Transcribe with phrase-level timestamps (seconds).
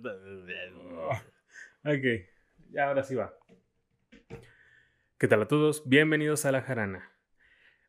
[1.84, 2.04] Ok,
[2.70, 3.34] ya ahora sí va.
[5.18, 5.88] ¿Qué tal a todos?
[5.88, 7.12] Bienvenidos a La Jarana.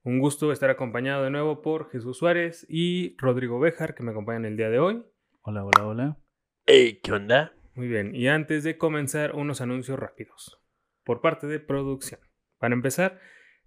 [0.04, 4.46] Un gusto estar acompañado de nuevo por Jesús Suárez y Rodrigo Bejar, que me acompañan
[4.46, 5.06] el día de hoy.
[5.42, 6.18] Hola, hola, hola.
[6.66, 7.54] Ey, ¿qué onda?
[7.76, 10.62] Muy bien, y antes de comenzar, unos anuncios rápidos
[11.04, 12.20] por parte de producción.
[12.58, 13.20] Para empezar,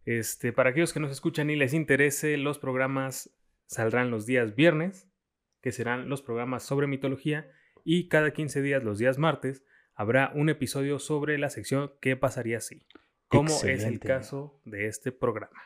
[0.05, 3.35] este, para aquellos que nos escuchan y les interese, los programas
[3.67, 5.09] saldrán los días viernes,
[5.63, 7.51] que serán los programas sobre mitología,
[7.85, 9.63] y cada 15 días, los días martes,
[9.95, 12.87] habrá un episodio sobre la sección ¿Qué pasaría si?
[13.29, 15.61] Como es el caso de este programa.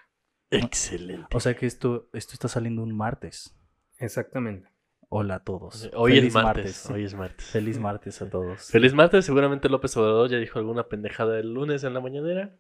[0.50, 1.27] Excelente.
[1.34, 3.58] O sea que esto, esto está saliendo un martes.
[3.98, 4.68] Exactamente.
[5.10, 5.91] Hola a todos.
[5.94, 6.91] Hoy Feliz es martes.
[6.91, 7.46] Hoy es martes.
[7.46, 8.70] Feliz martes a todos.
[8.70, 9.24] Feliz martes.
[9.24, 12.56] Seguramente López Obrador ya dijo alguna pendejada el lunes en la mañanera.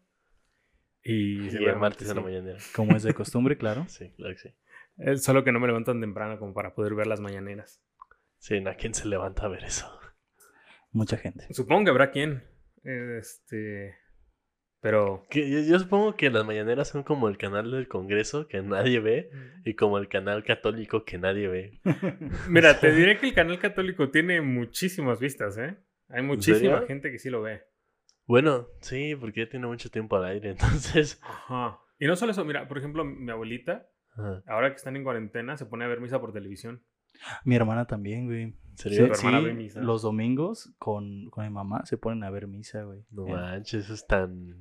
[1.02, 2.24] Y, Y el martes en la sí.
[2.24, 2.58] mañanera.
[2.74, 3.84] Como es de costumbre, claro.
[3.88, 4.54] Sí, claro que sí.
[4.98, 7.82] Eh, Solo que no me levanto tan temprano como para poder ver las mañaneras.
[8.38, 9.98] Sí, ¿a quién se levanta a ver eso?
[10.90, 11.52] Mucha gente.
[11.52, 12.44] Supongo que habrá quien.
[12.82, 13.94] Este.
[14.80, 15.26] Pero.
[15.28, 19.00] Que yo, yo supongo que las mañaneras son como el canal del Congreso que nadie
[19.00, 19.30] ve
[19.64, 21.80] y como el canal católico que nadie ve.
[22.48, 25.76] Mira, te diré que el canal católico tiene muchísimas vistas, ¿eh?
[26.08, 27.62] Hay muchísima gente que sí lo ve.
[28.26, 31.20] Bueno, sí, porque ya tiene mucho tiempo al aire, entonces.
[31.22, 31.80] Ajá.
[31.98, 34.42] Y no solo eso, mira, por ejemplo, mi abuelita, Ajá.
[34.46, 36.84] ahora que están en cuarentena, se pone a ver misa por televisión.
[37.44, 38.42] Mi hermana también, güey.
[38.42, 43.04] ¿En Sí, sí, los domingos con, con mi mamá se ponen a ver misa, güey.
[43.10, 44.54] No Eh, manches, eso es tan.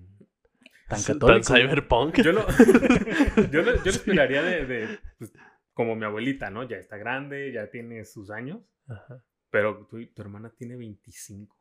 [0.88, 1.54] Tan Tan católico.
[1.54, 2.22] cyberpunk.
[2.22, 2.46] Yo lo,
[3.52, 5.32] yo lo, yo lo esperaría de, de, pues,
[5.74, 6.64] como mi abuelita, ¿no?
[6.68, 9.24] Ya está grande, ya tiene sus años, Ajá.
[9.52, 11.56] pero tu, tu hermana tiene 25.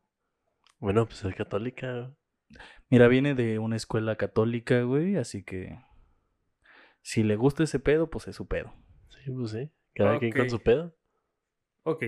[0.79, 2.11] Bueno, pues es católica.
[2.89, 5.77] Mira, viene de una escuela católica, güey, así que
[7.01, 8.73] si le gusta ese pedo, pues es su pedo.
[9.09, 9.69] Sí, pues sí.
[9.97, 10.95] Cada quien con su pedo.
[11.83, 12.03] Ok,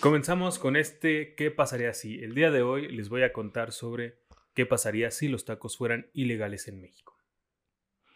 [0.00, 2.22] comenzamos con este ¿Qué pasaría si?
[2.22, 4.18] El día de hoy les voy a contar sobre
[4.54, 7.16] qué pasaría si los tacos fueran ilegales en México.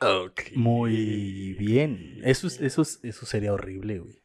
[0.01, 0.41] Ok.
[0.55, 2.21] Muy bien.
[2.25, 4.23] Eso, es- eso, es- eso sería horrible, güey.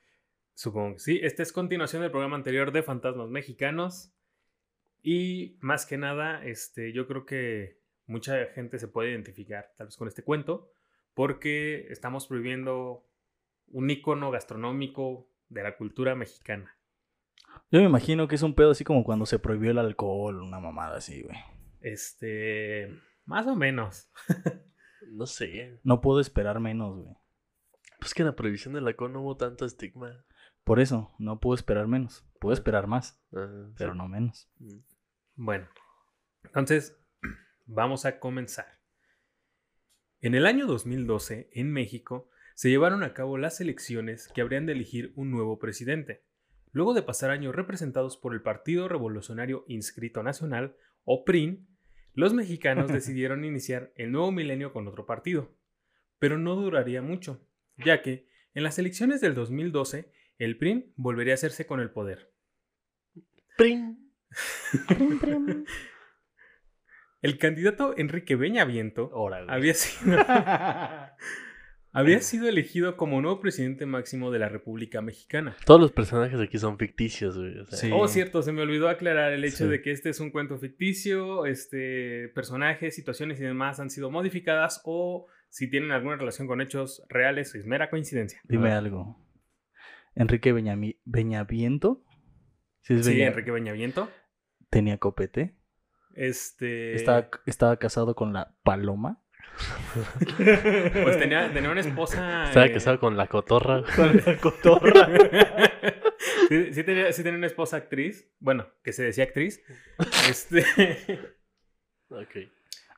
[0.53, 1.19] Supongo que sí.
[1.21, 4.11] Esta es continuación del programa anterior de Fantasmas Mexicanos.
[5.03, 9.97] Y más que nada, este, yo creo que mucha gente se puede identificar tal vez
[9.97, 10.71] con este cuento,
[11.13, 13.05] porque estamos prohibiendo
[13.67, 16.75] un icono gastronómico de la cultura mexicana.
[17.71, 20.59] Yo me imagino que es un pedo así como cuando se prohibió el alcohol, una
[20.59, 21.37] mamada así, güey.
[21.81, 22.89] Este,
[23.25, 24.09] más o menos.
[25.07, 25.79] No sé.
[25.83, 27.15] No puedo esperar menos, güey.
[27.99, 30.25] Pues que en la prohibición del alcohol no hubo tanto estigma.
[30.63, 32.25] Por eso, no puedo esperar menos.
[32.39, 33.97] Puedo esperar más, Ajá, pero sí.
[33.97, 34.49] no menos.
[34.57, 34.79] Mm.
[35.35, 35.67] Bueno,
[36.43, 36.97] entonces
[37.65, 38.65] vamos a comenzar.
[40.21, 44.71] En el año 2012, en México, se llevaron a cabo las elecciones que habrían de
[44.71, 46.23] elegir un nuevo presidente.
[46.71, 51.67] Luego de pasar años representados por el Partido Revolucionario Inscrito Nacional, o PRIN,
[52.13, 55.53] los mexicanos decidieron iniciar el nuevo milenio con otro partido.
[56.17, 57.45] Pero no duraría mucho,
[57.77, 62.33] ya que en las elecciones del 2012, el PRIN volvería a hacerse con el poder.
[63.57, 63.97] ¡Pring!
[67.21, 69.45] El candidato Enrique Beñaviento güey.
[69.47, 70.15] había sido,
[71.95, 75.55] había sido elegido como nuevo presidente máximo de la República Mexicana.
[75.65, 77.57] Todos los personajes aquí son ficticios, güey.
[77.59, 77.89] o sea, Sí.
[77.93, 79.67] Oh, cierto, se me olvidó aclarar el hecho Sí.
[79.67, 84.81] de que este es un cuento ficticio, este, personajes, situaciones y demás han sido modificadas
[84.85, 88.39] o si tienen alguna relación con hechos reales es mera coincidencia.
[88.43, 88.77] Dime Ah.
[88.77, 89.21] algo.
[90.15, 92.03] Enrique Beñami- Beñaviento.
[92.81, 94.09] ¿Sí es Sí, Beña- Enrique Beñaviento.
[94.69, 95.55] ¿Tenía copete?
[96.13, 99.21] Este, ¿Estaba, ¿Estaba casado con la paloma?
[101.03, 102.47] Pues tenía, tenía una esposa.
[102.47, 103.83] Estaba eh, casado con la cotorra.
[103.95, 105.07] Con la cotorra.
[106.49, 109.61] sí, sí tenía, sí tenía una esposa actriz, bueno, que se decía actriz.
[110.29, 110.63] Este,
[112.09, 112.35] ok.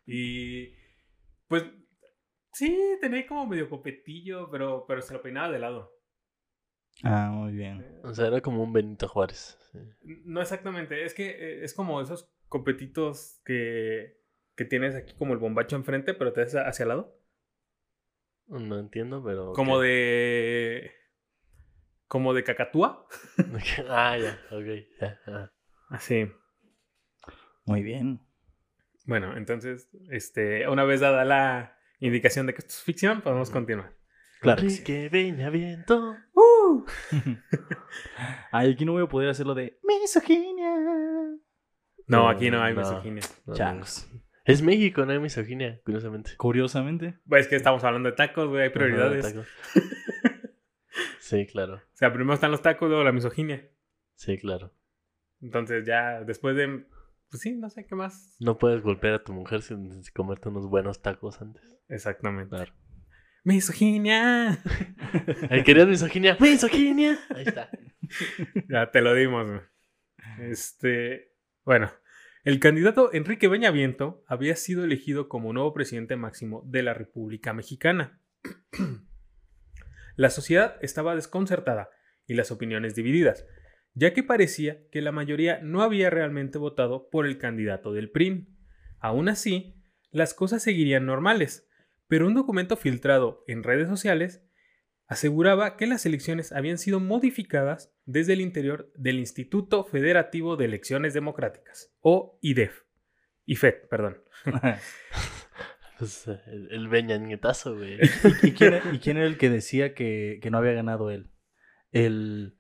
[0.05, 0.73] y
[1.47, 1.65] pues
[2.53, 5.93] sí, tenía como medio copetillo, pero, pero se lo peinaba de lado.
[7.03, 7.85] ah, muy bien.
[8.03, 9.57] O sea, era como un Benito Juárez.
[9.71, 9.79] sí.
[10.25, 14.17] No exactamente, es que eh, es como esos copetitos que,
[14.57, 17.17] que tienes aquí como el bombacho enfrente, pero te das hacia el lado.
[18.47, 19.53] No entiendo, pero.
[19.53, 20.91] Como de...
[22.07, 23.07] Como de cacatúa.
[23.89, 24.65] ah, ya, ok.
[24.99, 25.51] Ya.
[25.89, 26.31] Así.
[27.65, 28.19] Muy bien.
[29.05, 33.95] Bueno, entonces, este, una vez dada la indicación de que esto es ficción, podemos continuar.
[34.41, 34.61] Claro.
[34.61, 34.77] que sí.
[34.79, 36.15] Enrique Beñaviento.
[38.51, 40.73] Ay, aquí no voy a poder hacerlo de misoginia.
[42.07, 42.79] No, aquí no hay No.
[42.81, 43.23] misoginia.
[43.45, 44.07] No, Changos.
[44.47, 46.31] Es México, no hay misoginia, curiosamente.
[46.37, 47.19] Curiosamente.
[47.27, 49.35] Pues es que estamos hablando de tacos, güey, hay prioridades.
[51.19, 51.75] Sí, claro.
[51.75, 53.69] O sea, primero están los tacos, luego la misoginia.
[54.15, 54.73] Sí, claro.
[55.41, 56.85] Entonces ya después de,
[57.29, 58.37] pues sí, no sé qué más.
[58.39, 61.61] No puedes golpear a tu mujer sin, sin comerte unos buenos tacos antes.
[61.89, 62.55] Exactamente.
[62.55, 62.73] Claro.
[63.43, 64.57] Misoginia.
[65.65, 66.37] ¿Querías misoginia?
[66.39, 67.19] ¡Misoginia!
[67.35, 67.69] Ahí está.
[68.69, 69.47] ya te lo dimos.
[69.47, 69.61] güey.
[70.39, 71.33] Este,
[71.65, 71.91] bueno,
[72.47, 78.21] el candidato Enrique Beñaviento había sido elegido como nuevo presidente máximo de la República Mexicana.
[80.15, 81.89] La sociedad estaba desconcertada
[82.25, 83.45] y las opiniones divididas,
[83.95, 88.47] ya que parecía que la mayoría no había realmente votado por el candidato del PRI.
[88.99, 91.69] Aún así, las cosas seguirían normales,
[92.07, 94.46] pero un documento filtrado en redes sociales
[95.07, 101.13] aseguraba que las elecciones habían sido modificadas desde el interior del Instituto Federativo de Elecciones
[101.13, 102.83] Democráticas, o IDEF.
[103.45, 104.21] IFED, perdón.
[105.99, 107.97] Pues, eh, el, el beñañetazo, güey.
[108.43, 111.31] ¿Y, quién, era- y quién era el que decía que, que no había ganado él?
[111.91, 112.55] ¿El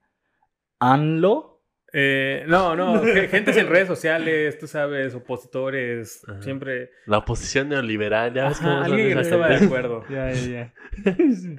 [0.79, 1.63] ANLO?
[1.93, 6.41] Eh, no, no, ge- gentes en redes sociales, tú sabes, opositores, Ajá.
[6.41, 6.89] siempre...
[7.05, 10.03] La oposición neoliberal, ya Ajá, alguien que no estaba de acuerdo.
[10.09, 10.73] Ya, ya,
[11.05, 11.15] ya.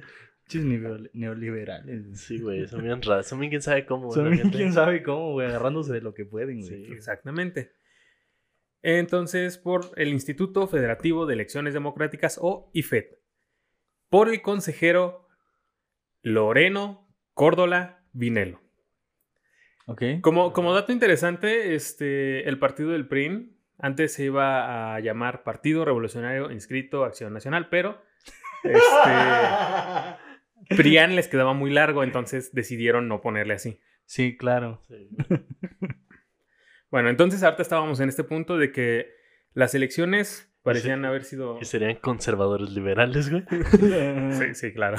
[0.49, 2.19] Chis neo- neoliberales.
[2.19, 3.25] Sí, güey, son bien raros.
[3.27, 4.11] Son bien quién sabe cómo.
[4.11, 4.57] Son bien gente.
[4.57, 6.85] quién sabe cómo, güey, agarrándose de lo que pueden, güey.
[6.87, 6.91] Sí.
[6.91, 7.71] Exactamente.
[8.81, 13.05] Entonces, por el Instituto Federativo de Elecciones Democráticas o IFED.
[14.09, 15.27] Por el consejero
[16.21, 18.61] Loreno Córdola Vinelo.
[19.85, 20.03] ¿Ok?
[20.21, 25.85] Como, como dato interesante, este, el partido del PRI antes se iba a llamar Partido
[25.85, 28.01] Revolucionario Inscrito Acción Nacional, pero
[28.63, 28.79] este,
[30.67, 33.79] PRIAN les quedaba muy largo, entonces decidieron no ponerle así.
[34.05, 34.81] Sí, claro.
[34.87, 35.09] Sí.
[36.91, 39.11] Bueno, entonces ahorita estábamos en este punto de que
[39.53, 41.05] las elecciones parecían Sí.
[41.05, 41.57] haber sido...
[41.59, 43.43] Que serían conservadores liberales, güey.
[44.31, 44.97] Sí, sí, claro.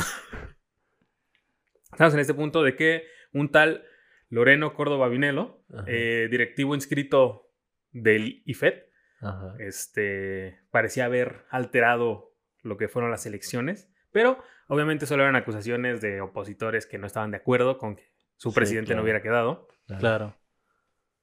[1.93, 3.85] Estamos en este punto de que un tal
[4.29, 7.51] Loreno Córdoba Vinelo, eh, directivo inscrito
[7.91, 8.75] del IFED,
[9.21, 9.55] Ajá.
[9.59, 16.21] este, parecía haber alterado lo que fueron las elecciones, pero obviamente solo eran acusaciones de
[16.21, 19.69] opositores que no estaban de acuerdo con que su Sí, presidente no hubiera quedado.
[19.99, 20.35] Claro.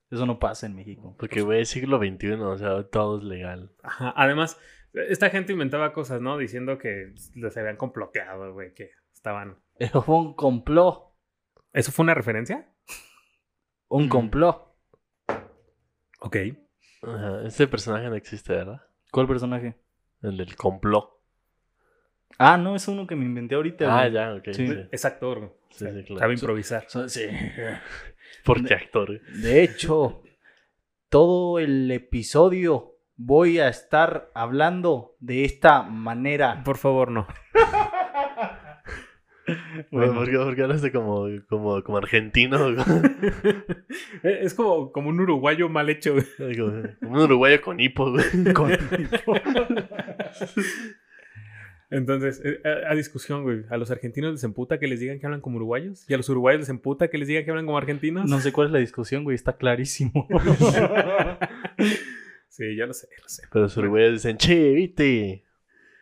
[0.09, 1.15] Eso no pasa en México.
[1.19, 3.73] Porque, güey, siglo XXI, o sea, todo es legal.
[3.83, 4.57] Ajá, Además,
[4.93, 6.37] esta gente inventaba cosas, ¿no?
[6.37, 9.57] Diciendo que los habían comploteado, güey, que estaban...
[9.79, 11.13] Eso fue un complot.
[11.73, 12.71] ¿Eso fue una referencia?
[13.89, 14.09] Un Mm.
[14.09, 14.73] complot.
[16.21, 16.37] Ok.
[17.03, 17.45] Ajá.
[17.45, 18.81] Este personaje no existe, ¿verdad?
[19.11, 19.75] ¿Cuál personaje?
[20.21, 21.16] El del complot.
[22.39, 23.85] Ah, no, es uno que me inventé ahorita.
[23.95, 24.13] Ah, güey.
[24.13, 24.43] ya, ok.
[24.51, 24.67] Sí.
[24.67, 24.75] Sí.
[24.91, 25.55] Es actor.
[25.71, 26.19] Sí, sí, claro.
[26.19, 26.85] Sabe improvisar.
[26.87, 27.25] So- Sí.
[28.43, 29.19] Porque actor.
[29.41, 30.21] De hecho,
[31.09, 36.63] todo el episodio voy a estar hablando de esta manera.
[36.63, 37.27] Por favor, no.
[39.91, 42.67] Güey, ¿Por qué, por qué hablaste como, como, como argentino?
[44.23, 48.25] es como, como un uruguayo mal hecho, como, como un uruguayo con hipo, güey.
[48.53, 48.71] Con-
[51.89, 53.63] Entonces, eh, a, a discusión, güey.
[53.69, 56.05] A los argentinos les emputa que les digan que hablan como uruguayos.
[56.09, 58.29] Y a los uruguayos les emputa que les digan que hablan como argentinos.
[58.29, 60.27] No sé cuál es la discusión, güey, está clarísimo.
[62.49, 63.43] sí, yo lo sé, lo sé.
[63.51, 65.45] Pero los uruguayos dicen, che, viste.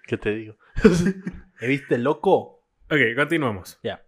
[0.08, 0.58] ¿Qué te digo?
[1.62, 2.68] ¿Me viste, loco?
[2.90, 3.80] Ok, continuamos.
[3.84, 4.04] Ya.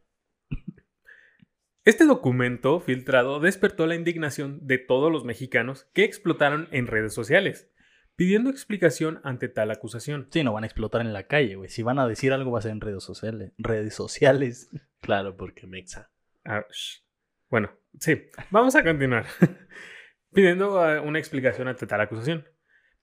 [1.85, 7.71] Este documento filtrado despertó la indignación de todos los mexicanos que explotaron en redes sociales,
[8.17, 10.27] pidiendo explicación ante tal acusación.
[10.31, 11.69] Sí, no van a explotar en la calle, güey.
[11.69, 13.53] Si van a decir algo va a ser en redes sociales.
[13.57, 14.69] Redes sociales.
[14.99, 16.11] Claro, porque mexa.
[16.43, 16.65] Ah,
[17.49, 17.69] bueno,
[17.99, 19.27] sí, vamos a continuar.
[20.33, 22.45] Pidiendo ah, una explicación ante tal acusación.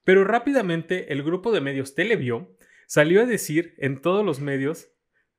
[0.03, 2.53] Pero rápidamente el grupo de medios Televio
[2.85, 4.91] salió a decir en todos los medios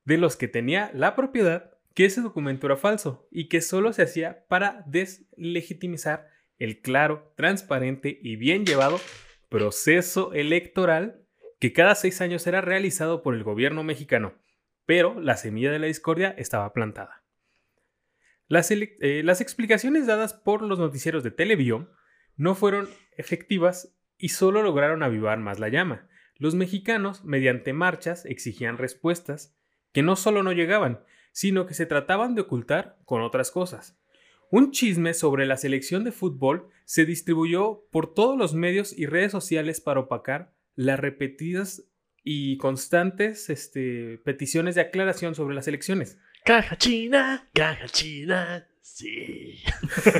[0.04, 4.02] de los que tenía la propiedad que ese documento era falso y que solo se
[4.02, 8.98] hacía para deslegitimizar el claro, transparente y bien llevado
[9.48, 11.26] proceso electoral
[11.58, 14.34] que cada seis años era realizado por el gobierno mexicano,
[14.84, 17.24] pero la semilla de la discordia estaba plantada.
[18.48, 21.90] Las, eh, explicaciones dadas por los noticieros de Televio
[22.36, 26.08] no fueron efectivas y solo lograron avivar más la llama.
[26.36, 29.56] Los mexicanos, mediante marchas, exigían respuestas
[29.92, 31.00] que no solo no llegaban,
[31.32, 33.98] sino que se trataban de ocultar con otras cosas.
[34.50, 39.32] Un chisme sobre la selección de fútbol se distribuyó por todos los medios y redes
[39.32, 41.84] sociales para opacar las repetidas
[42.22, 46.18] y constantes este, peticiones de aclaración sobre las elecciones.
[46.44, 48.68] Caja china, caja china.
[48.82, 49.62] Sí.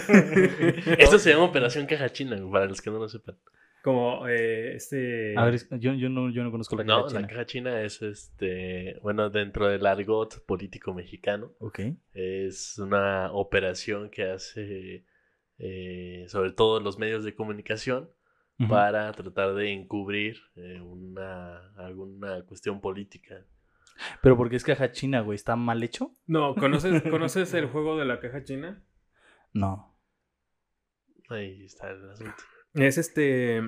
[0.98, 3.38] Esto se llama Operación Caja China, para los que no lo sepan.
[3.86, 5.38] Como eh, este...
[5.38, 7.28] A ver, yo, yo, no, yo no conozco la No, caja la china.
[7.28, 11.78] caja china es este, bueno, dentro del argot político mexicano, Ok.
[12.12, 15.04] es una operación que hace
[15.58, 18.10] eh, sobre todo los medios de comunicación,
[18.68, 23.46] para tratar de encubrir eh, una, alguna cuestión política.
[24.20, 26.10] Pero porque es caja china, güey, ¿está mal hecho?
[26.26, 28.82] No, ¿conoces, ¿conoces el juego de la caja china?
[29.52, 29.96] No.
[31.28, 32.42] Ahí está el asunto.
[32.76, 33.62] Es este.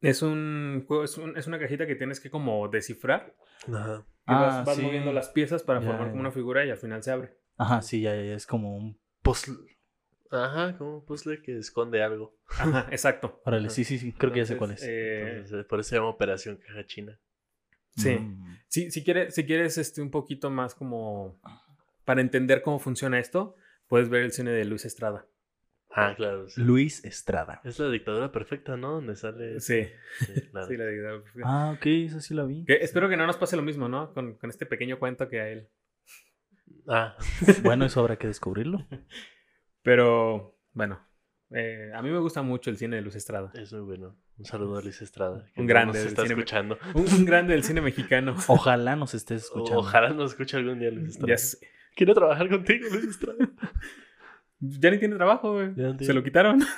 [0.00, 3.34] Es un es, un- es una cajita que tienes que como descifrar.
[3.72, 4.04] Ajá.
[4.26, 4.82] Y vas, Ah, vas sí.
[4.82, 7.36] moviendo las piezas para Ya, formar como una figura y al final se abre.
[7.56, 9.56] Ajá, sí, ya, ya, es como un puzzle.
[10.30, 12.36] Ajá, como un puzzle que esconde algo.
[12.58, 13.40] Ajá, exacto.
[13.44, 14.82] Órale, sí, sí, sí, creo que ya sé cuál es.
[14.82, 17.20] Entonces, eh, Entonces, eh, por eso se llama Operación Caja China.
[17.96, 18.10] sí.
[18.16, 18.58] Mm.
[18.68, 21.38] Sí, si quieres, si quieres este, un poquito más como
[22.04, 23.54] para entender cómo funciona esto,
[23.86, 25.26] puedes ver el cine de Luis Estrada.
[25.96, 26.48] Ah, claro.
[26.48, 26.60] sí.
[26.60, 27.60] Luis Estrada.
[27.64, 28.92] Es la dictadura perfecta, ¿no?
[28.94, 29.60] Donde sale.
[29.60, 29.86] Sí,
[30.18, 30.66] Sí, claro.
[30.66, 31.24] sí, la digo.
[31.44, 32.64] Ah, ok, esa sí la vi.
[32.64, 34.12] Que espero que no nos pase lo mismo, ¿no?
[34.12, 35.68] Con, con este pequeño cuento que a él.
[36.88, 37.16] Ah,
[37.62, 38.86] Bueno, eso habrá que descubrirlo.
[39.82, 41.00] Pero, bueno,
[41.50, 43.52] eh, a mí me gusta mucho el cine de Luis Estrada.
[43.54, 44.16] es muy bueno.
[44.36, 45.46] Un saludo a Luis Estrada.
[45.54, 46.78] que Un grande Nos del cine- escuchando.
[46.94, 48.34] Un, un grande del cine mexicano.
[48.48, 49.78] Ojalá nos estés escuchando.
[49.80, 51.28] Ojalá nos escuche algún día Luis Estrada.
[51.32, 51.58] Ya, sé.
[51.94, 53.48] Quiero trabajar contigo, Luis Estrada.
[54.80, 55.74] Ya ni tiene trabajo, güey.
[56.00, 56.60] Se lo quitaron.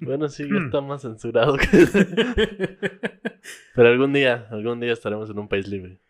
[0.00, 1.58] Bueno, sí, ya está más censurado.
[1.58, 1.68] que-
[3.74, 6.00] Pero algún día, algún día estaremos en un país libre.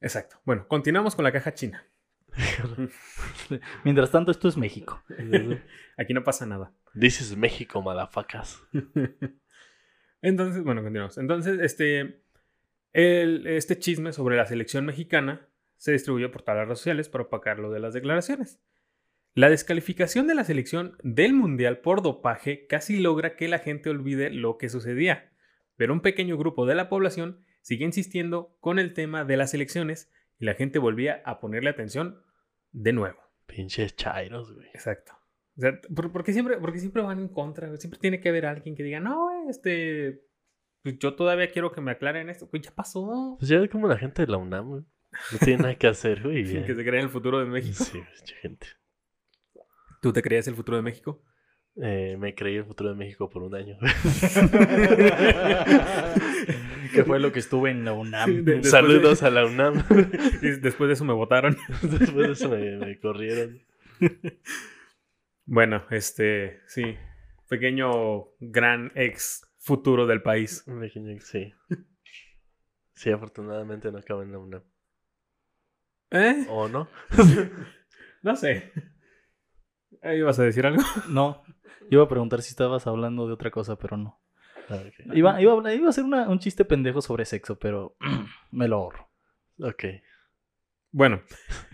[0.00, 0.36] Exacto.
[0.44, 1.84] Bueno, continuamos con la caja china.
[3.84, 5.02] Mientras tanto, esto es México.
[5.96, 6.72] Aquí no pasa nada.
[6.96, 8.62] This is México, malafacas.
[10.20, 11.18] Entonces, bueno, continuamos.
[11.18, 12.22] Entonces, este,
[12.92, 17.24] el- este chisme sobre la selección mexicana se distribuyó por todas las redes sociales para
[17.24, 18.60] opacar lo de las declaraciones.
[19.34, 24.30] La descalificación de la selección del Mundial por dopaje casi logra que la gente olvide
[24.30, 25.32] lo que sucedía,
[25.76, 30.12] pero un pequeño grupo de la población sigue insistiendo con el tema de las elecciones
[30.38, 32.22] y la gente volvía a ponerle atención
[32.72, 33.20] de nuevo.
[33.46, 34.68] Pinches chairos, güey.
[34.74, 35.12] Exacto.
[35.56, 37.74] O sea, ¿por, por qué siempre, porque siempre van en contra?
[37.76, 40.26] Siempre tiene que haber alguien que diga, no, güey, este,
[40.82, 42.50] pues yo todavía quiero que me aclaren esto.
[42.50, 43.36] Pues ya pasó.
[43.38, 44.82] Pues ya ve como la gente de la UNAM, güey.
[45.32, 46.44] No tiene nada que hacer, güey.
[46.66, 47.84] Que se crea en el futuro de México.
[47.84, 48.66] Sí, mucha gente.
[50.02, 51.22] ¿Tú te creías el futuro de México?
[51.76, 53.78] Eh, me creí el futuro de México por un año.
[56.92, 58.44] que fue lo que estuve en la UNAM.
[58.44, 59.84] Después Saludos de- a la UNAM.
[60.42, 61.56] Y después de eso me votaron.
[61.82, 63.60] Después de eso me, me corrieron.
[65.46, 66.96] Bueno, este, sí.
[67.48, 70.64] Pequeño, gran ex futuro del país.
[70.66, 71.54] Un pequeño- Sí.
[72.94, 74.62] Sí, afortunadamente no acabo en la UNAM.
[76.10, 76.44] ¿Eh?
[76.48, 76.88] ¿O no?
[78.24, 78.70] No sé.
[80.02, 80.82] ¿Eh, ¿Ibas a decir algo?
[81.08, 81.42] No,
[81.90, 84.20] iba a preguntar si estabas hablando de otra cosa, pero no.
[85.12, 87.96] Iba, iba, a hablar- iba a hacer una- un chiste pendejo sobre sexo, pero
[88.52, 89.10] me lo ahorro.
[89.58, 89.84] Ok.
[90.90, 91.22] Bueno,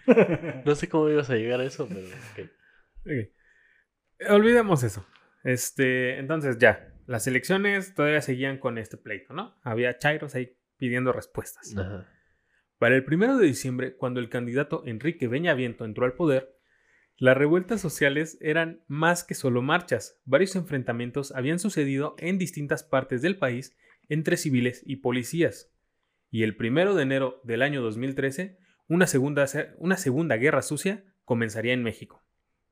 [0.64, 2.50] No sé cómo ibas a llegar a eso, pero ok.
[3.04, 4.30] ok.
[4.30, 5.06] olvidemos eso.
[5.44, 9.54] Este, entonces ya, las elecciones todavía seguían con este pleito, ¿no?
[9.62, 11.76] Había chairos ahí pidiendo respuestas.
[11.76, 12.06] Ajá.
[12.78, 16.56] Para el primero de diciembre, cuando el candidato Enrique Beñaviento entró al poder,
[17.20, 20.20] las revueltas sociales eran más que solo marchas.
[20.24, 23.76] Varios enfrentamientos habían sucedido en distintas partes del país
[24.08, 25.72] entre civiles y policías.
[26.30, 29.46] Y el primero de enero del año 2013, una segunda,
[29.78, 32.22] una segunda guerra sucia comenzaría en México.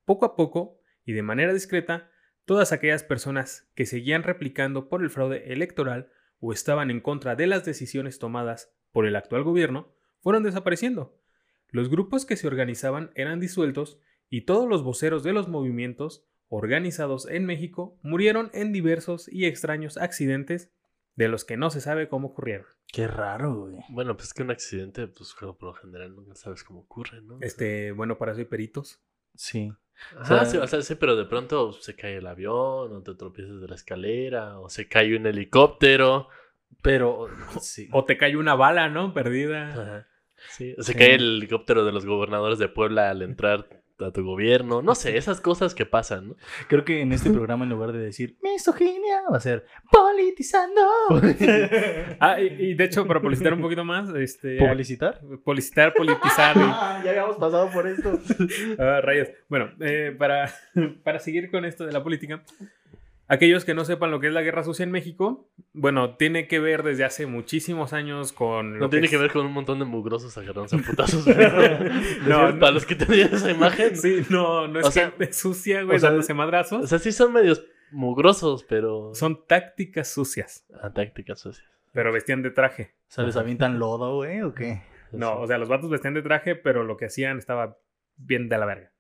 [0.05, 2.13] Poco a poco, y de manera discreta,
[2.45, 7.49] todas aquellas personas que seguían replicando por el fraude electoral o estaban en contra de
[7.49, 11.19] las decisiones tomadas por el actual gobierno fueron desapareciendo.
[11.69, 13.99] Los grupos que se organizaban eran disueltos
[14.31, 19.97] y todos los voceros de los movimientos organizados en México murieron en diversos y extraños
[19.97, 20.71] accidentes
[21.17, 22.67] de los que no se sabe cómo ocurrieron.
[22.93, 23.77] Qué raro, güey.
[23.89, 27.39] Bueno, pues que un accidente, pues por lo general nunca sabes cómo ocurre, ¿no?
[27.41, 29.01] Este, bueno, para eso hay peritos.
[29.35, 29.73] Sí.
[30.19, 33.03] Ajá, o sea- sí, o sea, sí, pero de pronto se cae el avión, o
[33.03, 36.29] te tropiezas de la escalera, o se cae un helicóptero.
[36.83, 37.29] Pero,
[37.61, 37.89] sí.
[37.93, 39.13] O te cae una bala, ¿no?
[39.15, 39.73] Perdida.
[39.73, 40.07] Ajá.
[40.51, 40.99] Sí, o se Sí.
[40.99, 44.83] cae el helicóptero de los gobernadores de Puebla al entrar a tu gobierno.
[44.83, 46.37] No sé, esas cosas que pasan, ¿no?
[46.69, 50.81] Creo que en este programa, en lugar de decir misoginia, va a ser politizando.
[52.21, 54.57] Ah, y, y de hecho, para publicitar un poquito más, este.
[54.59, 55.21] ¿Publicitar?
[55.45, 56.57] Publicitar, politizar.
[56.57, 56.61] y-
[57.05, 58.19] ya habíamos pasado por esto.
[58.79, 59.29] Ah, rayos.
[59.49, 60.51] Bueno, eh, para,
[61.05, 62.43] para seguir con esto de la política,
[63.29, 66.59] aquellos que no sepan lo que es la guerra sucia en México, bueno, tiene que
[66.61, 68.75] ver desde hace muchísimos años con...
[68.75, 71.27] lo No tiene es- que ver con un montón de mugrosos agarrándose a putazos.
[72.27, 73.97] No, no, para los que tenían esa imagen.
[73.97, 76.85] Sí, no, no es O sea, gente sucia, güey, o sea, dándose madrazos.
[76.85, 79.15] O sea, sí son medios mugrosos, pero.
[79.15, 81.67] Son tácticas sucias, Ah, tácticas socias.
[81.93, 82.95] pero vestían de traje.
[83.09, 84.83] O sea, ¿les avientan lodo, güey, o qué?
[85.13, 87.79] No, o sea, los vatos vestían de traje, pero lo que hacían estaba
[88.17, 88.91] bien de la verga.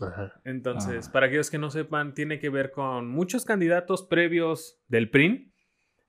[0.00, 0.40] Ajá.
[0.44, 1.12] Entonces, Ah.
[1.12, 5.52] para aquellos que no sepan, tiene que ver con muchos candidatos previos del PRI.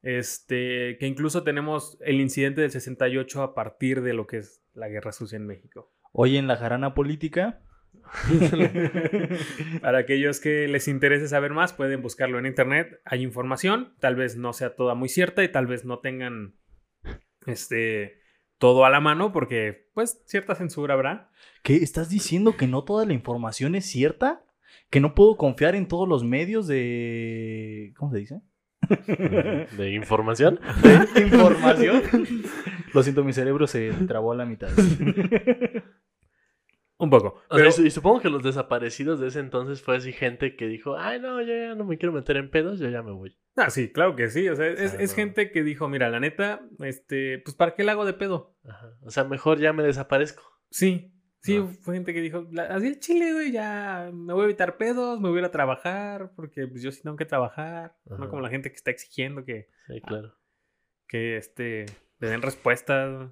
[0.01, 4.87] Este, que incluso tenemos el incidente del 68 a partir de lo que es la
[4.87, 5.91] guerra sucia en México.
[6.11, 7.61] Hoy en la jarana política.
[9.81, 13.01] Para aquellos que les interese saber más, pueden buscarlo en internet.
[13.05, 16.55] Hay información, tal vez no sea toda muy cierta y tal vez no tengan
[17.45, 18.19] este
[18.57, 21.29] todo a la mano porque pues cierta censura habrá.
[21.63, 21.77] ¿Qué?
[21.77, 24.43] ¿Estás diciendo que no toda la información es cierta?
[24.89, 27.93] ¿Que no puedo confiar en todos los medios de...
[27.97, 28.41] ¿Cómo se dice?
[29.77, 30.59] De información.
[31.15, 32.03] ¿De información?
[32.93, 34.69] Lo siento, mi cerebro se trabó a la mitad.
[36.97, 37.41] Un poco.
[37.49, 41.19] Pero, y supongo que los desaparecidos de ese entonces fue así gente que dijo, ay
[41.19, 43.37] no, yo ya no me quiero meter en pedos, yo ya me voy.
[43.57, 44.47] ah, sí, claro que sí.
[44.47, 45.15] O sea, es, Ah, es no.
[45.15, 48.55] gente que dijo, mira, la neta, este, pues ¿para qué la hago de pedo?
[48.63, 48.91] Ajá.
[49.01, 50.43] O sea, mejor ya me desaparezco.
[50.71, 51.11] Sí.
[51.41, 51.67] Sí, Ah.
[51.81, 55.19] fue gente que dijo, "La- así el chile, güey, ya me voy a evitar pedos,
[55.19, 58.17] me voy a ir a trabajar, porque pues yo sí tengo que trabajar, Ajá.
[58.17, 60.33] no como la gente que está exigiendo que, Sí, claro.
[61.07, 61.85] que este,
[62.19, 63.29] le den respuestas.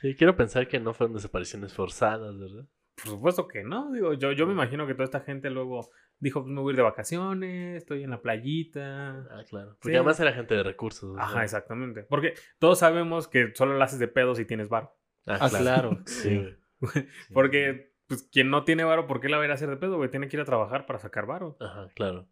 [0.00, 2.66] Sí, quiero pensar que no fueron desapariciones forzadas, ¿verdad?
[3.04, 6.42] Por supuesto que no, digo, yo, yo me imagino que toda esta gente luego dijo,
[6.42, 9.26] pues me voy a ir de vacaciones, estoy en la playita.
[9.30, 9.70] Ah, claro.
[9.80, 9.96] Porque Sí.
[9.96, 11.16] además era gente de recursos.
[11.18, 11.42] Ajá, ¿no?
[11.42, 12.02] exactamente.
[12.02, 14.92] Porque todos sabemos que solo lo haces de pedo si tienes varo.
[15.26, 15.98] Ah, claro.
[16.06, 16.56] Sí.
[17.32, 19.76] Porque, pues, quien no tiene varo, ¿por qué la va a ir a hacer de
[19.76, 20.10] pedo, güey?
[20.10, 21.56] Tiene que ir a trabajar para sacar varo.
[21.60, 22.26] Ajá, claro.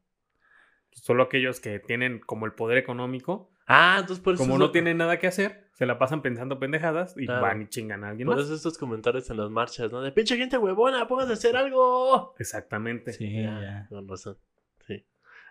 [0.93, 4.43] Solo aquellos que tienen como el poder económico, Ah, entonces por eso.
[4.43, 7.43] como es no lo- tienen nada que hacer, se la pasan pensando pendejadas y Claro.
[7.43, 8.47] van y chingan a alguien Por más.
[8.47, 10.01] eso estos comentarios en las marchas, ¿no?
[10.01, 12.35] De pinche gente huevona, pónganse a hacer algo.
[12.39, 13.13] Exactamente.
[13.13, 13.87] Sí, Ya, ya.
[13.91, 14.39] Con razón.
[14.87, 15.07] Sí.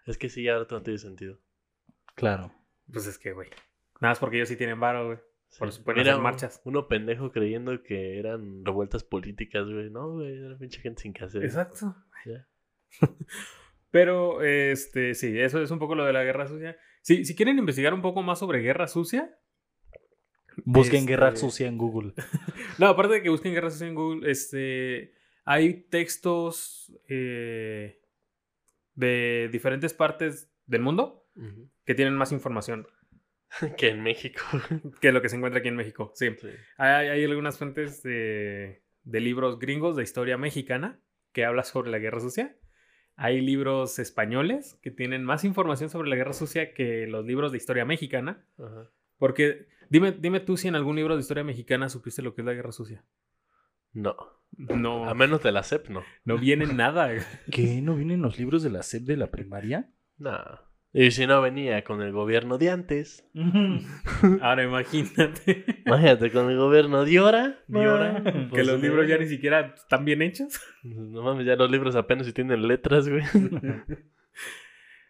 [0.08, 1.40] Es que sí, ya ahora no tiene sentido.
[2.16, 2.52] Claro.
[2.92, 3.50] Pues es que, güey.
[4.02, 5.18] Nada más porque ellos sí tienen varo, güey.
[5.60, 5.76] Por Sí.
[5.76, 6.62] eso pueden Mira, hacer marchas.
[6.66, 9.90] Uno pendejo creyendo que eran revueltas políticas, güey.
[9.90, 11.44] No, güey, era pinche gente sin que hacer.
[11.46, 11.96] Exacto.
[12.26, 12.48] Ya.
[13.92, 16.78] Pero, este, sí, eso es un poco lo de la guerra sucia.
[17.24, 19.38] Si quieren investigar un poco más sobre guerra sucia,
[20.66, 22.14] Busquen Este- guerra sucia en Google.
[22.80, 25.14] No, aparte de que busquen guerra sucia en Google, este,
[25.46, 28.02] hay textos eh,
[28.94, 31.26] de diferentes partes del mundo
[31.86, 32.88] que tienen más información
[33.78, 34.42] que en México.
[35.02, 36.12] que lo que se encuentra aquí en México.
[36.16, 36.30] Sí.
[36.40, 36.50] Sí.
[36.78, 41.00] Hay, hay algunas fuentes de, de libros gringos de historia mexicana
[41.32, 42.56] que habla sobre la guerra sucia.
[43.18, 47.58] Hay libros españoles que tienen más información sobre la guerra sucia que los libros de
[47.58, 48.46] historia mexicana.
[48.58, 48.90] Ajá.
[49.18, 52.46] Porque dime, dime tú si en algún libro de historia mexicana supiste lo que es
[52.46, 53.04] la guerra sucia.
[53.92, 54.16] No.
[54.56, 56.04] No, A menos de la CEP, no.
[56.24, 57.10] no viene nada.
[57.52, 57.82] ¿Qué?
[57.82, 59.90] ¿No vienen los libros de la SEP de la primaria?
[60.18, 60.38] No.
[60.94, 63.30] Y si no venía con el gobierno de antes.
[64.42, 67.60] Ahora imagínate Imagínate, con el gobierno de ahora.
[67.68, 68.20] ¿Y ahora?
[68.20, 70.60] no, que los libros ya ni siquiera están bien hechos.
[70.84, 73.24] No mames, ya los libros apenas si tienen letras, güey.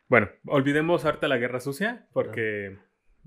[0.10, 2.78] Bueno, olvidemos ahorita la guerra sucia porque...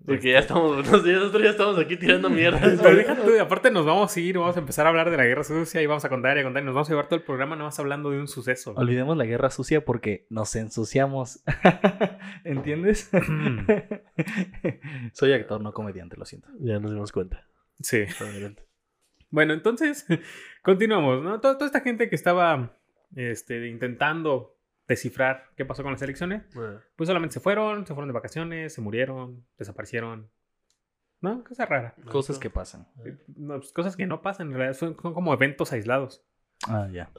[0.06, 2.60] Porque ya estamos, nosotros ya estamos aquí tirando mierda.
[2.82, 5.82] Pero aparte nos vamos a ir, vamos a empezar a hablar de la guerra sucia
[5.82, 7.56] y vamos a contar y a contar y nos vamos a llevar todo el programa
[7.56, 8.74] nada más hablando de un suceso.
[8.76, 11.42] Olvidemos la guerra sucia porque nos ensuciamos.
[12.44, 13.10] ¿Entiendes?
[15.12, 16.48] Soy actor, no comediante, lo siento.
[16.60, 17.46] Ya nos dimos cuenta.
[17.80, 18.04] Sí.
[19.30, 20.06] Bueno, entonces,
[20.62, 21.40] continuamos, ¿no?
[21.40, 22.76] Toda, toda esta gente que estaba
[23.14, 24.59] este, intentando
[24.90, 28.74] descifrar qué pasó con las elecciones, Bueno, pues solamente se fueron, se fueron de vacaciones,
[28.74, 30.30] se murieron, desaparecieron.
[31.20, 31.44] ¿No?
[31.44, 31.94] Cosa rara.
[32.10, 32.88] Cosas que pasan.
[33.36, 36.24] No, pues, cosas que no pasan, en realidad son, son como eventos aislados.
[36.66, 37.12] Ah, ya.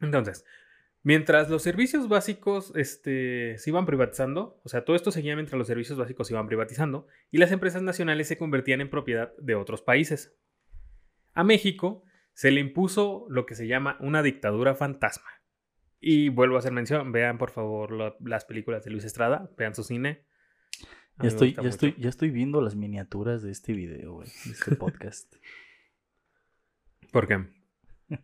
[0.00, 0.44] Entonces,
[1.02, 5.68] mientras los servicios básicos este, se iban privatizando, o sea, todo esto seguía mientras los
[5.68, 9.82] servicios básicos se iban privatizando y las empresas nacionales se convertían en propiedad de otros
[9.82, 10.36] países.
[11.32, 12.02] A México
[12.32, 15.30] se le impuso lo que se llama una dictadura fantasma.
[16.08, 19.74] Y vuelvo a hacer mención, vean por favor lo- las películas de Luis Estrada, vean
[19.74, 20.22] su cine.
[21.18, 21.68] Ya estoy, ya, mucho.
[21.70, 24.28] estoy, ya estoy viendo las miniaturas de este video, güey.
[24.44, 25.34] De este podcast.
[27.10, 27.44] ¿Por qué?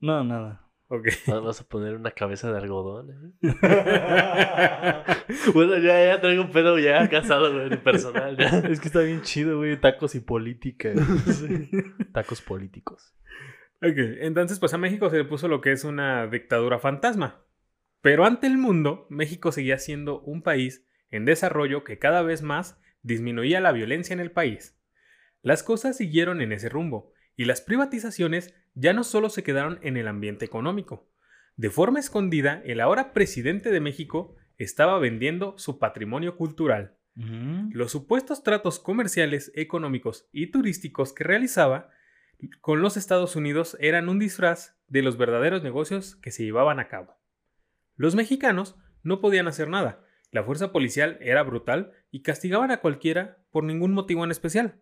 [0.00, 0.66] No, nada.
[0.88, 1.06] Ok.
[1.28, 3.10] Vas a poner una cabeza de algodón.
[3.42, 3.54] ¿eh?
[5.54, 8.36] bueno, ya, ya traigo un pedo ya casado, güey, personal.
[8.36, 8.58] Ya.
[8.58, 9.80] Es que está bien chido, güey.
[9.80, 10.90] Tacos y política.
[12.12, 13.14] Tacos políticos.
[13.86, 17.44] Entonces pues a México se le puso lo que es una dictadura fantasma.
[18.00, 22.80] Pero ante el mundo, México seguía siendo un país en desarrollo que cada vez más
[23.02, 24.78] disminuía la violencia en el país.
[25.42, 29.96] Las cosas siguieron en ese rumbo, y las privatizaciones ya no solo se quedaron en
[29.96, 31.10] el ambiente económico.
[31.56, 36.96] De forma escondida, el ahora presidente de México estaba vendiendo su patrimonio cultural.
[37.70, 41.90] Los supuestos tratos comerciales, económicos y turísticos que realizaba
[42.60, 46.88] con los Estados Unidos eran un disfraz de los verdaderos negocios que se llevaban a
[46.88, 47.16] cabo.
[47.96, 50.04] Los mexicanos no podían hacer nada.
[50.30, 54.80] La fuerza policial era brutal y castigaban a cualquiera por ningún motivo en especial.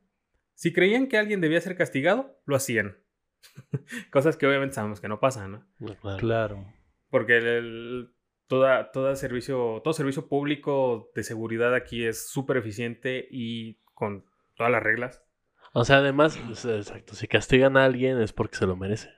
[0.55, 2.99] Si creían que alguien debía ser castigado, lo hacían.
[4.11, 5.67] Cosas que obviamente sabemos que no pasan, ¿no?
[6.01, 6.19] Claro.
[6.19, 6.73] Claro.
[7.11, 8.15] Porque el- el-
[8.47, 14.25] toda, toda servicio, todo servicio público de seguridad aquí es súper eficiente y con
[14.57, 15.23] todas las reglas
[15.73, 19.11] O sea, además, exacto, si castigan a alguien es porque se lo merece.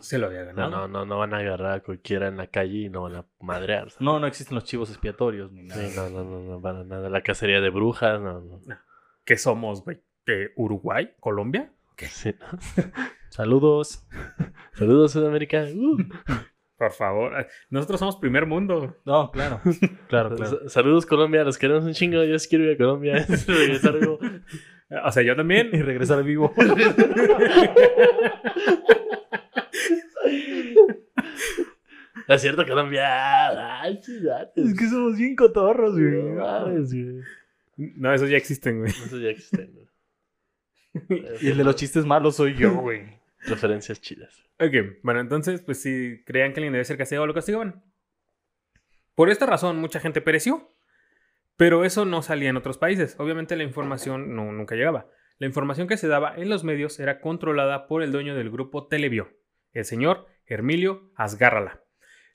[0.00, 0.70] se lo había No, ganado.
[0.70, 3.26] no, no, no van a agarrar a cualquiera en la calle y no van a
[3.40, 3.90] madrear.
[3.90, 4.00] ¿sabes?
[4.00, 5.80] No, no existen los chivos expiatorios ni nada.
[5.82, 7.08] Sí, no, no, no, no, para nada.
[7.08, 8.60] La cacería de brujas, no, no.
[9.24, 10.02] ¿Qué somos, güey?
[10.26, 11.12] ¿Que ¿Uruguay?
[11.20, 11.72] ¿Colombia?
[11.96, 12.34] Sí.
[13.30, 14.06] Saludos.
[14.74, 15.64] Saludos, Sudamérica.
[15.74, 15.98] Uh.
[16.76, 17.46] Por favor.
[17.70, 18.96] Nosotros somos primer mundo.
[19.04, 19.60] No, claro.
[20.08, 20.60] Claro, claro.
[20.62, 21.44] Sa- Saludos, Colombia.
[21.44, 22.22] Los queremos un chingo.
[22.24, 23.26] Yo sí quiero ir a Colombia.
[25.04, 25.70] O sea, yo también.
[25.72, 26.52] Y regresar vivo.
[32.28, 33.80] Es cierto, Colombia.
[33.80, 34.00] Ay,
[34.54, 36.32] es que somos bien cotorros, No güey.
[36.34, 37.22] mames, güey.
[37.96, 38.90] No, esos ya existen, güey.
[38.90, 39.64] Eso ya existe.
[39.66, 39.88] güey.
[41.40, 43.02] Y el de los chistes malos soy yo, güey.
[43.46, 44.42] Referencias chidas.
[44.58, 47.82] Ok, bueno, entonces, pues si creían que alguien debía ser castigado, lo castigaban.
[49.14, 50.68] Por esta razón, mucha gente pereció.
[51.58, 53.16] Pero eso no salía en otros países.
[53.18, 55.08] Obviamente la información no, nunca llegaba.
[55.38, 58.86] La información que se daba en los medios era controlada por el dueño del grupo
[58.86, 59.36] Televio,
[59.72, 61.82] el señor Hermilio Asgárrala.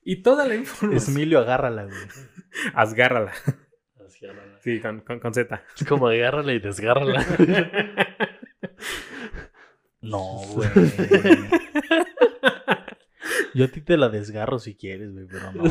[0.04, 1.16] Y toda la información...
[1.16, 1.96] Emilio, agárrala, güey.
[2.76, 3.32] Asgárrala.
[4.06, 4.58] Así, ándale.
[4.60, 5.64] Sí, con, con, con Z.
[5.80, 7.26] Es como agárrala y desgárrala.
[10.04, 10.70] No, güey.
[13.56, 15.64] Yo a ti te la desgarro si quieres, güey, pero no.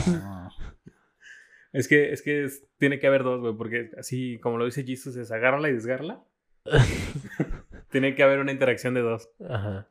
[1.73, 4.85] Es que, es que es- tiene que haber dos, güey, porque así como lo dice
[4.85, 6.23] Jesus, es agárrala y desgárrala.
[7.91, 9.31] tiene que haber una interacción de dos.
[9.49, 9.89] Ajá.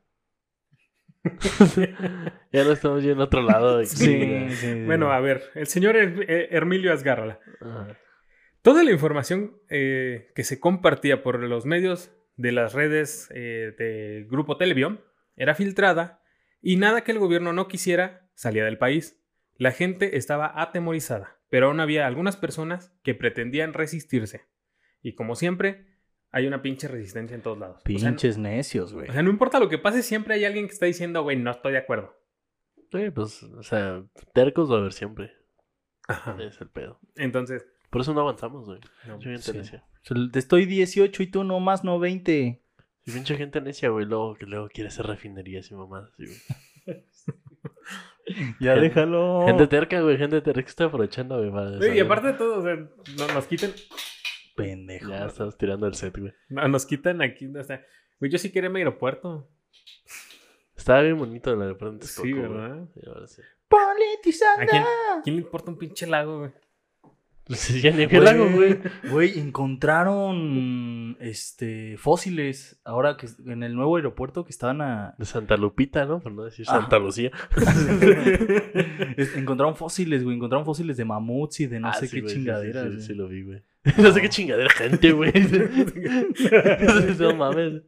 [2.52, 3.78] ya no estamos yendo a otro lado.
[3.78, 4.84] aquí, Sí, sí.
[4.84, 7.40] Bueno, a ver, el señor Her- eh, Hermilio Asgárrala.
[7.60, 7.96] Ajá.
[8.62, 14.26] Toda la información eh, que se compartía por los medios de las redes eh, del
[14.26, 15.00] Grupo Televión
[15.36, 16.22] era filtrada
[16.60, 19.20] y nada que el gobierno no quisiera salía del país.
[19.58, 24.46] La gente estaba atemorizada, pero aún había algunas personas que pretendían resistirse.
[25.02, 25.84] Y como siempre,
[26.30, 27.76] hay una pinche resistencia en todos lados.
[27.76, 29.10] O sea, Pinches necios, güey.
[29.10, 31.50] o sea, no importa lo que pase, siempre hay alguien que está diciendo, güey, no
[31.50, 32.16] estoy de acuerdo.
[32.90, 35.30] Sí, pues, o sea, tercos va a haber siempre.
[36.08, 36.38] Ajá.
[36.40, 36.98] Es el pedo.
[37.16, 38.80] Entonces, Por eso no avanzamos, güey.
[39.06, 39.58] no, Mucha gente sí.
[39.58, 39.84] necia.
[39.92, 42.62] O sea, Te estoy 18 y tú nomás no 20.
[43.04, 44.06] Y mucha gente necia, güey.
[44.06, 46.08] Luego, que luego quiere hacer refinerías y mamás.
[46.14, 46.38] así, güey.
[48.60, 49.44] Ya Gente- déjalo.
[49.46, 50.16] Gente terca, güey.
[50.16, 51.50] Gente terca que está aprovechando, güey.
[51.50, 53.72] para Sí, y aparte de todo, o sea, no- nos quitan,
[54.54, 55.08] Pendejo.
[55.10, 56.32] Ya estamos tirando el set, güey.
[56.48, 57.84] no, nos quitan aquí, o sea,
[58.20, 59.48] güey, yo sí quería mi aeropuerto.
[60.76, 62.42] Estaba bien bonito el aeropuerto Sí, güey.
[62.48, 62.86] ¿verdad?
[62.96, 63.42] Y ahora sí.
[63.68, 64.62] Politizando.
[64.62, 64.84] ¿A quién,
[65.24, 66.52] quién le importa un pinche lago, güey?
[68.22, 68.78] Lago, güey.
[69.10, 75.56] Güey, encontraron este fósiles ahora que en el nuevo aeropuerto que estaban a De Santa
[75.56, 76.20] Lupita, ¿no?
[76.20, 76.66] Por no decir.
[76.66, 77.30] Santa Lucía.
[79.36, 82.84] Encontraron fósiles, güey, encontraron fósiles de mamuts y de no Ah, sé sí, qué chingaderas.
[82.84, 83.06] Sí, sí, güey.
[83.08, 83.62] sí lo vi, güey.
[83.98, 85.32] No sé qué chingadera gente, güey.
[87.18, 87.82] no mames.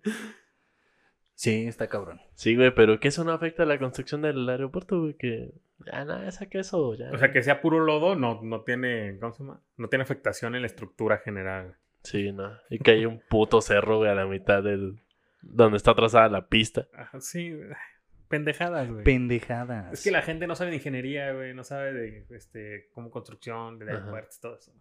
[1.35, 2.21] Sí, está cabrón.
[2.35, 5.15] Sí, güey, pero que eso no afecta a la construcción del aeropuerto, güey.
[5.15, 5.53] Que
[5.85, 6.95] ya nada, saca eso.
[6.95, 7.11] Ya.
[7.11, 9.61] O sea, que sea puro lodo no, no tiene, ¿cómo se llama?
[9.77, 11.77] No tiene afectación en la estructura general.
[12.03, 12.53] Sí, no.
[12.71, 15.01] Y que hay un puto cerro, güey, a la mitad del.
[15.43, 16.87] Donde está trazada la pista.
[16.95, 17.69] Ajá, sí, güey.
[18.29, 19.05] pendejadas, güey.
[19.05, 19.93] Pendejadas.
[19.93, 23.79] es que la gente no sabe de ingeniería, güey, no sabe de, este, como construcción,
[23.79, 24.73] de aeropuertos, todo eso.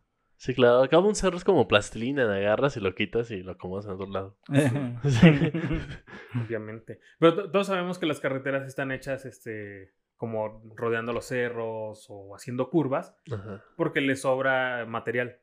[0.43, 0.83] Sí, claro.
[0.83, 3.91] Acá un cerro es como plastilina, le agarras y lo quitas y lo acomodas en
[3.91, 4.37] otro lado.
[6.45, 6.99] obviamente.
[7.17, 12.35] Pero to- todos sabemos que las carreteras están hechas, este, como rodeando los cerros o
[12.35, 13.63] haciendo curvas, Ajá.
[13.77, 15.39] porque les sobra material.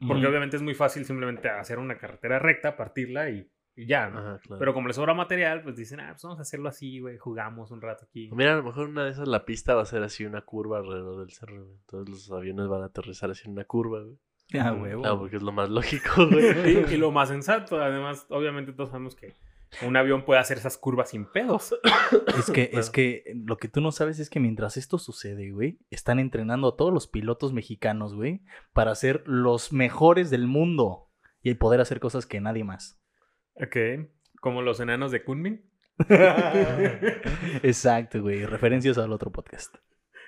[0.00, 0.28] Porque Ujú.
[0.28, 4.18] obviamente es muy fácil simplemente hacer una carretera recta, partirla y, y ya, ¿no?
[4.18, 4.58] Ajá, claro.
[4.58, 7.70] Pero como les sobra material, pues dicen, ah, pues vamos a hacerlo así, güey, jugamos
[7.70, 8.30] un rato aquí.
[8.32, 10.78] Mira, a lo mejor una de esas la pista va a ser así una curva
[10.78, 11.76] alrededor del cerro, güey.
[11.80, 14.18] Entonces los aviones van a aterrizar así en una curva, güey.
[14.60, 15.06] Ah, huevo.
[15.06, 16.84] Ah, porque es lo más lógico, güey.
[16.90, 19.32] Y, y lo más sensato, además, obviamente todos sabemos que
[19.86, 21.74] un avión puede hacer esas curvas sin pedos.
[22.38, 22.92] Es que, es Claro.
[22.92, 26.76] que lo que tú no sabes es que mientras esto sucede, güey, están entrenando a
[26.76, 28.42] todos los pilotos mexicanos, güey,
[28.74, 31.08] para ser los mejores del mundo
[31.42, 33.01] y poder hacer cosas que nadie más.
[33.54, 33.76] Ok,
[34.40, 35.62] como los enanos de Kunming.
[37.62, 38.44] Exacto, güey.
[38.46, 39.74] Referencias al otro podcast.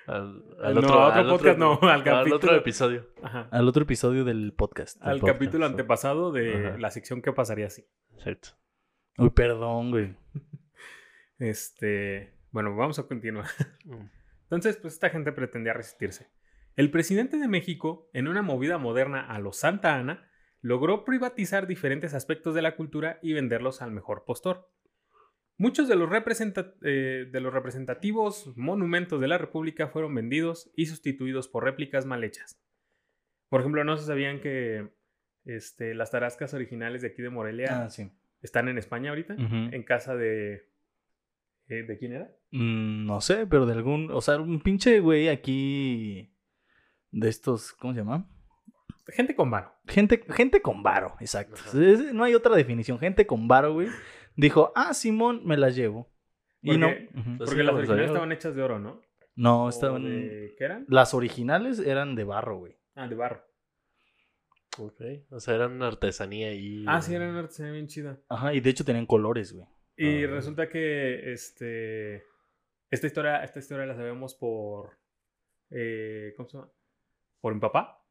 [0.07, 0.43] Al,
[0.75, 2.35] No, otro al podcast no, al Al capítulo.
[2.35, 3.07] otro episodio.
[3.23, 3.47] Ajá.
[3.51, 4.99] Al otro episodio del podcast.
[4.99, 5.39] del Al podcast.
[5.39, 6.77] capítulo antepasado de Ajá.
[6.77, 7.85] la sección que pasaría así.
[8.13, 8.49] Exacto.
[9.17, 10.15] Uy, perdón, güey.
[11.39, 12.33] Este.
[12.51, 13.45] Bueno, vamos a continuar.
[13.85, 14.09] Mm.
[14.43, 16.29] Entonces, pues esta gente pretendía resistirse.
[16.75, 20.27] El presidente de México, en una movida moderna a los Santa Ana,
[20.65, 24.67] logró privatizar diferentes aspectos de la cultura y venderlos al mejor postor.
[25.57, 26.09] Muchos de los,
[26.81, 32.23] eh, de los representativos monumentos de la República fueron vendidos y sustituidos por réplicas mal
[32.23, 32.59] hechas.
[33.47, 34.89] Por ejemplo, no se sabían que
[35.45, 38.09] este, las tarascas originales de aquí de Morelia Ah, sí.
[38.41, 40.67] están en España ahorita, en casa de...
[41.67, 42.31] eh, ¿De quién era?
[42.51, 44.09] Mm, no sé, pero de algún.
[44.11, 46.33] O sea, un pinche güey aquí.
[47.11, 47.71] De estos.
[47.73, 48.27] ¿Cómo se llama?
[49.07, 49.71] Gente con varo.
[49.87, 51.55] Gente, gente con varo, exacto.
[51.79, 52.97] Es- no hay otra definición.
[52.99, 53.87] Gente con varo, güey.
[54.35, 56.09] Dijo, ah, Simón, me las llevo.
[56.61, 56.87] Y Porque- no.
[57.21, 57.37] ujú.
[57.37, 59.01] Pues Porque sí, las originales estaban hechas de oro, ¿no?
[59.35, 60.03] No, ¿O estaban.
[60.05, 60.85] de- ¿Qué eran?
[60.89, 62.77] Las originales eran de barro, güey.
[62.95, 63.43] Ah, de barro.
[64.77, 65.01] Ok.
[65.29, 66.83] O sea, eran una artesanía y.
[66.87, 68.19] Ah, sí, era una artesanía bien chida.
[68.29, 69.67] Ajá, y de hecho tenían colores, güey.
[69.97, 70.27] Y Ah.
[70.27, 72.23] resulta que este.
[72.91, 74.97] Esta historia, esta historia la sabemos por.
[75.69, 76.71] eh, ¿Cómo se llama?
[77.41, 78.04] Por mi papá,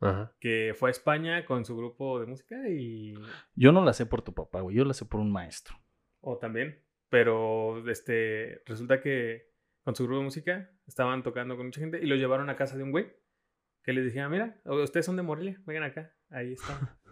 [0.00, 0.34] Ajá.
[0.40, 3.14] que fue a España con su grupo de música y.
[3.54, 4.76] Yo no la sé por tu papá, güey.
[4.76, 5.76] Yo la sé por un maestro.
[6.20, 6.82] O también.
[7.08, 8.62] Pero este.
[8.66, 9.50] Resulta que
[9.82, 12.76] con su grupo de música estaban tocando con mucha gente y lo llevaron a casa
[12.76, 13.12] de un güey.
[13.82, 16.14] Que les decía, mira, ustedes son de Morelia, vengan acá.
[16.30, 16.98] Ahí está.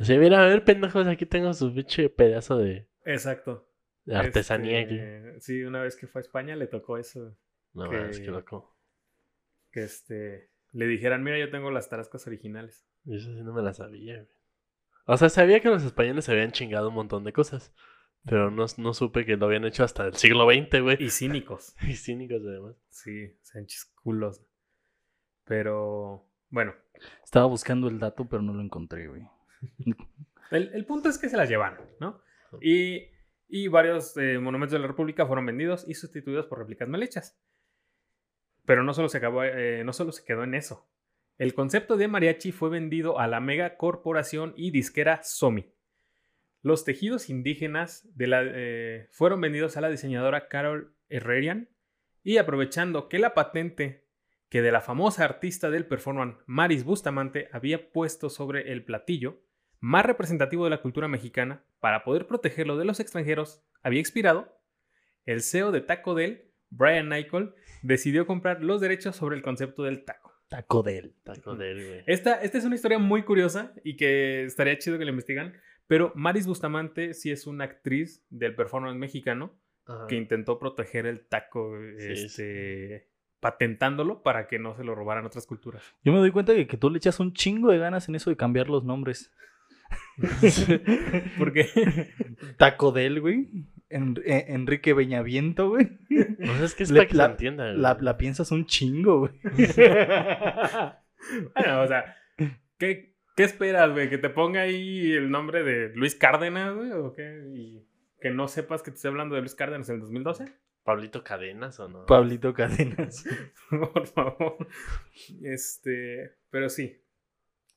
[0.00, 3.68] Sí, mira, a ver, pendejos, aquí tengo su pinche pedazo de, Exacto.
[4.06, 4.96] de artesanía aquí.
[4.98, 7.36] Este, Sí, una vez que fue a España le tocó eso.
[7.74, 8.74] No, que- mames, qué loco.
[9.70, 10.50] Que este.
[10.72, 12.86] Le dijeran, mira, yo tengo las tarascas originales.
[13.04, 14.28] Y Eso sí no me la sabía, güey.
[15.06, 17.72] O sea, sabía que los españoles se habían chingado un montón de cosas.
[18.24, 21.02] Pero no, no supe que lo habían hecho hasta el siglo XX, güey.
[21.02, 21.74] Y cínicos.
[21.82, 22.76] Y cínicos, además.
[22.90, 24.42] Sí, sanchis culos.
[25.44, 26.26] Pero.
[26.50, 26.74] Bueno.
[27.24, 29.22] Estaba buscando el dato, pero no lo encontré, güey.
[30.50, 32.22] El, el punto es que se las llevaron, ¿no?
[32.62, 33.10] Y,
[33.48, 37.38] y varios eh, monumentos de la República fueron vendidos y sustituidos por réplicas mal hechas.
[38.68, 40.86] Pero no solo se acabó, eh, no solo se quedó en eso.
[41.38, 45.72] El concepto de mariachi fue vendido a la mega corporación y disquera Somi.
[46.60, 51.70] Los tejidos indígenas eh, fueron vendidos a la diseñadora Carol Herrerian
[52.22, 54.04] y aprovechando que la patente
[54.50, 59.40] que de la famosa artista del performance Maris Bustamante había puesto sobre el platillo
[59.80, 64.60] más representativo de la cultura mexicana para poder protegerlo de los extranjeros había expirado,
[65.24, 70.04] el CEO de Taco Bell, Brian Nichol, decidió comprar los derechos sobre el concepto del
[70.04, 70.32] taco.
[70.48, 71.14] Taco de él.
[71.24, 72.02] Taco de él, güey.
[72.06, 75.54] Esta, esta es una historia muy curiosa y que estaría chido que la investigan,
[75.86, 79.54] pero Maris Bustamante sí es una actriz del performance mexicano
[79.86, 80.06] Ajá.
[80.06, 83.08] que intentó proteger el taco, Sí, este,
[83.40, 85.82] patentándolo para que no se lo robaran otras culturas.
[86.02, 88.30] Yo me doy cuenta de que tú le echas un chingo de ganas en eso
[88.30, 89.32] de cambiar los nombres.
[91.38, 91.68] Porque
[92.58, 93.48] Taco de él, güey.
[93.90, 95.88] En- eh, Enrique Beñaviento, güey.
[96.08, 97.78] Sea, es que es Le- para que la- se entienda, güey.
[97.80, 99.32] La, la piensas un chingo, güey.
[101.54, 102.16] bueno, o sea,
[102.78, 104.08] ¿qué, qué esperas, güey?
[104.10, 106.92] ¿Que te ponga ahí el nombre de Luis Cárdenas, güey?
[106.92, 107.42] ¿O qué?
[107.54, 107.86] ¿Y
[108.20, 110.46] que no sepas que te estoy hablando de Luis Cárdenas en el 2012?
[110.84, 112.06] ¿Pablito Cadenas o no?
[112.06, 113.24] Pablito Cadenas.
[113.70, 114.56] Por favor.
[115.42, 117.00] Este, pero sí.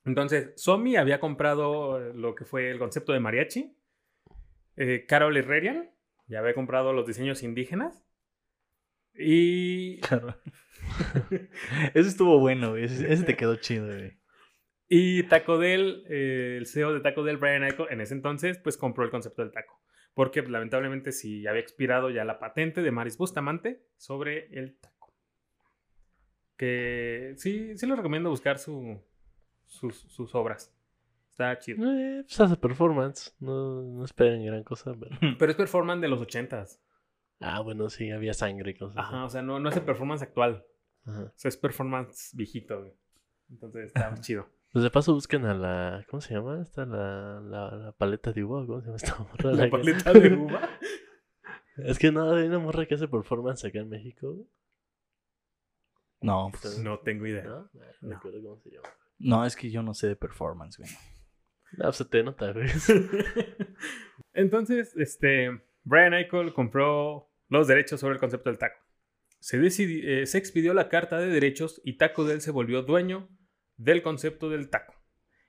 [0.06, 3.76] Entonces, Somi había comprado lo que fue el concepto de mariachi.
[4.78, 5.92] Eh, Carol Herrerian
[6.32, 8.06] ya había comprado los diseños indígenas.
[9.14, 10.36] Y, Claro.
[11.94, 12.86] Ese estuvo bueno, güey.
[12.86, 14.18] Ese, ese te quedó chido, güey.
[14.88, 18.78] y Taco Del, eh, el CEO de Taco Del, Brian Ico, en ese entonces, pues
[18.78, 19.82] compró el concepto del taco.
[20.14, 25.14] Porque pues, lamentablemente sí había expirado ya la patente de Maris Bustamante sobre el taco.
[26.56, 29.02] Que sí, sí les recomiendo buscar su,
[29.66, 30.74] sus, sus obras.
[31.50, 31.92] Está chido.
[31.92, 33.36] Eh, pues hace performance.
[33.40, 35.16] No, no esperen gran cosa, pero...
[35.40, 36.82] Pero es performance de los ochentas.
[37.40, 38.98] Ah, bueno, sí, había sangre y cosas.
[38.98, 39.08] así.
[39.16, 40.64] Ajá, o sea, no, no es el performance actual.
[41.06, 41.24] Ajá.
[41.24, 42.94] O sea, es performance viejito, güey.
[43.50, 44.48] Entonces está chido.
[44.72, 46.06] Pues de paso busquen a la...
[46.10, 46.62] ¿Cómo se llama?
[46.62, 48.66] Esta, la, la, la paleta de uva.
[48.66, 49.52] ¿Cómo se llama esta morra?
[49.58, 50.70] La que- paleta de uva.
[51.78, 54.34] Es que no, hay una morra que hace performance acá en México.
[54.34, 54.48] güey.
[56.22, 57.44] No, pues, No tengo idea.
[57.44, 57.70] ¿No?
[57.74, 58.10] No, No.
[58.16, 58.88] recuerdo cómo se llama.
[59.20, 60.90] no, es que yo no sé de performance, güey.
[61.74, 62.54] No, pues se te nota.
[64.34, 68.82] Entonces, este, Brian Eichel compró los derechos sobre el concepto del taco.
[69.40, 73.30] Se, eh, expidió la carta de derechos y Taco Del se volvió dueño
[73.76, 74.94] del concepto del taco.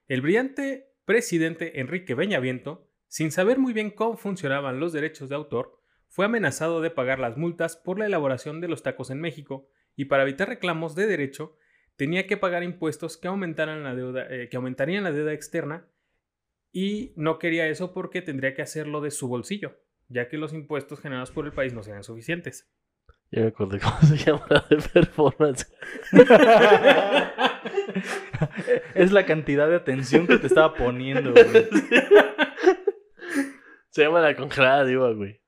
[0.08, 5.78] El brillante presidente Enrique Beñaviento, sin saber muy bien cómo funcionaban los derechos de autor,
[6.08, 10.06] fue amenazado de pagar las multas por la elaboración de los tacos en México y
[10.06, 11.56] para evitar reclamos de derecho
[11.96, 15.86] tenía que pagar impuestos que, la deuda, eh, que aumentarían la deuda externa
[16.72, 19.76] y no quería eso porque tendría que hacerlo de su bolsillo,
[20.08, 22.70] ya que los impuestos generados por el país no serían suficientes.
[23.30, 25.66] Ya me acordé cómo se llama la de performance.
[28.94, 31.44] es la cantidad de atención que te estaba poniendo, güey.
[33.90, 35.40] Se llama la congelada diva, güey.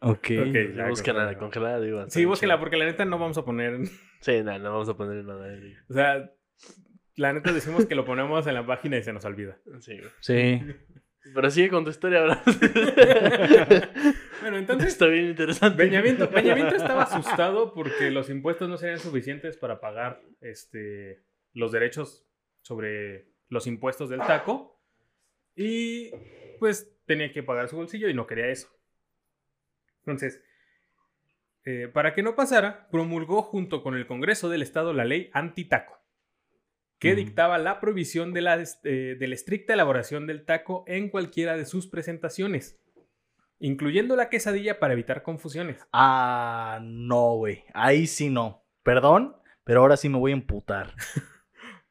[0.00, 0.16] Ok.
[0.16, 0.30] Ok.
[0.74, 1.80] Ya La congelada.
[1.80, 2.10] diva.
[2.10, 2.58] Sí, chido.
[2.58, 3.86] porque la neta no vamos a poner...
[4.20, 5.72] Sí, no, no vamos a poner nada ahí.
[5.88, 6.30] O sea,
[7.16, 9.58] la neta decimos que lo ponemos en la página y se nos olvida.
[9.80, 10.10] Sí, güey.
[10.20, 10.60] Sí.
[11.34, 12.42] Pero sigue con tu historia ahora.
[14.42, 14.92] Bueno, entonces...
[14.92, 15.82] Está bien interesante.
[15.82, 21.22] Peñamiento, Peñamiento estaba asustado porque los impuestos no serían suficientes para pagar este,
[21.54, 22.26] los derechos
[22.60, 24.78] sobre los impuestos del taco.
[25.56, 26.10] Y
[26.58, 28.68] pues tenía que pagar su bolsillo y no quería eso.
[30.00, 30.42] Entonces,
[31.64, 35.98] eh, para que no pasara, promulgó junto con el Congreso del Estado la ley anti-taco,
[36.98, 41.56] que dictaba la prohibición de la, eh, de la estricta elaboración del taco en cualquiera
[41.56, 42.80] de sus presentaciones,
[43.58, 45.86] incluyendo la quesadilla para evitar confusiones.
[45.92, 47.64] Ah, no, güey.
[47.74, 48.64] Ahí sí no.
[48.82, 50.94] Perdón, pero ahora sí me voy a emputar.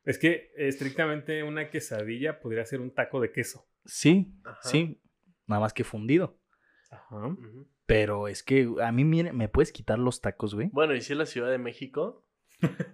[0.06, 3.66] Es que estrictamente una quesadilla podría ser un taco de queso.
[3.86, 4.60] Sí, Ajá.
[4.62, 5.02] sí.
[5.48, 6.38] Nada más que fundido.
[6.92, 7.38] Ajá.
[7.86, 10.70] Pero es que a mí, mire, ¿me puedes quitar los tacos, güey?
[10.74, 12.26] Bueno, y si es la Ciudad de México,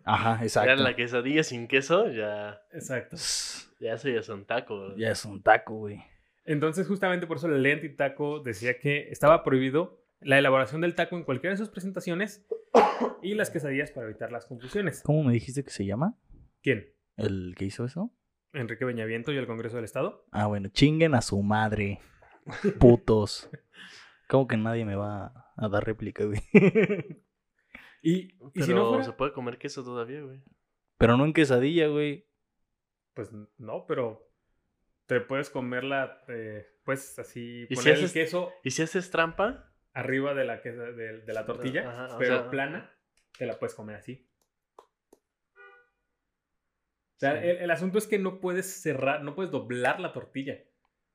[0.04, 0.84] Ajá, ya exacto.
[0.84, 3.16] la quesadilla sin queso, ya, Exacto.
[3.80, 4.96] ya eso ya es un taco.
[4.96, 6.02] Ya es un taco, güey.
[6.46, 11.16] Entonces, justamente por eso la ley anti-taco decía que estaba prohibido la elaboración del taco
[11.16, 12.46] en cualquiera de sus presentaciones
[13.22, 15.02] y las quesadillas para evitar las confusiones.
[15.04, 16.18] ¿Cómo me dijiste que se llama?
[16.62, 16.88] ¿Quién?
[17.18, 18.12] ¿El que hizo eso?
[18.54, 20.26] Enrique Beñaviento y el Congreso del Estado.
[20.32, 22.00] Ah, bueno, chinguen a su madre.
[22.80, 23.50] Putos.
[24.28, 26.42] ¿Cómo que nadie me va a dar réplica, güey?
[28.02, 30.42] Y, y Pero si no fuera, se puede comer queso todavía, güey.
[30.98, 32.28] Pero no en quesadilla, güey.
[33.14, 34.30] pues no, pero
[35.06, 39.10] te puedes comerla, eh, pues así, ¿Y si poner el haces- queso ¿Y si haces
[39.12, 39.74] trampa?
[39.94, 42.94] arriba de la, quesa- de, de la tortilla, Ajá, o pero sea- plana,
[43.38, 44.30] te la puedes comer así.
[47.16, 47.48] O sea, Sí.
[47.50, 50.64] el, el asunto es que no puedes cerrar, no puedes doblar la tortilla.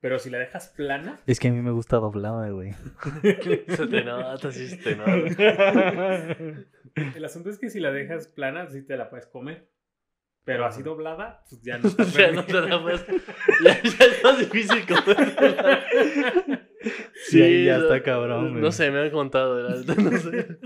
[0.04, 2.74] Pero si la dejas plana, Es que a mí me gusta doblada, güey.
[3.22, 6.26] Se te nota, sí se te nota.
[7.16, 9.66] el asunto es que si la dejas plana, sí te la puedes comer.
[10.44, 11.88] Pero así doblada, pues ya no.
[11.96, 13.06] está Ya no te la puedes-
[13.64, 16.68] Ya, ya es más difícil comer.
[17.28, 18.60] Sí, ahí ya está cabrón, güey.
[18.62, 19.54] No sé, me han contado.
[19.56, 20.58] verdad, No sé.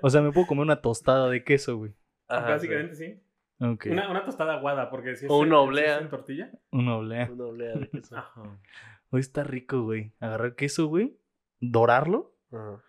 [0.00, 1.92] O sea, me puedo comer una tostada de queso, güey.
[2.28, 3.20] Ajá, Básicamente sí.
[3.58, 5.98] Una, una tostada aguada, porque si es, O una si es oblea.
[5.98, 6.50] en tortilla.
[6.70, 7.30] Una oblea.
[7.32, 8.16] Una oblea de queso.
[9.10, 10.12] Hoy está rico, güey.
[10.20, 11.18] Agarrar queso, güey.
[11.60, 12.34] Dorarlo.
[12.52, 12.82] Ajá.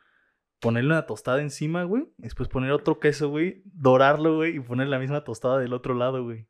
[0.59, 2.09] Ponerle una tostada encima, güey.
[2.17, 3.61] Después poner otro queso, güey.
[3.65, 4.55] Dorarlo, güey.
[4.55, 6.47] Y poner la misma tostada del otro lado, güey.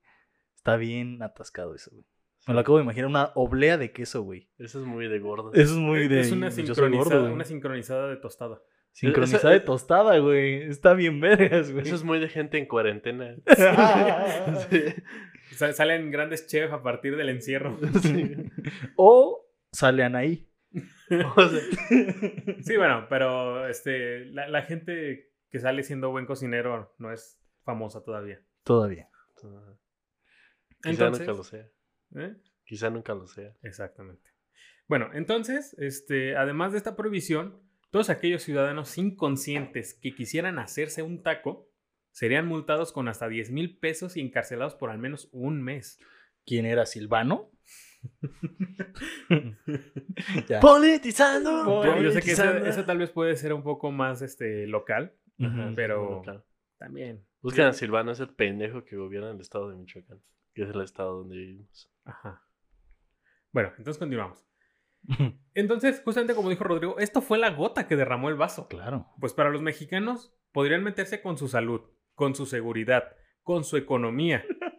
[0.56, 2.06] Está bien atascado eso, güey.
[2.47, 3.10] Me lo acabo de imaginar.
[3.10, 4.49] Una oblea de queso, güey.
[4.58, 5.51] Eso es muy de gordo.
[5.53, 6.21] Eso es muy de...
[6.21, 8.62] es una gordo, sincronizada, una sincronizada de tostada.
[8.93, 10.63] Sincronizada de tostada, güey.
[10.63, 11.86] Está bien vergas, güey.
[11.86, 13.36] Eso es muy de gente en cuarentena.
[14.69, 14.84] Sí.
[15.73, 17.78] Salen grandes chefs a partir del encierro.
[18.02, 18.36] Sí.
[18.95, 20.50] O sale Anaí.
[21.36, 21.62] O sea,
[22.62, 28.04] Sí, bueno, pero este, la, la gente que sale siendo buen cocinero no es famosa
[28.04, 28.41] todavía.
[28.63, 29.10] Todavía.
[30.82, 31.67] Quizá Entonces, nunca lo sea.
[32.15, 32.36] ¿eh?
[32.65, 33.56] Quizá nunca lo sea.
[33.63, 34.32] Exactamente.
[34.88, 41.23] Bueno, entonces, este, además de esta prohibición, todos aquellos ciudadanos inconscientes que quisieran hacerse un
[41.23, 41.69] taco
[42.12, 46.00] serían multados con hasta 10 mil pesos y encarcelados por al menos un mes.
[46.45, 47.52] ¿Quién era Silvano?
[50.62, 51.84] ¡Politizando!
[51.84, 55.13] Yo, yo sé que esa tal vez puede ser un poco más este, local,
[55.76, 56.43] pero- Bueno,
[56.78, 57.26] también.
[57.41, 60.21] Buscan a Silvano, es el pendejo que gobierna el estado de Michoacán,
[60.54, 61.91] que es el estado donde vivimos.
[62.04, 62.43] Ajá.
[63.52, 64.46] Bueno, entonces continuamos.
[65.53, 68.67] Entonces, justamente como dijo Rodrigo, esto fue la gota que derramó el vaso.
[68.67, 69.07] Claro.
[69.19, 71.81] Pues para los mexicanos podrían meterse con su salud,
[72.13, 74.43] con su seguridad, con su economía.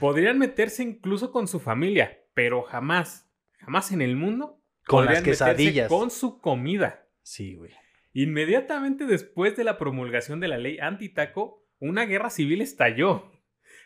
[0.00, 5.22] Podrían meterse incluso con su familia, pero jamás, jamás en el mundo Con las podrían
[5.22, 5.88] meterse quesadillas.
[5.88, 7.06] con su comida.
[7.22, 7.72] Sí, güey.
[8.12, 13.30] Inmediatamente después de la promulgación de la ley antitaco, una guerra civil estalló.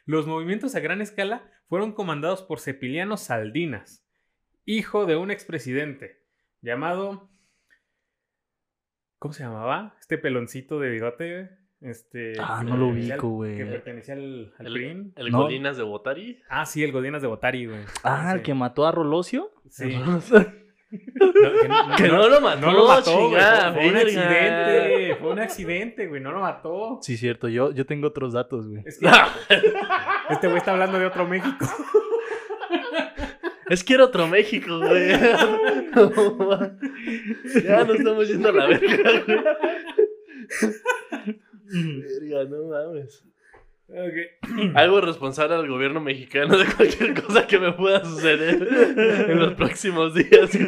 [0.05, 4.05] Los movimientos a gran escala fueron comandados por Cepiliano Saldinas,
[4.66, 6.22] hijo de un expresidente
[6.60, 7.30] llamado...
[9.18, 9.96] ¿Cómo se llamaba?
[9.98, 11.50] Este peloncito de bigote.
[11.80, 13.56] Este, Ah, no lo ubico, güey.
[13.56, 15.12] Que pertenecía al, al El, PRI.
[15.16, 15.42] el No.
[15.42, 16.42] Golinas de Botari.
[16.48, 17.80] Ah, sí, el Godinas de Botari, güey.
[18.02, 19.50] Ah, el que mató a Rolosio.
[19.68, 19.96] Sí.
[20.88, 25.16] No, que no- que no lo mató, No lo mató, chingada, Fue un accidente.
[25.16, 26.20] Fue un accidente, güey.
[26.22, 27.00] No lo mató.
[27.02, 27.48] Sí, cierto.
[27.48, 28.82] Yo, yo tengo otros datos, güey.
[28.86, 29.06] Es que
[30.30, 31.66] este güey está hablando de otro México.
[33.68, 35.08] Es que era otro México, güey.
[37.64, 39.38] ya nos estamos yendo a la verga, güey.
[41.68, 43.24] Verga, no mames.
[43.88, 44.74] Ok.
[44.74, 48.68] Algo responsable al gobierno mexicano de cualquier cosa que me pueda suceder
[49.30, 50.58] en los próximos días.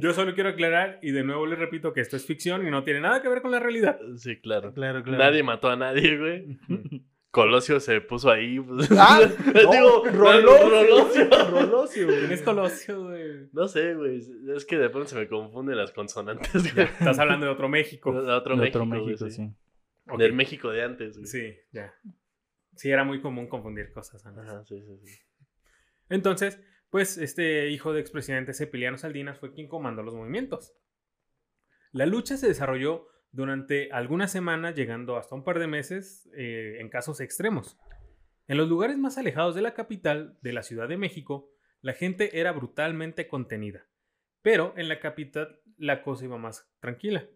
[0.00, 2.82] Yo solo quiero aclarar y de nuevo les repito que esto es ficción y no
[2.82, 3.98] tiene nada que ver con la realidad.
[4.16, 4.72] Sí, claro.
[4.72, 5.18] Claro, claro.
[5.18, 6.58] Nadie mató a nadie, güey.
[7.34, 8.60] Colosio se puso ahí.
[8.60, 8.88] pues.
[8.92, 9.20] Ah,
[9.54, 10.68] no, Digo, Rolosio.
[10.68, 11.50] Rolosio.
[11.50, 12.18] Rolosio, güey.
[12.20, 13.48] ¿Quién es Colosio, güey?
[13.52, 14.22] No sé, güey.
[14.54, 16.86] Es que de pronto se me confunden las consonantes, güey.
[16.86, 18.12] Estás hablando de otro México.
[18.12, 19.30] De otro De México, otro güey, sí.
[19.30, 19.52] sí.
[20.16, 21.26] Del México de antes, güey.
[21.26, 21.92] Sí, ya.
[22.76, 24.44] Sí, era muy común confundir cosas antes.
[24.44, 25.18] Ajá, sí, sí, sí.
[26.08, 26.60] Entonces,
[26.90, 30.72] pues este hijo de expresidente Cepiliano Salinas fue quien comandó los movimientos.
[31.90, 36.88] La lucha se desarrolló durante algunas semanas, llegando hasta un par de meses eh, en
[36.88, 37.76] casos extremos.
[38.46, 42.38] En los lugares más alejados de la capital, de la Ciudad de México, la gente
[42.38, 43.88] era brutalmente contenida.
[44.40, 47.26] Pero en la capital la cosa iba más tranquila.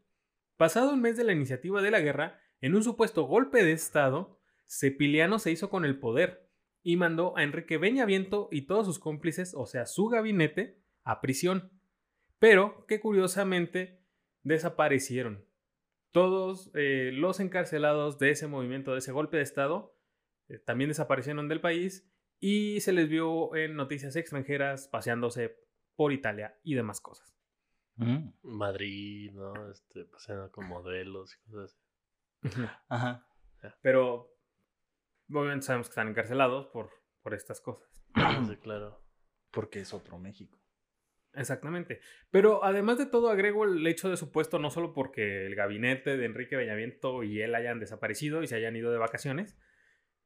[0.56, 4.38] Pasado un mes de la iniciativa de la guerra, en un supuesto golpe de Estado,
[4.68, 6.48] Cepiliano se hizo con el poder
[6.84, 11.72] y mandó a Enrique Beñaviento y todos sus cómplices, o sea, su gabinete, a prisión.
[12.38, 14.00] Pero que curiosamente
[14.44, 15.47] desaparecieron.
[16.12, 19.94] Todos eh, los encarcelados de ese movimiento, de ese golpe de Estado,
[20.48, 25.56] eh, también desaparecieron del país y se les vio en noticias extranjeras paseándose
[25.96, 27.36] por Italia y demás cosas.
[27.96, 28.28] Mm.
[28.42, 29.70] Madrid, ¿no?
[29.70, 31.78] Este, paseando con modelos y cosas
[32.44, 32.62] así.
[32.88, 33.26] Ajá.
[33.82, 34.32] Pero
[35.30, 36.90] obviamente sabemos que están encarcelados por,
[37.22, 37.88] por estas cosas.
[38.46, 39.02] Sí, claro.
[39.50, 40.57] Porque es otro México.
[41.38, 42.00] Exactamente.
[42.30, 46.16] Pero además de todo, agrego el hecho de su puesto no solo porque el gabinete
[46.16, 49.56] de Enrique Beñaviento y él hayan desaparecido y se hayan ido de vacaciones,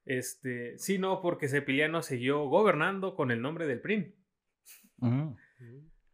[0.04, 4.16] este, sino porque Cepiliano siguió gobernando con el nombre del PRI.
[4.98, 5.34] Mm.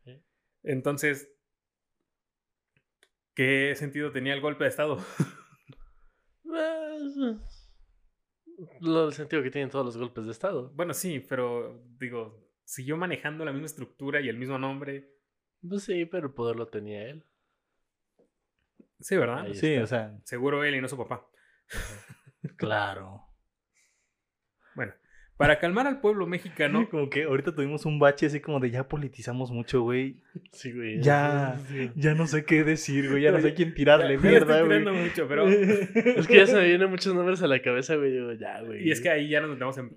[0.05, 0.23] Sí.
[0.65, 1.33] Entonces,
[3.35, 4.99] ¿qué sentido tenía el golpe de Estado?
[6.43, 7.15] Pues,
[8.81, 10.71] Lo el sentido que tienen todos los golpes de Estado.
[10.75, 15.11] bueno, sí, pero digo, siguió manejando la misma estructura y el mismo nombre.
[15.67, 17.25] Pues sí, pero el poder lo tenía él.
[19.01, 19.41] Sí, ¿verdad?
[19.47, 19.85] Ahí Sí, está.
[19.85, 21.27] o sea, Seguro él y no su papá.
[22.57, 23.23] claro.
[24.75, 24.93] Bueno,
[25.37, 28.87] para calmar al pueblo mexicano, Como que ahorita tuvimos un bache así como de ya
[28.87, 30.23] politizamos mucho, güey.
[30.53, 31.01] Sí, güey.
[31.03, 31.59] Ya.
[31.69, 31.91] Sí.
[31.97, 33.23] Ya no sé qué decir, güey.
[33.25, 34.95] Ya no sé quién tirarle Ya- mierda, estoy güey.
[35.05, 38.13] mucho, pero- Es que ya se me vienen muchos nombres a la cabeza, güey.
[38.13, 38.87] Digo, ya, güey.
[38.87, 39.93] y es que ahí ya nos metemos en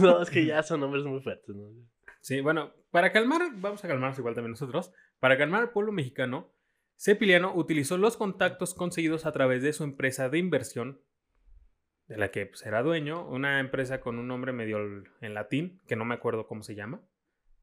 [0.00, 1.68] No, es que ya son nombres muy fuertes, ¿no?
[2.26, 4.92] Sí, bueno, para calmar, vamos a calmarnos igual también nosotros.
[5.20, 6.52] Para calmar al pueblo mexicano,
[6.98, 11.00] Cepiliano utilizó los contactos conseguidos a través de su empresa de inversión,
[12.08, 15.94] de la que pues, era dueño, una empresa con un nombre medio en latín, que
[15.94, 17.00] no me acuerdo cómo se llama.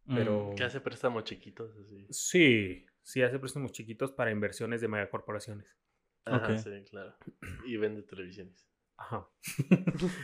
[0.07, 0.55] Pero- Mm.
[0.55, 2.07] Que hace préstamos chiquitos, así.
[2.09, 5.67] Sí, sí hace préstamos chiquitos para inversiones de megacorporaciones.
[6.23, 7.17] Ajá, sí, claro.
[7.65, 8.65] Y vende televisiones.
[8.95, 9.27] Ajá.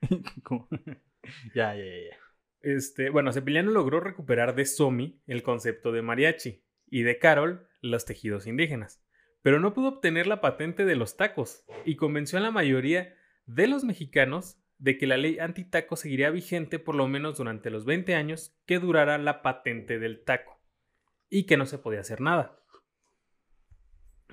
[1.54, 2.16] Ya, ya, ya.
[2.64, 8.06] Este, bueno, Cepiliano logró recuperar de Somi el concepto de mariachi y de Carol los
[8.06, 9.04] tejidos indígenas,
[9.42, 13.14] pero no pudo obtener la patente de los tacos y convenció a la mayoría
[13.46, 17.84] de los mexicanos de que la ley antitaco seguiría vigente por lo menos durante los
[17.84, 20.58] 20 años que durara la patente del taco
[21.28, 22.58] y que no se podía hacer nada.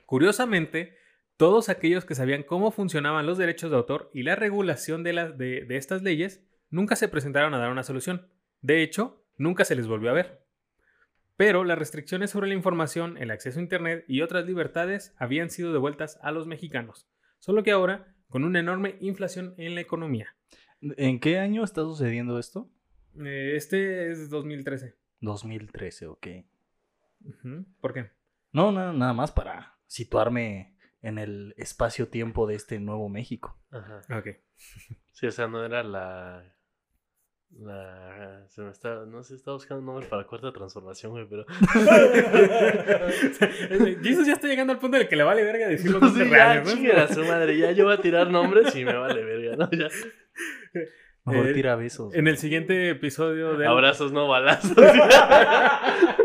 [0.05, 0.95] Curiosamente,
[1.37, 5.77] todos aquellos que sabían cómo funcionaban los derechos de autor y la regulación de- de
[5.77, 8.27] estas leyes nunca se presentaron a dar una solución.
[8.61, 10.41] De hecho, nunca se les volvió a ver.
[11.37, 15.73] Pero las restricciones sobre la información, el acceso a Internet y otras libertades habían sido
[15.73, 17.07] devueltas a los mexicanos,
[17.39, 20.35] solo que ahora con una enorme inflación en la economía.
[20.81, 22.69] ¿En qué año está sucediendo esto?
[23.19, 24.95] Eh, este es 2013.
[25.19, 26.27] 2013, ok.
[27.79, 28.11] ¿Por qué?
[28.51, 33.57] No, no, nada más para situarme en el espacio-tiempo de este nuevo México.
[33.71, 34.01] Ajá.
[34.17, 34.27] Ok.
[35.11, 36.55] Sí, o sea, no era la.
[37.59, 38.43] La.
[38.47, 39.05] Se me está.
[39.05, 41.45] No sé, estaba buscando un nombre para la cuarta transformación, güey, pero.
[44.03, 46.29] Jesus ya está llegando al punto en el que le vale verga decir los Sí,
[46.29, 46.71] ya, ¿no?
[47.01, 47.57] a su madre.
[47.57, 49.69] Ya yo voy a tirar nombres y me vale verga, ¿no?
[49.71, 49.87] Ya.
[51.25, 52.13] Mejor Eh, tira besos.
[52.15, 54.75] En el siguiente episodio de Abrazos, no balazos.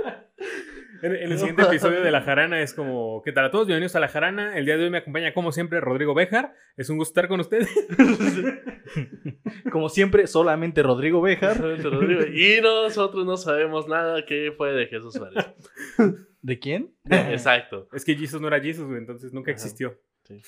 [1.07, 3.69] En, en el siguiente episodio de La Jarana es como, ¿qué tal a todos?
[3.69, 4.59] Bienvenidos a La Jarana.
[4.59, 6.53] El día de hoy me acompaña, como siempre, Rodrigo Bejar.
[6.77, 7.69] Es un gusto estar con ustedes.
[9.71, 11.57] Como siempre, solamente Rodrigo Bejar.
[12.35, 15.45] y nosotros no sabemos nada que fue de Jesús Suárez.
[16.43, 16.95] ¿De quién?
[17.09, 17.89] Exacto.
[17.93, 19.57] Es que Jesus no era Jesus, güey, entonces nunca Ajá.
[19.57, 20.01] existió.
[20.25, 20.43] Sí.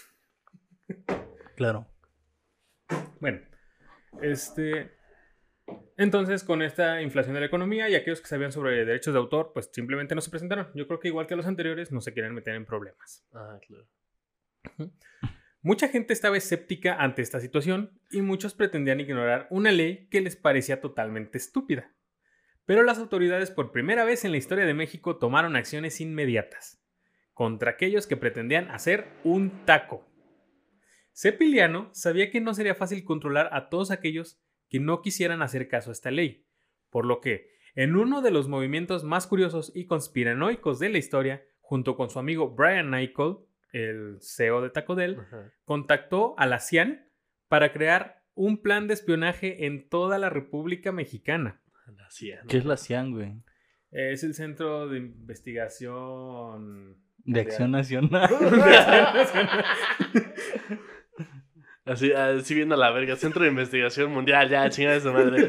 [1.57, 1.87] Claro.
[3.21, 3.41] Bueno,
[4.23, 4.98] este...
[5.97, 9.53] Entonces, con esta inflación de la economía y aquellos que sabían sobre derechos de autor,
[9.53, 10.69] pues simplemente no se presentaron.
[10.75, 13.27] Yo creo que igual que los anteriores, no se quieren meter en problemas.
[13.33, 13.89] Ah, claro.
[15.61, 20.37] Mucha gente estaba escéptica ante esta situación y muchos pretendían ignorar una ley que les
[20.37, 21.93] parecía totalmente estúpida.
[22.65, 26.81] Pero las autoridades por primera vez en la historia de México tomaron acciones inmediatas
[27.33, 30.07] contra aquellos que pretendían hacer un taco.
[31.13, 35.91] Cepiliano sabía que no sería fácil controlar a todos aquellos que no quisieran hacer caso
[35.91, 36.47] a esta ley,
[36.91, 41.45] por lo que, en uno de los movimientos más curiosos y conspiranoicos de la historia,
[41.61, 45.53] junto con su amigo Brian Nichol, el CEO de Taco Bell, Ajá.
[45.65, 47.09] contactó a la CIAN
[47.49, 51.61] para crear un plan de espionaje en toda la República Mexicana.
[52.49, 53.35] ¿Qué es la CIAN, güey?
[53.91, 58.29] Es el Centro de Investigación De Acción Nacional.
[61.89, 63.17] Así, así viendo la verga.
[63.17, 65.49] Centro de Investigación Mundial, ya, chingada su madre.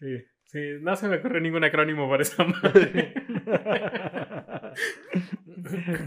[0.00, 3.14] Sí, sí, no se me ocurre ningún acrónimo para esa madre.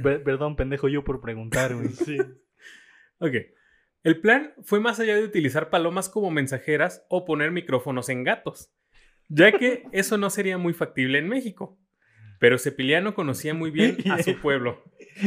[0.03, 1.89] Per- Perdón, pendejo, yo por preguntar, güey.
[1.89, 2.17] Sí.
[3.19, 3.33] Ok.
[4.03, 8.71] El plan fue más allá de utilizar palomas como mensajeras o poner micrófonos en gatos,
[9.29, 11.79] ya que eso no sería muy factible en México.
[12.39, 14.83] Pero Cepiliano conocía muy bien a su pueblo.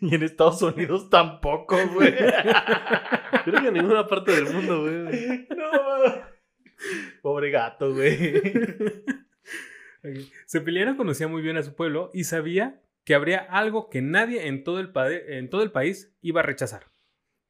[0.00, 2.14] y en Estados Unidos tampoco, güey.
[3.44, 5.46] Creo que en ninguna parte del mundo, güey.
[5.50, 5.66] No.
[7.22, 8.42] Pobre gato, güey.
[10.46, 14.64] Cepiliano conocía muy bien a su pueblo y sabía que habría algo que nadie en
[14.64, 14.90] todo, el
[15.28, 16.90] en todo el país iba a rechazar.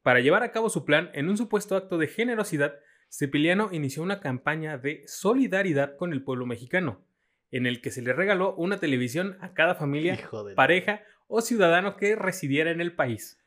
[0.02, 2.74] Para llevar a cabo su plan, en un supuesto acto de generosidad,
[3.10, 7.05] Cepiliano inició una campaña de solidaridad con el pueblo mexicano,
[7.50, 10.18] en el que se le regaló una televisión a cada familia,
[10.54, 13.42] pareja o ciudadano que residiera en el país.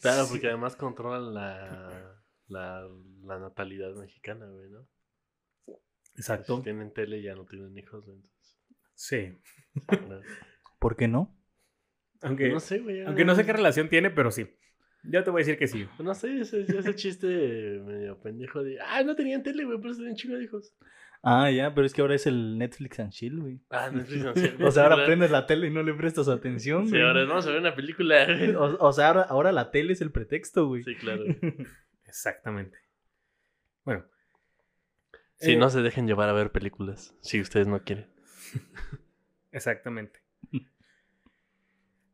[0.00, 2.88] Claro, porque además controlan la, la,
[3.24, 4.86] la natalidad mexicana, güey, ¿no?
[6.14, 6.56] Exacto.
[6.58, 8.58] Si tienen tele ya no tienen hijos, güey, entonces.
[8.94, 9.38] Sí.
[10.78, 11.36] ¿Por qué no?
[12.22, 13.02] Aunque No sé, güey.
[13.04, 14.48] aunque no sé qué relación tiene, pero sí.
[15.04, 15.86] Yo te voy a decir que sí.
[16.00, 18.78] No sé, ese, ese chiste medio pendejo de.
[18.80, 20.74] Ah, no tenían tele, güey, por eso tenían chingo de hijos.
[21.22, 23.60] Ah, ya, pero es que ahora es el Netflix and chill, güey.
[23.70, 24.54] Ah, Netflix no sé.
[24.64, 27.02] O sea, ahora prendes la tele y no le prestas atención, Sí, güey.
[27.02, 28.26] ahora vamos a ver una película.
[28.80, 30.82] o sea, ahora, ahora la tele es el pretexto, güey.
[30.84, 31.24] Sí, claro.
[32.06, 32.78] Exactamente.
[33.84, 34.04] Bueno.
[35.40, 38.06] Sí, Eh, no se dejen llevar a ver películas, si ustedes no quieren.
[39.52, 40.20] Exactamente.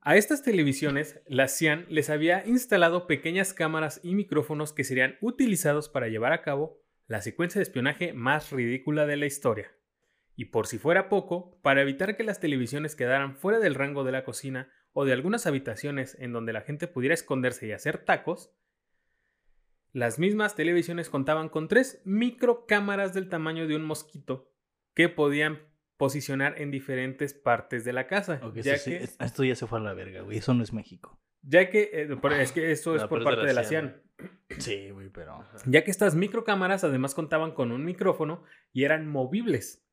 [0.07, 5.89] A estas televisiones, la CIAN les había instalado pequeñas cámaras y micrófonos que serían utilizados
[5.89, 9.73] para llevar a cabo la secuencia de espionaje más ridícula de la historia.
[10.37, 14.13] Y por si fuera poco, para evitar que las televisiones quedaran fuera del rango de
[14.13, 18.53] la cocina o de algunas habitaciones en donde la gente pudiera esconderse y hacer tacos,
[19.93, 24.51] las mismas televisiones contaban con tres microcámaras del tamaño de un mosquito
[24.93, 25.61] que podían
[25.97, 28.41] posicionar en diferentes partes de la casa.
[28.55, 30.39] Ya, sí, que, esto ya se fue a la verga, güey.
[30.39, 31.21] Eso no es México.
[31.47, 34.03] Ya que, eh, es que esto es No, por parte de la CIAN.
[34.59, 35.45] Sí, güey, pero...
[35.67, 39.85] Ya que estas microcámaras además contaban con un micrófono y eran movibles.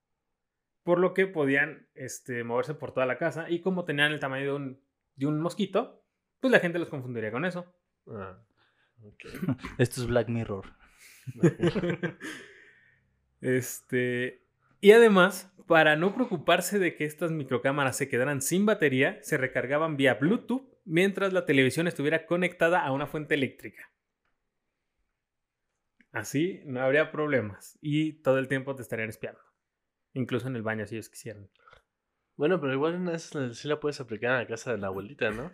[0.83, 3.49] Por lo que podían este, moverse por toda la casa.
[3.49, 4.81] Y como tenían el tamaño de un,
[5.15, 6.03] de un mosquito,
[6.39, 7.73] pues la gente los confundiría con eso.
[8.07, 8.41] Ah.
[9.77, 10.65] Esto es Black Mirror.
[13.41, 14.45] Este.
[14.81, 19.97] Y además, para no preocuparse de que estas microcámaras se quedaran sin batería, se recargaban
[19.97, 23.91] vía Bluetooth mientras la televisión estuviera conectada a una fuente eléctrica.
[26.11, 29.39] Así no habría problemas y todo el tiempo te estarían espiando.
[30.13, 31.49] Incluso en el baño si ellos quisieran.
[32.35, 35.51] Bueno, pero igual la- sí la puedes aplicar en la casa de la abuelita, ¿no?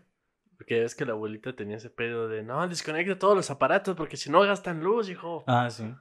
[0.58, 4.18] Porque es que la abuelita tenía ese pedo de no, desconecta todos los aparatos porque
[4.18, 5.44] si no gastan luz, hijo.
[5.46, 5.94] Ah, sí.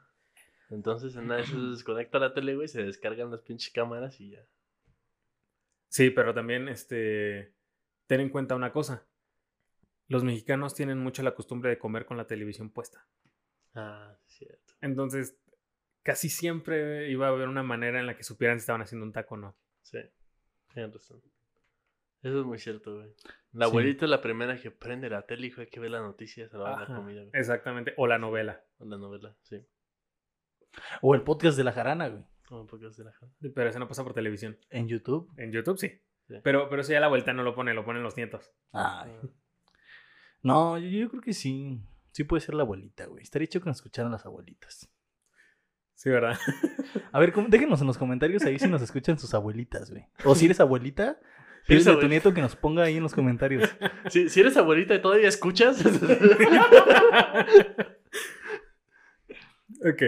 [0.71, 4.41] Entonces en esas desconecta la tele, güey, se descargan las pinches cámaras y ya.
[5.89, 7.53] Sí, pero también este
[8.07, 9.07] ten en cuenta una cosa.
[10.09, 13.07] Los mexicanos tienen mucho la costumbre de comer con la televisión puesta.
[13.75, 14.75] Ah, cierto.
[14.81, 15.39] Entonces,
[16.03, 19.13] casi siempre iba a haber una manera en la que supieran si estaban haciendo un
[19.13, 19.57] taco o no.
[19.83, 19.99] Sí,
[20.73, 21.21] tienes razón.
[22.23, 23.09] Eso es muy cierto, güey.
[23.53, 23.71] La Sí.
[23.71, 26.59] abuelita es la primera que prende la tele, hijo, hay que ver las noticias a
[26.59, 27.31] la hora de la comida, güey.
[27.35, 27.95] Exactamente.
[27.97, 28.65] O la novela.
[28.79, 29.65] O la novela, sí.
[31.03, 32.25] O el podcast de la jarana, güey.
[32.49, 33.33] Como un podcast de la jala.
[33.55, 34.59] Pero eso no pasa por televisión.
[34.71, 35.33] En YouTube.
[35.37, 35.89] En YouTube sí.
[36.29, 36.35] Sí.
[36.43, 38.53] Pero, pero eso ya la vuelta no lo pone, lo ponen los nietos.
[38.73, 39.13] Ay.
[40.47, 41.81] No, yo, yo creo que sí.
[42.13, 43.23] Sí puede ser la abuelita, güey.
[43.23, 44.89] Estaría hecho que nos escucharan las abuelitas.
[45.95, 46.39] Sí, ¿verdad?
[47.13, 50.07] A ver, ¿cómo- déjenos en los comentarios ahí si nos escuchan sus abuelitas, güey.
[50.25, 51.19] O si eres abuelita,
[51.67, 53.69] pídele a tu nieto que nos ponga ahí en los comentarios.
[54.11, 55.83] Si, si eres abuelita y todavía escuchas,
[59.85, 60.03] Ok.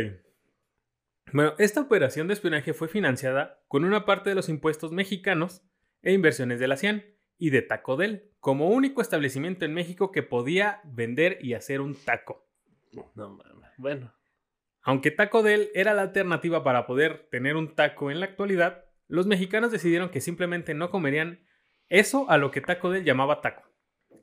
[1.33, 5.63] Bueno, esta operación de espionaje fue financiada con una parte de los impuestos mexicanos
[6.03, 7.05] e inversiones de la CIAN
[7.39, 11.95] y de Taco Del, como único establecimiento en México que podía vender y hacer un
[11.95, 12.47] taco.
[13.15, 13.71] No mames.
[13.77, 14.15] Bueno.
[14.83, 19.27] Aunque Taco Del era la alternativa para poder tener un taco en la actualidad, los
[19.27, 21.45] mexicanos decidieron que simplemente no comerían
[21.89, 23.63] eso a lo que Taco Del llamaba taco,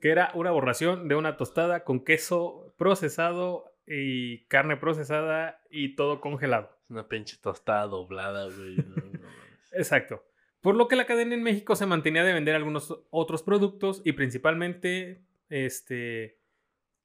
[0.00, 6.20] que era una borración de una tostada con queso procesado y carne procesada y todo
[6.20, 6.76] congelado.
[6.88, 8.76] Una pinche tostada doblada, güey.
[8.76, 9.72] No, no mames.
[9.72, 10.24] Exacto.
[10.66, 14.14] Por lo que la cadena en México se mantenía de vender algunos otros productos y
[14.14, 16.40] principalmente este,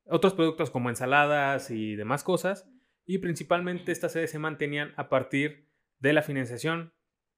[0.05, 2.67] otros productos como ensaladas y demás cosas.
[3.05, 5.67] Y principalmente estas sedes se mantenían a partir
[5.99, 6.91] de la financiación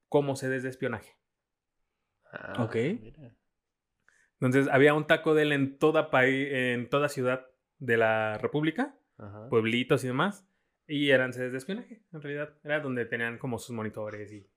[0.07, 1.11] como sedes de espionaje.
[2.31, 2.75] Ah, Ok.
[3.01, 3.35] mira.
[4.39, 7.47] Entonces había un taco de él en toda, paí- en toda ciudad
[7.79, 9.49] de la República, Ajá.
[9.49, 10.47] pueblitos y demás.
[10.87, 12.57] Y eran sedes de espionaje, en realidad.
[12.63, 14.49] Era donde tenían como sus monitores y...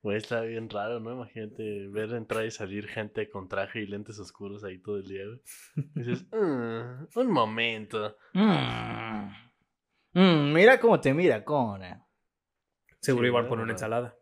[0.00, 1.12] Güey, está bien raro, ¿no?
[1.12, 5.24] Imagínate ver entrar y salir gente con traje y lentes oscuros ahí todo el día,
[5.26, 5.40] güey.
[5.96, 8.16] Y dices, "Mm, un momento.
[8.32, 9.30] Mm.
[10.14, 12.06] Mm, mira cómo te mira, Cona.
[13.00, 14.16] Seguro Sí, iban por una ensalada.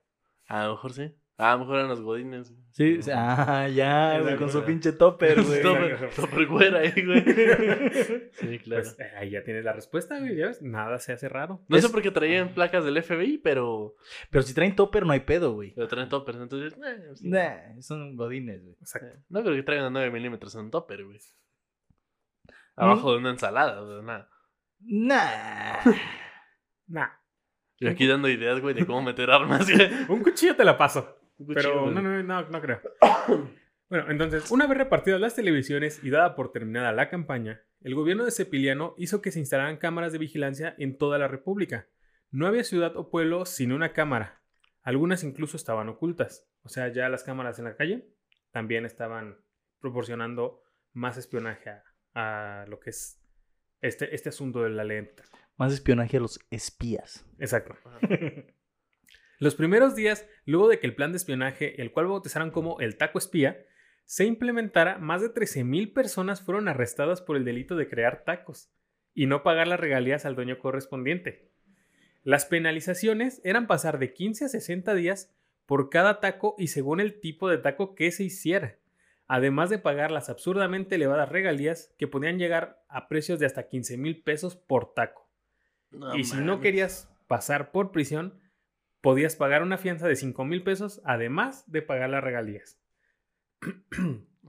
[0.48, 1.14] A lo mejor sí.
[1.38, 2.54] A lo mejor eran los godines.
[2.70, 5.62] Sí, ah, ya, güey, con su pinche topper, güey.
[5.62, 7.24] Topper- topper güera ahí, güey.
[8.32, 8.82] Sí, claro.
[8.82, 10.34] Pues eh, ahí ya tienes la respuesta, güey.
[10.36, 10.62] ¿ya ves?
[10.62, 11.62] Nada se hace raro.
[11.68, 13.96] No sé es- por qué traían placas del FBI, pero,
[14.30, 15.72] Pero si traen topper, no hay pedo, güey.
[15.74, 16.38] pero traen toppers.
[16.38, 17.28] Entonces, eh, sí.
[17.28, 18.76] Nah, son godines, güey.
[18.80, 19.08] Exacto.
[19.08, 21.18] Eh, no creo que traigan 9 milímetros en un topper, güey.
[22.76, 24.30] Abajo de una ensalada, o sea, nada.
[24.80, 25.80] Nah.
[26.88, 27.08] Nah.
[27.78, 29.68] Y aquí dando ideas, güey, de cómo meter armas.
[29.70, 29.90] güey.
[30.08, 31.15] Un cuchillo te la paso.
[31.54, 32.80] Pero no, no, no, no creo.
[33.88, 38.24] Bueno, entonces, una vez repartidas las televisiones y dada por terminada la campaña, el gobierno
[38.24, 41.86] de Cepiliano hizo que se instalaran cámaras de vigilancia en toda la República.
[42.32, 44.42] No había ciudad o pueblo sin una cámara.
[44.82, 46.48] Algunas incluso estaban ocultas.
[46.62, 48.08] O sea, ya las cámaras en la calle
[48.50, 49.38] también estaban
[49.78, 51.84] proporcionando más espionaje a,
[52.14, 53.22] a lo que es
[53.80, 55.22] este, este asunto de la lenta.
[55.56, 57.24] Más espionaje a los espías.
[57.38, 57.76] Exacto.
[59.38, 62.96] Los primeros días, luego de que el plan de espionaje, el cual bautizaron como el
[62.96, 63.66] taco espía,
[64.06, 68.70] se implementara, más de 13.000 personas fueron arrestadas por el delito de crear tacos
[69.14, 71.50] y no pagar las regalías al dueño correspondiente.
[72.22, 75.34] Las penalizaciones eran pasar de 15 a 60 días
[75.66, 78.78] por cada taco y según el tipo de taco que se hiciera,
[79.26, 83.96] además de pagar las absurdamente elevadas regalías que podían llegar a precios de hasta 15
[83.96, 85.28] mil pesos por taco.
[85.90, 88.40] No y si no querías pasar por prisión,
[89.00, 92.80] podías pagar una fianza de 5 mil pesos, además de pagar las regalías.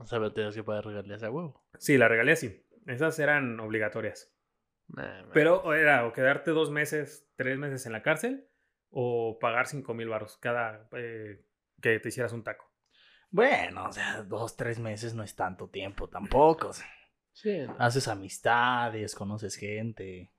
[0.00, 1.64] O sea, pero tenías que pagar regalías a huevo.
[1.78, 2.64] sí, las regalías sí.
[2.86, 4.32] Esas eran obligatorias.
[4.88, 5.28] Nah.
[5.32, 8.48] Pero o era o quedarte dos meses, tres meses en la cárcel,
[8.90, 11.44] o pagar 5 mil baros cada eh,
[11.82, 12.72] que te hicieras un taco.
[13.30, 16.68] Bueno, o sea, dos, tres meses no es tanto tiempo tampoco.
[16.68, 16.86] o sea,
[17.38, 20.32] Sí, haces amistades, conoces gente.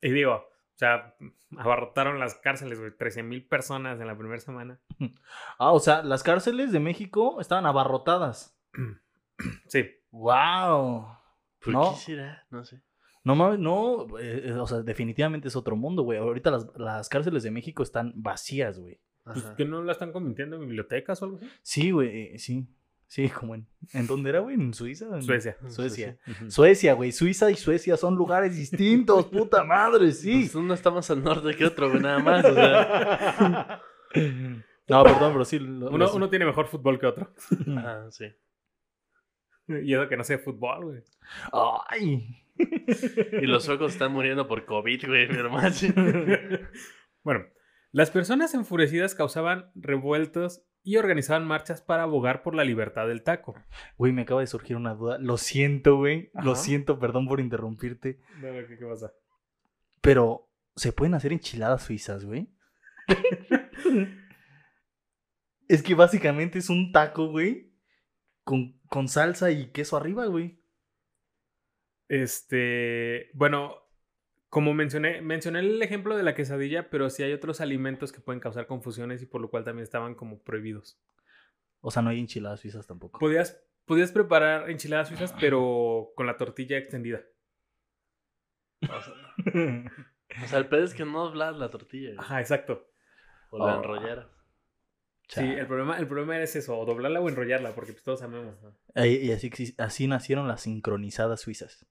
[0.00, 1.14] Y digo, o sea,
[1.56, 4.80] abarrotaron las cárceles, güey, 13 mil personas en la primera semana.
[5.58, 8.58] Ah, o sea, las cárceles de México estaban abarrotadas.
[9.66, 9.86] Sí.
[10.12, 11.06] ¡Wow!
[11.64, 11.94] ¿Por no.
[11.94, 12.46] qué será?
[12.50, 12.80] No sé.
[13.24, 16.18] No mames, no, eh, eh, o sea, definitivamente es otro mundo, güey.
[16.18, 19.00] Ahorita las, las cárceles de México están vacías, güey.
[19.24, 19.44] Pues.
[19.56, 21.48] ¿Que no la están convirtiendo en bibliotecas o algo así?
[21.62, 22.68] Sí, güey, eh, sí.
[23.12, 23.66] Sí, como en...
[23.92, 24.54] ¿En dónde era, güey?
[24.54, 25.04] ¿En Suiza?
[25.14, 25.58] En- Suecia.
[25.68, 26.16] Suecia.
[26.26, 26.50] Ujú.
[26.50, 27.12] Suecia, güey.
[27.12, 30.40] Suiza y Suecia son lugares distintos, puta madre, sí.
[30.44, 32.42] Pues uno está más al norte que otro, güey, nada más.
[32.46, 33.82] O sea.
[34.88, 35.58] No, perdón, pero sí.
[35.58, 37.34] lo- Uno, uno tiene mejor fútbol que otro.
[37.76, 38.24] Ajá, sí.
[39.68, 41.02] Y eso que no sé fútbol, güey.
[41.52, 42.26] Ay.
[42.56, 45.68] Y los suecos están muriendo por COVID, güey, mi hermano.
[47.22, 47.44] bueno,
[47.90, 53.54] las personas enfurecidas causaban revueltos y organizaban marchas para abogar por la libertad del taco.
[53.96, 55.18] Güey, me acaba de surgir una duda.
[55.18, 56.30] Lo siento, güey.
[56.42, 58.20] Lo siento, perdón por interrumpirte.
[58.40, 59.12] ¿qué, qué pasa?
[60.00, 62.48] Pero, ¿se pueden hacer enchiladas suizas, güey?
[65.68, 67.72] es que básicamente es un taco, güey.
[68.42, 70.60] Con, con salsa y queso arriba, güey.
[72.08, 73.81] Este, bueno,
[74.52, 78.38] como mencioné, mencioné el ejemplo de la quesadilla, pero sí hay otros alimentos que pueden
[78.38, 81.00] causar confusiones y por lo cual también estaban como prohibidos.
[81.80, 83.18] O sea, no hay enchiladas suizas tampoco.
[83.18, 87.22] Podías, podías preparar enchiladas suizas, pero con la tortilla extendida.
[88.82, 89.14] O sea,
[90.44, 92.90] o sea, el pedo es que no doblar la tortilla, Ajá, exacto.
[93.48, 93.78] O la Oh.
[93.78, 94.26] enrollaras.
[95.28, 98.54] Sí, el problema, el problema es eso, o doblarla o enrollarla, porque pues todos sabemos.
[98.60, 99.06] ¿no?
[99.06, 101.86] Y así, así nacieron las sincronizadas suizas.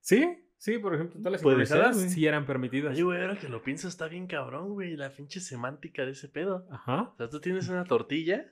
[0.00, 0.43] ¿Sí?
[0.56, 2.92] Sí, por ejemplo, todas las ser, sincronizadas sí eran permitidas.
[2.94, 6.28] Oye, güey, ahora que lo pienso está bien cabrón, güey, la pinche semántica de ese
[6.28, 6.66] pedo.
[6.70, 7.02] Ajá.
[7.12, 8.50] O sea, tú tienes una tortilla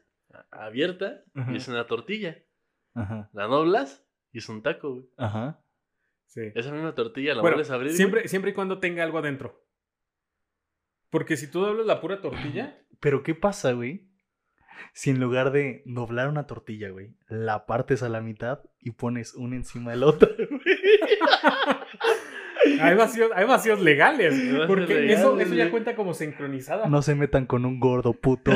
[0.51, 1.53] abierta Ajá.
[1.53, 2.39] y es una tortilla.
[2.95, 3.31] Ajá.
[3.33, 5.05] La doblas y es un taco, güey.
[5.17, 5.61] Ajá.
[6.27, 6.41] Sí.
[6.55, 7.89] Esa misma tortilla la Bueno, vuelves a abrir.
[7.91, 7.97] güey.
[7.97, 9.65] siempre, siempre y cuando tenga algo adentro.
[11.11, 14.09] Porque si tú doblas la pura tortilla, Pero ¿qué pasa, güey?
[14.93, 19.35] Si en lugar de doblar una tortilla, güey, la partes a la mitad y pones
[19.35, 20.61] una encima del otro, güey.
[22.81, 24.33] hay vacíos, hay vacíos legales.
[24.33, 26.89] Hay vacíos Porque legales, eso, eso ya cuenta como sincronizada.
[26.89, 28.55] No se metan con un gordo, putos.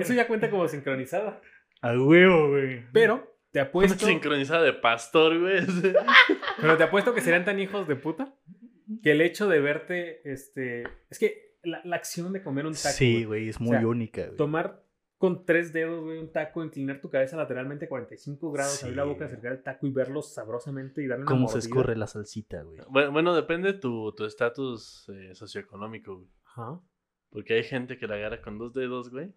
[0.00, 1.40] Eso ya cuenta como sincronizada.
[1.82, 2.84] A huevo, güey.
[2.92, 5.60] Pero te Una apuesto, sincronizada de pastor, güey.
[6.60, 8.34] pero te apuesto que serían tan hijos de puta
[9.02, 12.94] que el hecho de verte, este, es que la, la acción de comer un taco,
[12.94, 14.36] Sí, güey, es O muy sea, única, güey.
[14.36, 14.82] tomar
[15.18, 19.24] con tres dedos, güey, un taco, inclinar tu cabeza lateralmente 45 grados, abrir la boca,
[19.24, 22.78] acercar el taco y verlo sabrosamente y darle una Cómo se escurre la salsita, güey.
[22.90, 26.28] Bueno, bueno, depende de tu tu estatus eh, socioeconómico, güey.
[26.44, 26.80] Ajá.
[27.30, 29.32] Porque hay gente que la agarra con dos dedos, güey.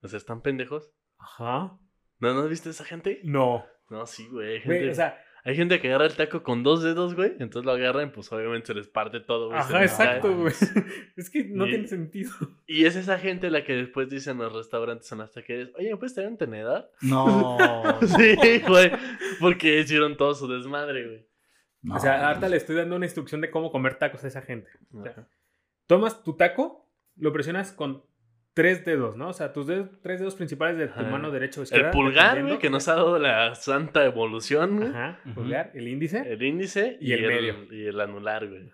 [0.00, 0.92] O sea, están pendejos.
[1.18, 1.78] Ajá.
[2.20, 3.20] ¿No, ¿no has visto esa gente?
[3.24, 3.64] No.
[3.90, 4.54] No, sí, güey.
[4.54, 7.32] Hay Güey, gente, o sea, hay gente que agarra el taco con dos dedos, güey.
[7.40, 9.58] Entonces lo agarran, pues obviamente se les parte todo, güey.
[9.58, 10.52] ajá, exacto, güey.
[11.16, 12.30] Es que no Y- tiene sentido.
[12.66, 15.90] Y es esa gente la que después dicen en los restaurantes en las taquerías, oye,
[15.90, 16.90] ¿me puedes traer un tenedor?
[17.00, 17.56] No.
[18.18, 18.90] sí, güey.
[19.40, 21.26] Porque hicieron todo su desmadre, güey.
[21.82, 21.94] no.
[21.96, 24.70] O sea, ahorita le estoy dando una instrucción de cómo comer tacos a esa gente.
[25.02, 25.28] sea, Ajá.
[25.86, 26.86] Tomas tu taco,
[27.16, 28.04] lo presionas con
[28.58, 29.28] tres dedos, ¿no?
[29.28, 31.08] O sea, tus dedos, tres dedos principales de tu Ajá.
[31.10, 31.92] mano derecha o El izquierda.
[31.92, 32.48] pulgar, dependiendo.
[32.54, 34.88] güey, que nos ha dado la santa evolución, güey.
[34.88, 36.18] Ajá, pulgar, el índice.
[36.26, 37.54] El índice Y el medio.
[37.72, 38.68] Y el anular, güey.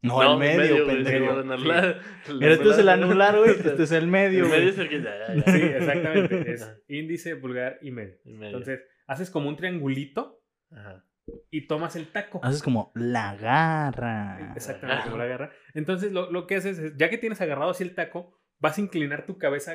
[0.00, 1.10] No, el medio, pendejo.
[1.10, 2.00] sí, el anular.
[2.40, 3.50] Mira, este es el anular, güey.
[3.50, 4.68] Este es el medio, El medio güey.
[4.70, 5.02] es el que.
[5.02, 5.52] ya, ya, ya.
[5.52, 6.52] Sí, exactamente.
[6.52, 6.76] Es Ajá.
[6.88, 8.14] índice, pulgar y medio.
[8.24, 8.46] El medio.
[8.56, 11.04] Entonces, haces como un triangulito Ajá.
[11.50, 12.40] y tomas el taco.
[12.42, 14.52] Haces como la garra.
[14.56, 15.50] Exactamente, como la agarra.
[15.74, 18.80] Entonces, lo, lo que haces es, ya que tienes agarrado así el taco, vas a
[18.80, 19.74] inclinar tu cabeza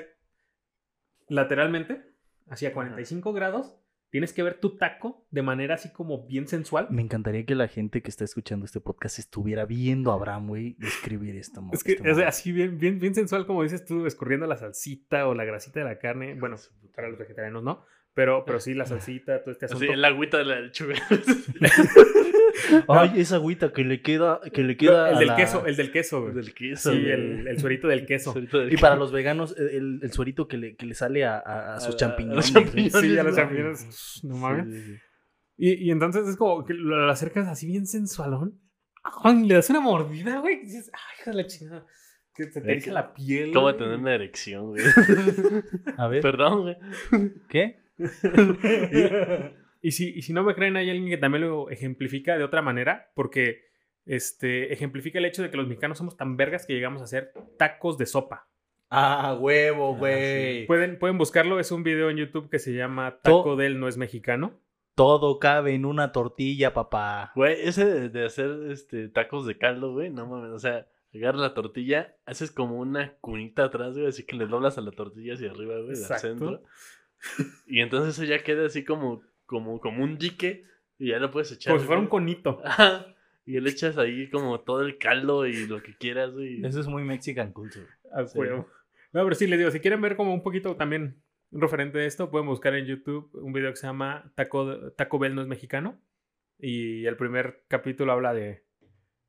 [1.27, 2.01] lateralmente
[2.49, 3.75] hacia 45 grados.
[4.09, 6.87] Tienes que ver tu taco de manera así como bien sensual.
[6.91, 10.75] Me encantaría que la gente que está escuchando este podcast estuviera viendo a Abraham, güey,
[10.77, 14.05] describir esta mo- Es que este es así bien, bien, bien sensual, como dices tú,
[14.05, 16.35] escurriendo la salsita o la grasita de la carne.
[16.35, 16.57] Bueno,
[16.95, 19.83] para los vegetarianos no, pero, pero sí la salsita, todo este asunto.
[19.85, 20.95] Así, el agüita de la lechuga.
[22.87, 25.75] Ay, esa agüita que le queda, que le queda el a del la- queso, el
[25.75, 26.33] del queso, güey.
[26.33, 26.91] del queso.
[26.91, 28.31] Sí, el, el suerito del queso.
[28.31, 31.37] Suerito del Y para los veganos, el, el suerito que le, que le sale a,
[31.39, 32.35] a- a sus A- a champiñones.
[32.37, 32.65] los güey.
[32.65, 33.01] champiñones.
[33.01, 34.21] Sí, a los champiñones.
[34.23, 34.65] No mames.
[34.73, 34.99] Sí, sí, sí.
[35.57, 38.59] Y, y entonces es como que lo, acercas así bien sensualón.
[39.23, 40.55] Ay, le das una mordida, güey.
[40.57, 41.85] y dices, ay, hija de la chingada.
[42.35, 43.51] Que se te eriza la piel.
[43.53, 43.77] ¿Cómo güey.
[43.77, 44.83] tener una erección, güey?
[45.97, 46.77] A ver, Perdón, güey.
[47.49, 47.82] ¿qué?
[49.85, 52.61] Y si, y si no me creen, hay alguien que también lo ejemplifica de otra
[52.61, 53.65] manera, porque
[54.05, 57.33] este, ejemplifica el hecho de que los mexicanos somos tan vergas que llegamos a hacer
[57.57, 58.47] tacos de sopa.
[58.89, 60.65] Ah, huevo, Ah, güey.
[60.67, 63.89] Pueden, pueden buscarlo, es un video en YouTube que se llama Taco To- del no
[63.89, 64.61] es mexicano.
[64.95, 67.33] Todo cabe en una tortilla, papá.
[67.35, 71.41] Güey, ese de, de hacer este tacos de caldo, güey, no mames, o sea, agarras
[71.41, 75.33] la tortilla, haces como una cunita atrás, güey, así que le doblas a la tortilla
[75.33, 76.27] hacia arriba, güey, al Exacto.
[76.29, 76.63] centro.
[77.67, 80.65] Y entonces eso ya queda así como, como, como un dique
[80.99, 81.71] y ya lo puedes echar.
[81.71, 82.61] Como si fuera un conito.
[82.63, 83.07] Ajá.
[83.45, 86.65] Y le echas ahí como todo el caldo y lo que quieras, güey.
[86.65, 87.87] Eso es muy Mexican culture.
[88.13, 88.39] A Sí.
[88.39, 91.21] No, pero sí, les digo, si quieren ver como un poquito también
[91.51, 95.19] un referente de esto, pueden buscar en YouTube un video que se llama Taco, Taco
[95.19, 96.01] Bell no es mexicano.
[96.57, 98.65] Y el primer capítulo habla de,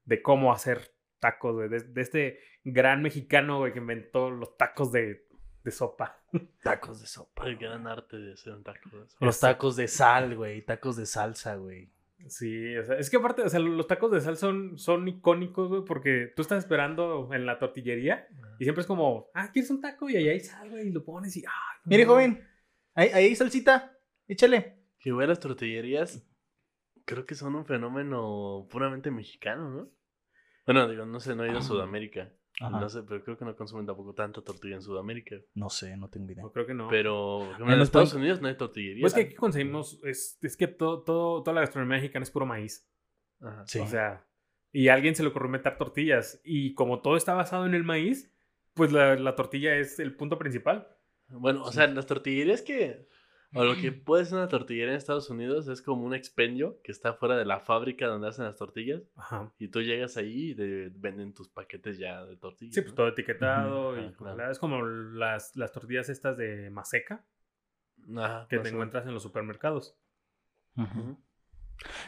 [0.05, 4.93] de cómo hacer tacos, güey, de, de este gran mexicano, güey, que inventó los tacos
[4.93, 5.24] de,
[5.65, 6.23] de sopa.
[6.63, 7.47] Tacos de sopa.
[7.47, 8.91] El gran arte de hacer un taco.
[8.91, 9.17] de eso.
[9.21, 10.63] Los tacos de sal, güey.
[10.65, 11.91] Tacos de salsa, güey.
[12.29, 15.69] Sí, o sea, es que aparte, o sea, los tacos de sal son, son icónicos,
[15.69, 19.83] güey, porque tú estás esperando en la tortillería y siempre es como, ah, ¿quieres un
[19.83, 20.09] taco?
[20.09, 21.81] Y ahí hay sal, güey, y lo pones y, ah.
[21.85, 22.43] Mire, joven.
[22.95, 23.99] Ahí, ahí hay salsita.
[24.27, 24.79] Échale.
[24.99, 26.25] Que güey, las tortillerías
[27.05, 29.91] creo que son un fenómeno puramente mexicano, ¿no?
[30.67, 32.33] Bueno, digo, no sé, no he ido a Sudamérica.
[32.61, 32.81] Ajá.
[32.81, 35.37] No sé, pero creo que no consumen tampoco tanta tortilla en Sudamérica.
[35.55, 36.43] No sé, no tengo idea.
[36.45, 36.89] No, creo que no.
[36.89, 39.01] Pero En en los Estados países- Unidos no hay tortillerías.
[39.01, 42.47] Pues que aquí conseguimos, es, es que todo, todo, toda la gastronomía mexicana es puro
[42.47, 42.89] maíz.
[43.41, 43.65] Ajá.
[43.67, 43.81] Sí.
[43.81, 44.25] O sea,
[44.73, 46.41] y a alguien se le ocurrió meter tortillas.
[46.45, 48.33] Y como todo está basado en el maíz,
[48.75, 50.89] pues la, la tortilla es el punto principal.
[51.29, 53.09] Bueno, o sea, las tortillerías que.
[53.55, 56.91] O lo que puede ser una tortillería en Estados Unidos es como un expendio que
[56.93, 59.03] está fuera de la fábrica donde hacen las tortillas.
[59.17, 59.53] Ajá.
[59.59, 62.75] Y tú llegas ahí y te venden tus paquetes ya de tortillas.
[62.75, 62.97] Sí, pues ¿no?
[62.97, 63.97] todo etiquetado.
[63.97, 64.51] Y Ah, claro.
[64.51, 67.25] Es como las, las tortillas estas de maseca
[68.17, 69.97] Ajá, que te encuentras en los supermercados.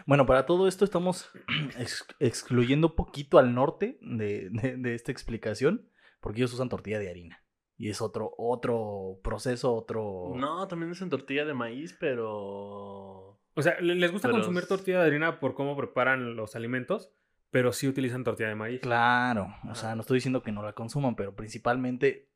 [0.06, 1.30] Bueno, para todo esto estamos
[1.78, 5.88] ex- excluyendo poquito al norte de, de- de esta explicación,
[6.20, 7.42] porque ellos usan tortilla de harina.
[7.78, 10.32] Y es otro, otro proceso, otro...
[10.34, 13.38] No, también es en tortilla de maíz, pero.
[13.54, 17.12] O sea, le- les gusta Pero consumir tortilla de harina por cómo preparan los alimentos,
[17.50, 18.80] pero sí utilizan tortilla de maíz.
[18.80, 22.28] Claro, o sea, no estoy diciendo que no la consuman, pero principalmente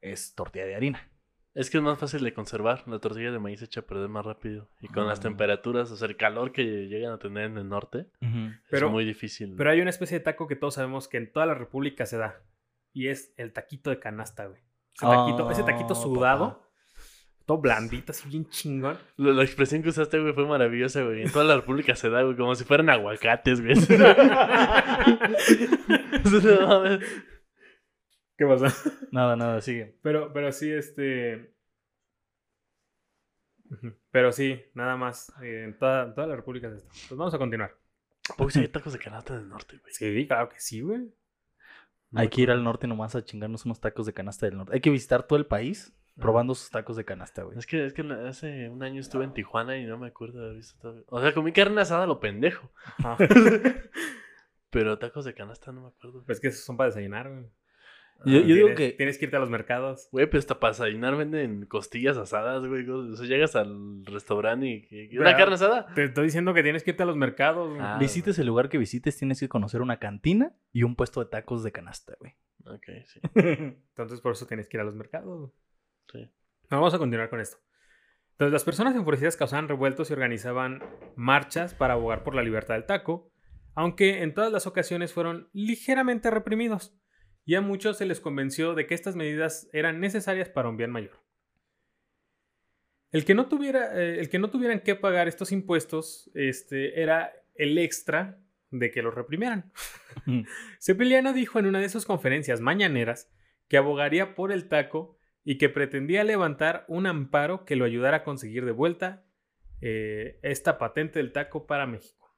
[0.00, 1.10] es tortilla de harina.
[1.54, 2.86] Es que es más fácil de conservar.
[2.86, 4.68] La tortilla de maíz se echa a perder más rápido.
[4.80, 5.22] Y con las Ah.
[5.22, 8.06] temperaturas, o sea, el calor que llegan a tener en el norte,
[8.70, 9.54] es muy difícil.
[9.56, 12.16] Pero hay una especie de taco que todos sabemos que en toda la República se
[12.18, 12.42] da.
[12.92, 14.62] Y es el taquito de canasta, güey.
[15.00, 16.68] Ese taquito, ese taquito Oh, sudado, papá.
[17.46, 18.98] todo blandito, así bien chingón.
[19.16, 21.22] La, la expresión que usaste, güey, fue maravillosa, güey.
[21.22, 23.74] En toda la República se da, güey, como si fueran aguacates, güey.
[28.36, 28.90] ¿Qué pasa?
[29.10, 29.96] Nada, nada, sigue.
[30.02, 31.52] Pero, pero sí, este.
[34.10, 35.32] Pero sí, nada más.
[35.42, 36.88] eh, en toda, en toda la República se está.
[37.08, 37.74] Pues vamos a continuar.
[38.36, 39.92] ¿Por qué hay tacos de canasta en el norte, güey?
[39.92, 41.12] Sí, claro que sí, güey.
[42.14, 44.74] Hay que ir al norte nomás a chingarnos unos tacos de canasta del norte.
[44.74, 47.58] Hay que visitar todo el país probando sus tacos de canasta, güey.
[47.58, 50.44] Es que, es que hace un año estuve en Tijuana y no me acuerdo de
[50.46, 51.04] haber visto todo.
[51.08, 52.70] O sea, comí carne asada a lo pendejo.
[54.70, 56.24] Pero tacos de canasta no me acuerdo.
[56.24, 57.46] Pues que esos son para desayunar, güey.
[58.24, 60.08] Yo, yo digo Tienes- que Tienes que irte a los mercados.
[60.10, 62.88] Güey, pero hasta para desayunar venden costillas asadas, güey.
[62.88, 64.88] O sea, llegas al restaurante y...
[64.90, 65.86] y- ¿Una Pero- carne asada?
[65.94, 67.68] Te estoy diciendo que tienes que irte a los mercados.
[67.70, 67.80] güey.
[67.80, 67.96] Ah.
[67.98, 71.62] visites el lugar que visites, tienes que conocer una cantina y un puesto de tacos
[71.62, 72.34] de canasta, güey.
[72.66, 73.20] Ok, sí.
[73.34, 75.52] Entonces por eso tienes que ir a los mercados.
[76.12, 76.28] sí.
[76.70, 77.56] Vamos a continuar con esto.
[78.32, 80.82] Entonces, las personas enfurecidas causaban revueltos y organizaban
[81.16, 83.32] marchas para abogar por la libertad del taco,
[83.74, 86.94] aunque en todas las ocasiones fueron ligeramente reprimidos,
[87.48, 90.90] y a muchos se les convenció de que estas medidas eran necesarias para un bien
[90.90, 91.18] mayor.
[93.10, 97.32] El que no, tuviera, eh, el que no tuvieran que pagar estos impuestos este, era
[97.54, 98.38] el extra
[98.70, 99.72] de que los reprimieran.
[100.78, 103.32] Cepiliano dijo en una de sus conferencias mañaneras
[103.66, 108.24] que abogaría por el taco y que pretendía levantar un amparo que lo ayudara a
[108.24, 109.24] conseguir de vuelta
[109.80, 112.30] eh, esta patente del taco para México.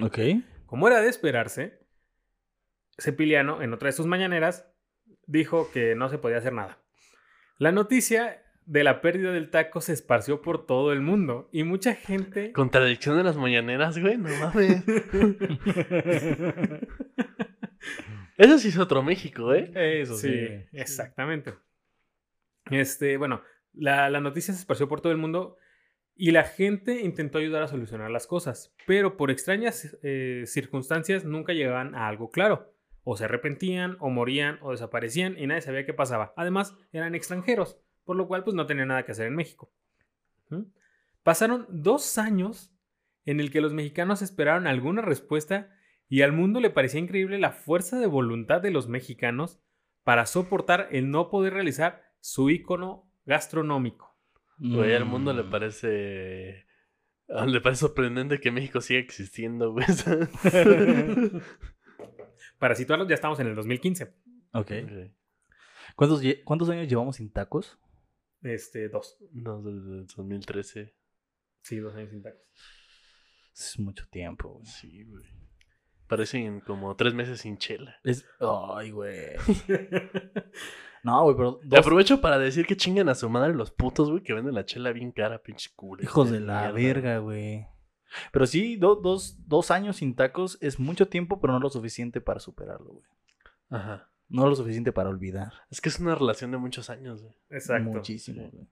[0.00, 0.18] Ok.
[0.64, 1.83] Como era de esperarse,
[2.98, 4.66] Cepiliano, en otra de sus mañaneras,
[5.26, 6.78] dijo que no se podía hacer nada.
[7.58, 11.94] La noticia de la pérdida del taco se esparció por todo el mundo y mucha
[11.94, 12.52] gente...
[12.52, 14.16] Contradicción de las mañaneras, güey.
[14.16, 14.84] No mames.
[18.36, 19.70] Eso sí es otro México, ¿eh?
[19.74, 21.54] Eso Sí, exactamente.
[22.70, 23.42] Este, bueno,
[23.72, 25.56] la, la noticia se esparció por todo el mundo
[26.16, 31.52] y la gente intentó ayudar a solucionar las cosas, pero por extrañas eh, circunstancias nunca
[31.52, 32.73] llegaban a algo claro.
[33.04, 36.32] O se arrepentían, o morían, o desaparecían y nadie sabía qué pasaba.
[36.36, 39.70] Además, eran extranjeros, por lo cual pues no tenían nada que hacer en México.
[40.48, 40.62] ¿Mm?
[41.22, 42.72] Pasaron dos años
[43.26, 45.70] en el que los mexicanos esperaron alguna respuesta
[46.08, 49.58] y al mundo le parecía increíble la fuerza de voluntad de los mexicanos
[50.02, 54.14] para soportar el no poder realizar su ícono gastronómico.
[54.58, 55.50] Güey, al mundo le Mm.
[55.50, 56.66] parece.
[57.30, 59.86] ah, Le parece sorprendente que México siga existiendo, güey.
[62.58, 64.04] Para situarlos, ya estamos en el 2015.
[64.04, 64.12] Ok.
[64.54, 65.12] Ok.
[65.96, 67.78] ¿Cuántos, lle- ¿Cuántos años llevamos sin tacos?
[68.42, 69.16] Este, dos.
[69.32, 70.94] No, desde el 2013.
[71.62, 72.40] Sí, dos años sin tacos.
[73.54, 74.66] Es mucho tiempo, güey.
[74.66, 75.24] Sí, güey.
[76.06, 77.96] Parecen como tres meses sin chela.
[78.04, 78.26] Es...
[78.40, 79.30] Ay, güey.
[81.02, 84.22] No, güey, pero dos aprovecho para decir que chingan a su madre los putos, güey,
[84.22, 86.02] que venden la chela bien cara, pinche culo.
[86.02, 87.66] hijos de la verga, güey.
[88.32, 92.20] Pero sí, do- dos, dos años sin tacos es mucho tiempo, pero no lo suficiente
[92.20, 93.04] para superarlo, güey.
[93.70, 94.08] Ajá.
[94.28, 95.52] No lo suficiente para olvidar.
[95.70, 97.34] Es que es una relación de muchos años, güey.
[97.50, 97.90] Exacto.
[97.90, 98.50] Muchísimo, Sí.
[98.56, 98.66] güey.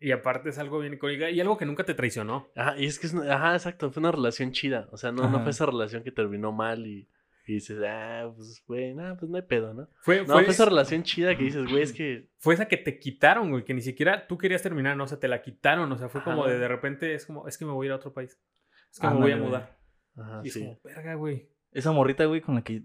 [0.00, 2.48] Y aparte es algo bien icónico y algo que nunca te traicionó.
[2.56, 4.88] Ajá, y es que es una, ajá, exacto, fue una relación chida.
[4.92, 7.08] O sea, no, no fue esa relación que terminó mal y,
[7.46, 9.88] y dices, ah, pues, güey, nada, pues no hay pedo, ¿no?
[10.00, 12.28] Fue, No, fue, fue esa relación chida que dices, güey, es que.
[12.38, 15.18] fue esa que te quitaron, güey, que ni siquiera tú querías terminar, no, o sea,
[15.20, 15.90] te la quitaron.
[15.92, 17.92] O sea, fue como de de repente, es como, es que me voy a ir
[17.92, 18.40] a otro país.
[18.90, 19.46] Es que me voy a güey.
[19.48, 19.78] mudar.
[20.16, 21.50] Ajá, y es como, verga, güey.
[21.72, 22.82] Esa morrita, güey, con la que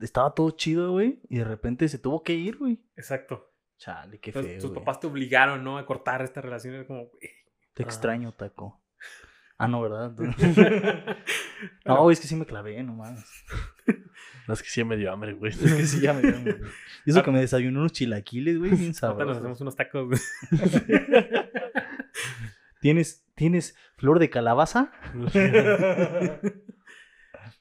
[0.00, 2.82] estaba todo chido, güey, y de repente se tuvo que ir, güey.
[2.96, 3.48] Exacto.
[3.78, 4.60] Chale, qué Entonces, feo.
[4.62, 4.80] tus güey.
[4.80, 5.78] papás te obligaron, ¿no?
[5.78, 6.74] A cortar esta relación.
[6.74, 7.30] Es como, güey.
[7.74, 7.86] Te Ah.
[7.86, 8.81] extraño, taco.
[9.62, 10.12] Ah, no, ¿verdad?
[11.86, 13.24] no, es que sí me clavé, no mames.
[14.48, 15.52] No, es que sí me dio hambre, güey.
[15.52, 16.72] Es que sí, ya me dio hambre, güey.
[17.06, 20.08] Y eso que me desayuné unos chilaquiles, güey, bien Ahorita nos hacemos unos tacos.
[20.08, 20.20] güey.
[22.80, 24.90] ¿Tienes, ¿Tienes flor de calabaza?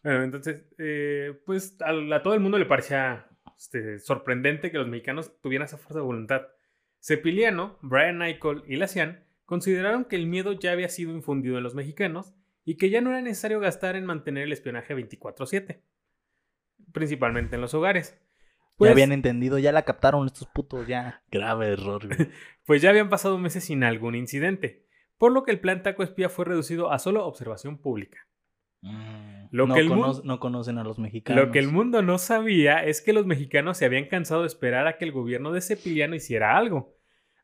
[0.02, 3.28] bueno, entonces, eh, pues a, a todo el mundo le parecía
[3.60, 6.48] este, sorprendente que los mexicanos tuvieran esa fuerza de voluntad.
[7.00, 11.76] Cepiliano, Brian Nichol y Lacian consideraron que el miedo ya había sido infundido en los
[11.76, 12.34] mexicanos
[12.64, 15.82] y que ya no era necesario gastar en mantener el espionaje 24/7,
[16.94, 18.18] principalmente en los hogares.
[18.78, 21.22] Pues, ya habían entendido, ya la captaron estos putos, ya.
[21.32, 22.08] Grave error,
[22.66, 24.88] pues ya habían pasado meses sin algún incidente,
[25.18, 28.20] por lo que el plan Taco Espía fue reducido a solo observación pública.
[29.52, 31.46] Lo no, que el cono- no conocen a los mexicanos.
[31.46, 34.88] Lo que el mundo no sabía es que los mexicanos se habían cansado de esperar
[34.88, 36.96] a que el gobierno de Cepiliano hiciera algo.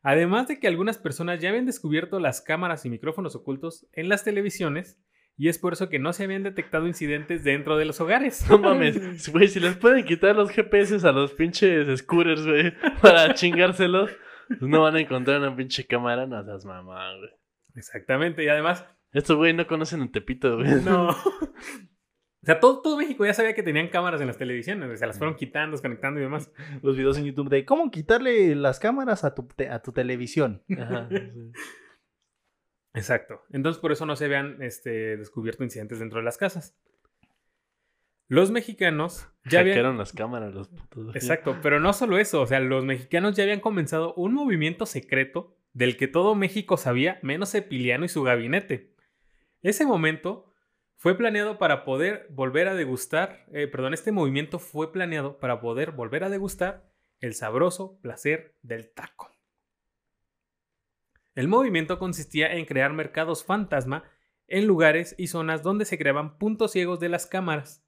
[0.08, 4.24] Además de que algunas personas ya habían descubierto las cámaras y micrófonos ocultos en las
[4.24, 4.98] televisiones,
[5.36, 8.48] y es por eso que no se habían detectado incidentes dentro de los hogares.
[8.48, 13.34] No mames, güey, si les pueden quitar los GPS a los pinches scooters, güey, para
[13.34, 14.10] chingárselos,
[14.48, 17.30] pues no van a encontrar una pinche cámara, no seas mamá, güey.
[17.74, 20.70] Exactamente, y además, Estos güey no conocen el Tepito, güey.
[20.86, 21.14] no.
[22.48, 25.18] O sea, todo, todo México ya sabía que tenían cámaras en las televisiones, se las
[25.18, 26.50] fueron quitando, desconectando y demás.
[26.82, 30.62] Los videos en YouTube de cómo quitarle las cámaras a tu, te- a tu televisión.
[30.78, 31.52] Ajá, sí.
[32.94, 33.42] Exacto.
[33.50, 36.74] Entonces por eso no se habían este, descubierto incidentes dentro de las casas.
[38.28, 39.98] Los mexicanos ya habían...
[39.98, 41.14] Las cámaras, los putos.
[41.16, 45.54] Exacto, pero no solo eso, o sea, los mexicanos ya habían comenzado un movimiento secreto
[45.74, 48.94] del que todo México sabía, menos Epiliano y su gabinete.
[49.60, 50.54] Ese momento
[50.98, 55.92] fue planeado para poder volver a degustar, eh, perdón, este movimiento fue planeado para poder
[55.92, 59.30] volver a degustar el sabroso placer del taco.
[61.36, 64.10] El movimiento consistía en crear mercados fantasma
[64.48, 67.86] en lugares y zonas donde se creaban puntos ciegos de las cámaras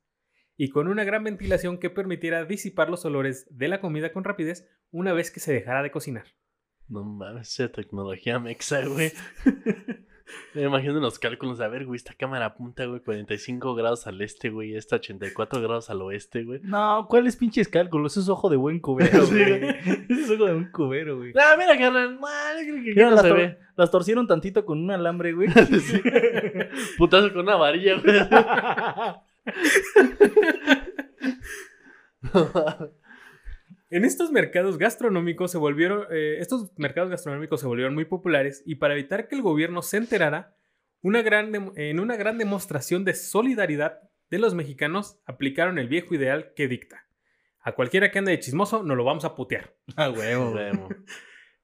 [0.56, 4.68] y con una gran ventilación que permitiera disipar los olores de la comida con rapidez
[4.92, 6.26] una vez que se dejara de cocinar.
[6.86, 9.11] No mames, esa tecnología mexa, güey.
[10.55, 14.51] Me imagino los cálculos a ver, güey, esta cámara apunta, güey, 45 grados al este,
[14.51, 16.61] güey, esta 84 grados al oeste, güey.
[16.62, 18.12] No, ¿cuáles pinches cálculos?
[18.12, 19.64] Eso es ojo de buen cubero, güey.
[20.09, 21.33] Eso es ojo de buen cubero, güey.
[21.37, 22.18] Ah, mira, carnal,
[22.85, 25.49] Mira, las, tor- las torcieron tantito con un alambre, güey.
[25.81, 26.01] Sí.
[26.99, 28.16] Putazo con una varilla, güey.
[33.91, 38.76] En estos mercados gastronómicos se volvieron, eh, estos mercados gastronómicos se volvieron muy populares y
[38.76, 40.57] para evitar que el gobierno se enterara,
[41.03, 46.53] una gran en una gran demostración de solidaridad de los mexicanos aplicaron el viejo ideal
[46.55, 47.07] que dicta.
[47.62, 49.74] A cualquiera que ande de chismoso, nos lo vamos a putear.
[49.97, 50.55] Ah, huevo.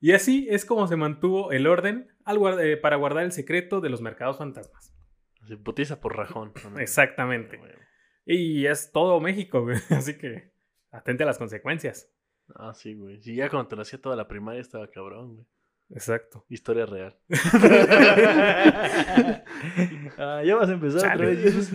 [0.00, 3.80] Y así es como se mantuvo el orden al guard- eh, para guardar el secreto
[3.80, 4.92] de los mercados fantasmas.
[5.46, 6.52] Se putiza por rajón.
[6.78, 7.60] Exactamente.
[8.26, 9.76] Y es todo México, güey.
[9.90, 10.52] Así que
[10.90, 12.10] atente a las consecuencias.
[12.54, 13.20] Ah, sí, güey.
[13.20, 15.46] Sí, ya cuando te lo hacía toda la primaria estaba cabrón, güey.
[15.90, 16.44] Exacto.
[16.48, 17.16] Historia real.
[20.18, 21.14] Ah, ya vas a empezar Chale.
[21.14, 21.44] otra vez.
[21.44, 21.72] Es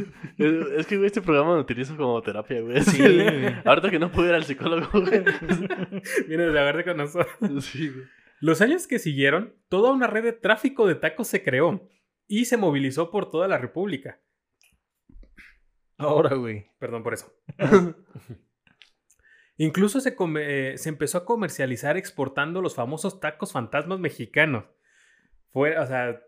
[0.77, 2.81] es que, güey, este programa lo utilizo como terapia, güey.
[2.81, 3.53] Sí, güey.
[3.65, 5.23] Ahorita que no puedo ir al psicólogo, güey.
[6.27, 7.65] Viene de verde con nosotros.
[7.65, 8.05] Sí, güey.
[8.39, 11.87] Los años que siguieron, toda una red de tráfico de tacos se creó
[12.27, 14.19] y se movilizó por toda la República.
[15.97, 16.71] Ahora, güey.
[16.79, 17.31] Perdón por eso.
[19.63, 24.65] Incluso se, come- eh, se empezó a comercializar exportando los famosos tacos fantasmas mexicanos.
[25.51, 26.19] Fuera, o sea,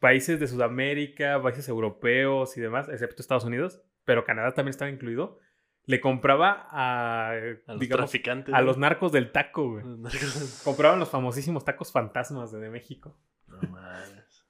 [0.00, 5.38] países de Sudamérica, países europeos y demás, excepto Estados Unidos, pero Canadá también estaba incluido.
[5.84, 7.34] Le compraba a, A
[7.68, 8.54] los digamos, traficantes.
[8.54, 9.84] a los narcos del taco, güey.
[9.84, 10.62] Los.
[10.64, 13.16] Compraban los famosísimos tacos fantasmas de, de México.
[13.46, 14.46] No mames.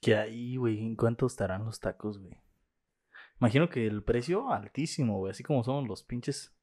[0.00, 2.40] Que ahí, güey, ¿en cuánto estarán los tacos, güey?
[3.40, 5.30] Imagino que el precio altísimo, güey.
[5.32, 6.54] Así como son los pinches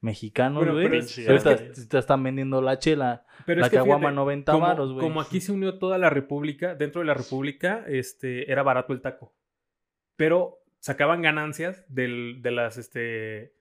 [0.00, 0.88] mexicanos, Bueno, güey.
[0.88, 4.14] pero es- Ahorita pero te están vendiendo la chela, Pero la es que caguama fíjate,
[4.16, 5.02] 90 como, varos, güey.
[5.06, 9.00] como aquí se unió toda la república, dentro de la república, este, era barato el
[9.02, 9.34] taco.
[10.16, 13.54] Pero sacaban ganancias del, de las, este,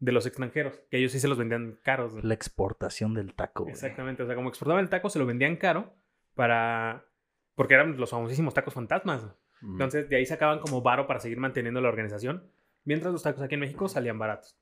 [0.00, 2.12] de los extranjeros, que ellos sí se los vendían caros.
[2.12, 2.24] güey.
[2.24, 3.72] La exportación del taco, güey.
[3.72, 5.94] Exactamente, o sea, como exportaban el taco, se lo vendían caro
[6.34, 7.04] para...
[7.54, 9.24] Porque eran los famosísimos tacos fantasmas.
[9.60, 9.72] Mm.
[9.74, 12.50] Entonces, de ahí sacaban como varo para seguir manteniendo la organización,
[12.84, 14.58] mientras los tacos aquí en México salían baratos.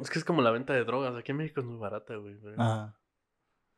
[0.00, 1.14] Es que es como la venta de drogas.
[1.16, 2.36] Aquí en México es muy barata, güey.
[2.42, 2.98] pero Ajá.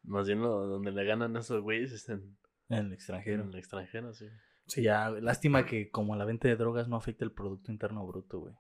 [0.03, 2.37] Más bien lo- donde le ganan esos güeyes es en,
[2.69, 3.43] En el extranjero.
[3.43, 4.27] en el extranjero, sí.
[4.67, 5.23] Sí, ya, güey.
[5.23, 8.55] lástima que como la venta de drogas no afecta el Producto Interno Bruto, güey.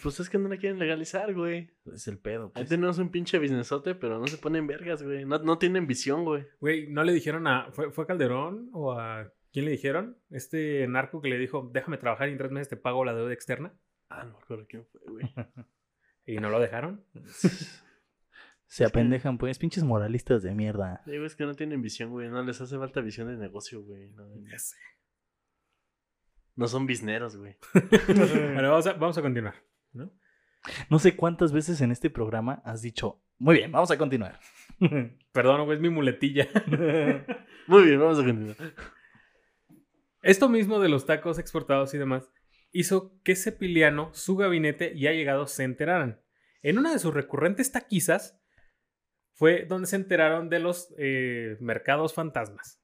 [0.00, 1.70] Pues es que no la quieren legalizar, güey.
[1.92, 2.68] Es el pedo, Ahí pues.
[2.68, 5.24] tenemos un pinche businessote, pero no se ponen vergas, güey.
[5.24, 6.46] No, no tienen visión, güey.
[6.60, 7.72] Güey, ¿no le dijeron a...
[7.72, 9.32] ¿fue, ¿Fue a Calderón o a...
[9.52, 10.16] ¿Quién le dijeron?
[10.30, 13.32] Este narco que le dijo, déjame trabajar y en tres meses te pago la deuda
[13.32, 13.74] externa.
[14.08, 15.24] Ah, no me acuerdo quién fue, güey.
[16.26, 17.04] Y no lo dejaron.
[18.66, 21.02] Se apendejan, pues, pinches moralistas de mierda.
[21.04, 22.30] Sí, güey, es que no tienen visión, güey.
[22.30, 24.08] No les hace falta visión de negocio, güey.
[24.12, 24.76] No, Ya sé.
[26.56, 27.56] no son bisneros, güey.
[28.54, 29.54] Bueno, vamos a, vamos a continuar.
[29.92, 30.10] ¿no?
[30.88, 34.38] No sé cuántas veces en este programa has dicho, muy bien, vamos a continuar.
[35.32, 36.48] Perdón, güey, es mi muletilla.
[37.66, 38.56] Muy bien, vamos a continuar.
[40.22, 42.30] Esto mismo de los tacos exportados y demás
[42.72, 46.20] hizo que Cepiliano, su gabinete y allegados se enteraran.
[46.62, 48.40] En una de sus recurrentes taquizas
[49.34, 52.80] fue donde se enteraron de los eh, mercados fantasmas.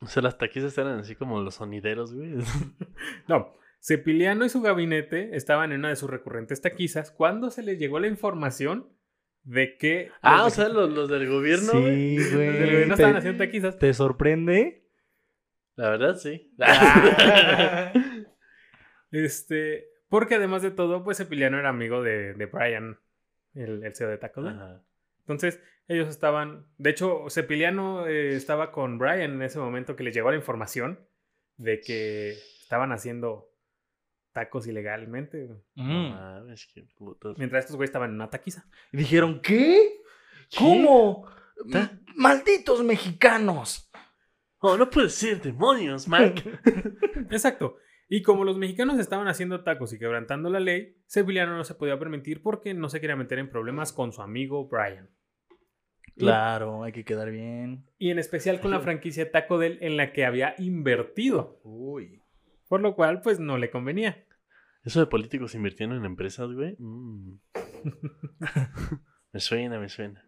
[0.00, 2.34] O sea, las taquizas eran así como los sonideros, güey.
[3.28, 7.78] No, Cepiliano y su gabinete estaban en una de sus recurrentes taquizas cuando se les
[7.78, 8.88] llegó la información
[9.42, 10.10] de que...
[10.22, 12.18] Ah, o sea, los, los del gobierno, güey.
[12.18, 12.70] Sí, los del güey.
[12.70, 13.78] gobierno estaban ¿Te, haciendo taquizas.
[13.78, 14.86] te sorprende?
[15.76, 16.54] La verdad, sí.
[19.10, 22.98] Este, porque además de todo, pues Cepiliano era amigo de, de Brian,
[23.54, 24.54] el, el CEO de Taco Bell.
[24.54, 24.82] Ajá.
[25.20, 26.66] Entonces, ellos estaban.
[26.78, 31.00] De hecho, Cepiliano eh, estaba con Brian en ese momento que les llegó la información
[31.56, 32.30] de que
[32.62, 33.50] estaban haciendo
[34.32, 35.48] tacos ilegalmente.
[35.74, 36.10] Mm.
[36.10, 37.38] mames, qué putos.
[37.38, 38.66] Mientras estos güeyes estaban en una taquiza.
[38.92, 40.00] Y dijeron, ¿qué?
[40.56, 41.26] ¿Cómo?
[42.16, 43.90] ¡Malditos mexicanos!
[44.58, 46.44] Oh, no puede ser, demonios, Mac.
[47.30, 47.78] Exacto.
[48.12, 51.96] Y como los mexicanos estaban haciendo tacos y quebrantando la ley, Cepiliano no se podía
[51.96, 55.08] permitir porque no se quería meter en problemas con su amigo Brian.
[56.16, 57.86] Y- Claro, hay que quedar bien.
[57.98, 61.60] Y en especial con la franquicia Taco Bell en la que había invertido.
[61.62, 62.20] Uy.
[62.68, 64.26] Por lo cual, pues no le convenía.
[64.84, 66.74] Eso de políticos invirtiendo en empresas, güey.
[66.80, 67.38] mm.
[69.32, 70.24] me suena, me suena.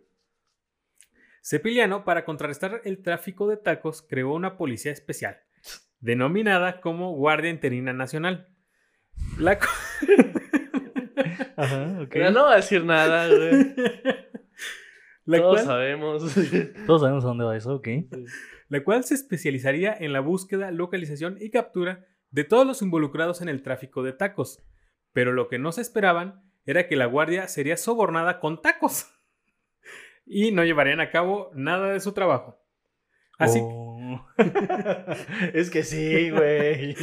[1.43, 5.39] Cepiliano, para contrarrestar el tráfico de tacos, creó una policía especial,
[6.03, 8.49] denominada como Guardia Interina Nacional.
[9.39, 9.59] La,
[11.57, 13.75] Ajá, no va a decir nada, güey.
[15.25, 16.35] la Todos cual, sabemos.
[16.87, 17.89] Todos sabemos a dónde va eso, ok.
[18.69, 23.49] la cual se especializaría en la búsqueda, localización y captura de todos los involucrados en
[23.49, 24.63] el tráfico de tacos.
[25.13, 29.07] Pero lo que no se esperaban era que la guardia sería sobornada con tacos
[30.27, 32.59] y no llevarían a cabo nada de su trabajo.
[33.39, 33.92] Así Oh.
[35.55, 36.97] es que sí, güey.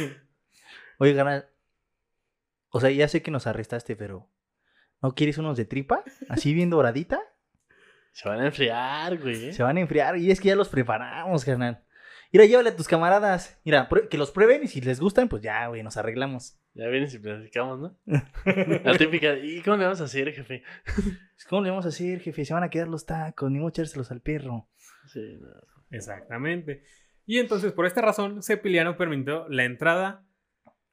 [0.98, 1.46] Oye, gana.
[2.70, 4.28] O sea, ya sé que nos arrestaste, pero.
[5.02, 6.04] ¿No quieres unos de tripa?
[6.28, 7.20] Así bien doradita.
[8.12, 9.52] Se van a enfriar, güey.
[9.52, 10.16] Se van a enfriar.
[10.18, 11.82] Y es que ya los preparamos, carnal.
[12.32, 13.58] Mira, llévale a tus camaradas.
[13.64, 16.60] Mira, que los prueben y si les gustan, pues ya, güey, nos arreglamos.
[16.74, 17.98] Ya vienes y platicamos, ¿no?
[18.84, 19.34] La típica.
[19.34, 20.62] ¿Y cómo le vamos a hacer, jefe?
[21.48, 22.44] ¿Cómo le vamos a hacer, jefe?
[22.44, 24.68] Se van a quedar los tacos, ni modo echárselos al perro.
[25.06, 25.48] Sí, no.
[25.90, 26.82] Exactamente.
[27.26, 30.26] Y entonces, por esta razón, Cepiliano permitió la entrada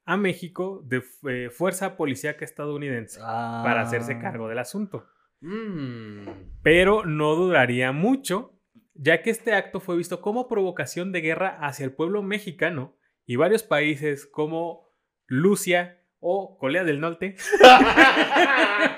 [0.06, 5.06] a México de eh, fuerza policíaca estadounidense para hacerse cargo del asunto.
[5.41, 6.28] Mm.
[6.64, 8.58] Pero no duraría mucho,
[8.93, 12.95] ya que este acto fue visto como provocación de guerra hacia el pueblo mexicano
[13.26, 14.88] y varios países como
[15.26, 17.36] Lucia o Corea del Norte,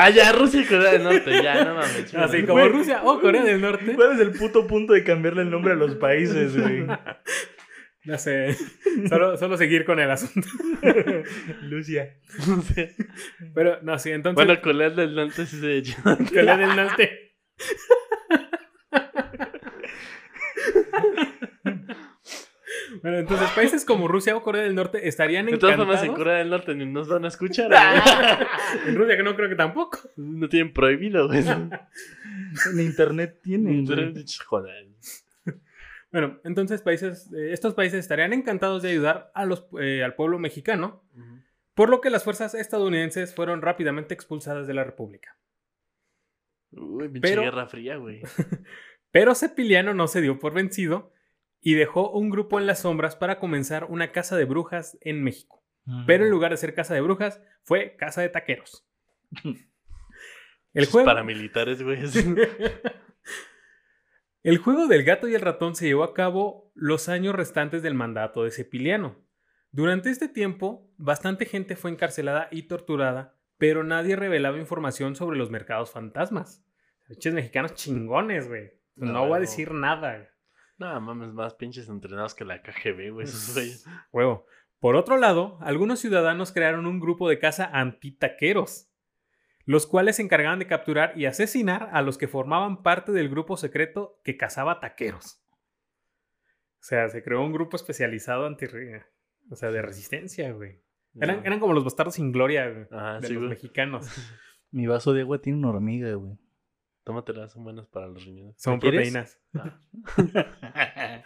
[0.00, 2.14] Ah, ya, Rusia y Corea del Norte, ya, no mames.
[2.14, 2.68] así como Güey.
[2.68, 3.94] Rusia o Corea del Norte.
[3.96, 6.86] ¿Cuál es el puto punto de cambiarle el nombre a los países, güey?
[8.04, 8.56] No sé,
[9.06, 10.48] solo, solo seguir con el asunto.
[11.62, 12.16] Lucia.
[13.54, 15.96] Pero no, sí, entonces Bueno, Corea del Norte sí se echó.
[16.32, 17.34] Corea del Norte.
[23.02, 26.00] Bueno, entonces países como Rusia o Corea del Norte estarían De todas encantados.
[26.00, 27.70] formas, en Corea del Norte ni nos van a escuchar.
[28.86, 29.98] En Rusia que no creo que tampoco.
[30.16, 31.44] no tienen prohibido, güey.
[32.72, 33.84] En internet tienen.
[33.84, 34.24] güey.
[34.46, 34.88] Joder.
[36.10, 40.38] Bueno, entonces países, eh, estos países estarían encantados de ayudar a los, eh, al pueblo
[40.38, 41.04] mexicano,
[41.74, 45.36] por lo que las fuerzas estadounidenses fueron rápidamente expulsadas de la República.
[46.72, 48.22] Uy, pinche Pero- guerra fría, güey.
[49.10, 51.12] Pero Cepiliano no se dio por vencido
[51.60, 55.64] y dejó un grupo en las sombras para comenzar una casa de brujas en México.
[56.06, 58.86] Pero en lugar de ser casa de brujas, fue casa de taqueros.
[60.74, 61.98] El juego, paramilitares, güey.
[64.42, 67.94] el juego del gato y el ratón se llevó a cabo los años restantes del
[67.94, 69.16] mandato de Cepiliano.
[69.72, 75.50] Durante este tiempo, bastante gente fue encarcelada y torturada, pero nadie revelaba información sobre los
[75.50, 76.64] mercados fantasmas.
[77.08, 78.70] Pinches mexicanos chingones, güey.
[78.94, 80.28] No, No, voy a decir nada.
[80.78, 83.24] No, mames, más pinches entrenados que la KGB, güey.
[83.26, 83.84] Esos güeyes.
[84.12, 84.46] Huevo.
[84.78, 88.88] Por otro lado, algunos ciudadanos crearon un grupo de caza antitaqueros,
[89.64, 93.56] los cuales se encargaban de capturar y asesinar a los que formaban parte del grupo
[93.56, 95.42] secreto que cazaba taqueros.
[96.80, 98.66] O sea, se creó un grupo especializado anti
[99.50, 100.80] o sea, de resistencia, güey.
[101.20, 101.42] Eran, No.
[101.44, 103.50] eran como los bastardos sin gloria güey, Ajá, de sí, los güey.
[103.50, 104.06] mexicanos.
[104.70, 106.38] Mi vaso de agua tiene una hormiga, güey.
[107.08, 108.54] Tómatelas, son buenas para los riñones.
[108.58, 109.40] Son proteínas.
[109.54, 109.80] Ah.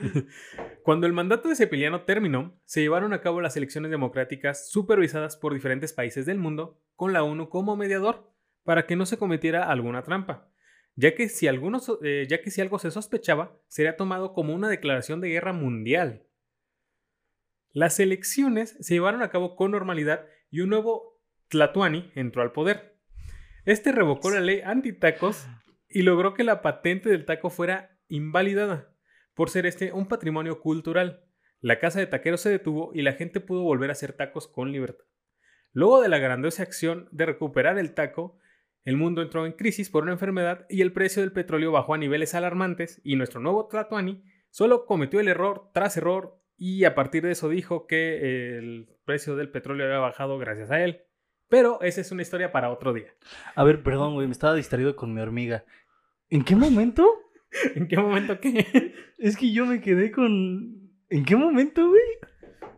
[0.85, 5.53] Cuando el mandato de Cepiliano terminó, se llevaron a cabo las elecciones democráticas supervisadas por
[5.53, 8.33] diferentes países del mundo, con la ONU como mediador,
[8.63, 10.53] para que no se cometiera alguna trampa,
[10.95, 14.69] ya que si, algunos, eh, ya que si algo se sospechaba, sería tomado como una
[14.69, 16.29] declaración de guerra mundial.
[17.73, 23.01] Las elecciones se llevaron a cabo con normalidad y un nuevo Tlatuani entró al poder.
[23.65, 25.49] Este revocó la ley antitacos
[25.93, 28.93] y logró que la patente del taco fuera invalidada
[29.35, 31.25] por ser este un patrimonio cultural.
[31.61, 34.73] La casa de taqueros se detuvo y la gente pudo volver a hacer tacos con
[34.73, 35.05] libertad.
[35.73, 38.39] Luego de la grandiosa acción de recuperar el taco,
[38.85, 41.99] el mundo entró en crisis por una enfermedad y el precio del petróleo bajó a
[41.99, 47.23] niveles alarmantes y nuestro nuevo Tlatuani solo cometió el error tras error y a partir
[47.23, 51.03] de eso dijo que el precio del petróleo había bajado gracias a él.
[51.49, 53.09] Pero esa es una historia para otro día.
[53.55, 55.65] A ver, perdón, güey, me estaba distraído con mi hormiga.
[56.33, 57.07] ¿En qué momento?
[57.75, 58.95] ¿En qué momento qué?
[59.19, 60.91] Es que yo me quedé con.
[61.11, 62.01] ¿En qué momento, güey?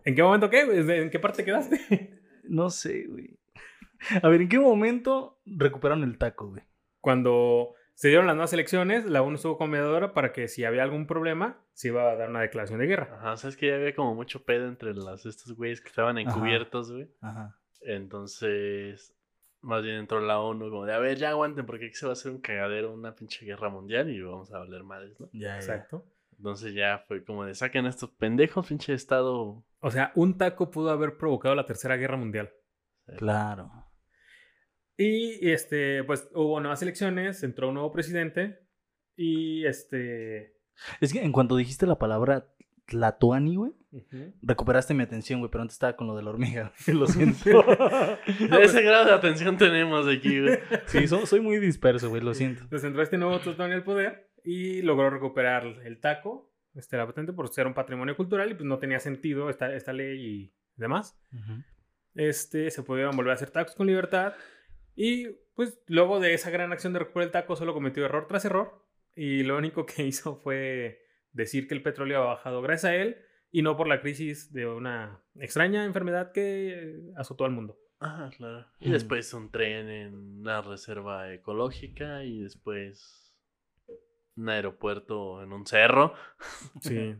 [0.05, 0.65] ¿En qué momento qué?
[0.65, 0.81] güey?
[0.99, 2.21] ¿En qué parte quedaste?
[2.49, 3.39] No sé, güey.
[4.23, 6.65] A ver, ¿en qué momento recuperaron el taco, güey?
[7.01, 11.07] Cuando se dieron las nuevas elecciones, la ONU estuvo mediadora para que si había algún
[11.07, 13.17] problema, se iba a dar una declaración de guerra.
[13.19, 16.29] Ajá, sabes que ya había como mucho pedo entre las, estos güeyes que estaban Ajá.
[16.29, 17.09] encubiertos, güey.
[17.21, 17.57] Ajá.
[17.83, 19.14] Entonces,
[19.65, 22.11] más bien entró la ONU como de, a ver, ya aguanten porque aquí se va
[22.11, 25.29] a hacer un cagadero, una pinche guerra mundial y vamos a valer madres, ¿no?
[25.33, 25.57] Ya, ya.
[25.57, 26.07] Exacto.
[26.37, 29.65] Entonces ya fue como de, saquen a estos pendejos, pinche estado.
[29.81, 32.53] O sea, un taco pudo haber provocado la Tercera Guerra Mundial.
[33.17, 33.71] Claro.
[34.97, 38.61] Y este, pues hubo nuevas elecciones, entró un nuevo presidente
[39.17, 40.57] y este...
[41.01, 42.53] Es que en cuanto dijiste la palabra
[42.87, 43.73] Tlatuani, güey,
[44.43, 46.73] recuperaste mi atención, güey, pero antes estaba con lo de la hormiga.
[46.87, 47.45] güey, Lo siento.
[48.51, 50.59] De ese grado de atención tenemos aquí, güey.
[50.87, 52.63] sí, so- soy muy disperso, güey, lo siento.
[52.63, 57.33] Entonces entró este nuevo Tlatoani al poder y logró recuperar el taco, este, la patente,
[57.33, 61.17] por ser un patrimonio cultural y pues no tenía sentido esta, esta ley y demás.
[62.15, 64.35] este, se pudieron volver a hacer tacos con libertad.
[64.97, 68.45] Y pues luego de esa gran acción de recuperar el taco, solo cometió error tras
[68.45, 68.85] error.
[69.17, 71.01] Y lo único que hizo fue
[71.33, 73.17] decir que el petróleo ha bajado gracias a él
[73.55, 77.79] y no por la crisis de una extraña enfermedad que azotó al mundo.
[78.01, 78.67] Ah, claro.
[78.81, 83.33] Y después un tren en una reserva ecológica y después
[84.35, 86.15] un aeropuerto en un cerro.
[86.81, 87.15] Sí.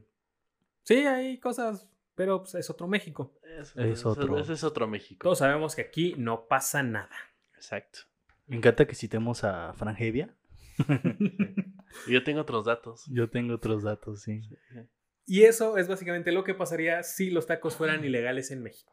[0.83, 3.39] Sí, hay cosas, pero pues, es otro México.
[3.77, 4.37] Es otro.
[4.37, 5.23] Ese es otro México.
[5.23, 7.17] Todos sabemos que aquí no pasa nada.
[7.55, 8.01] Exacto.
[8.49, 10.35] Me encanta que citemos a Frangevia.
[12.09, 13.05] Yo tengo otros datos.
[13.09, 14.43] Yo tengo otros datos, sí.
[15.27, 18.93] Y eso es básicamente lo que pasaría si los tacos fueran ilegales en México.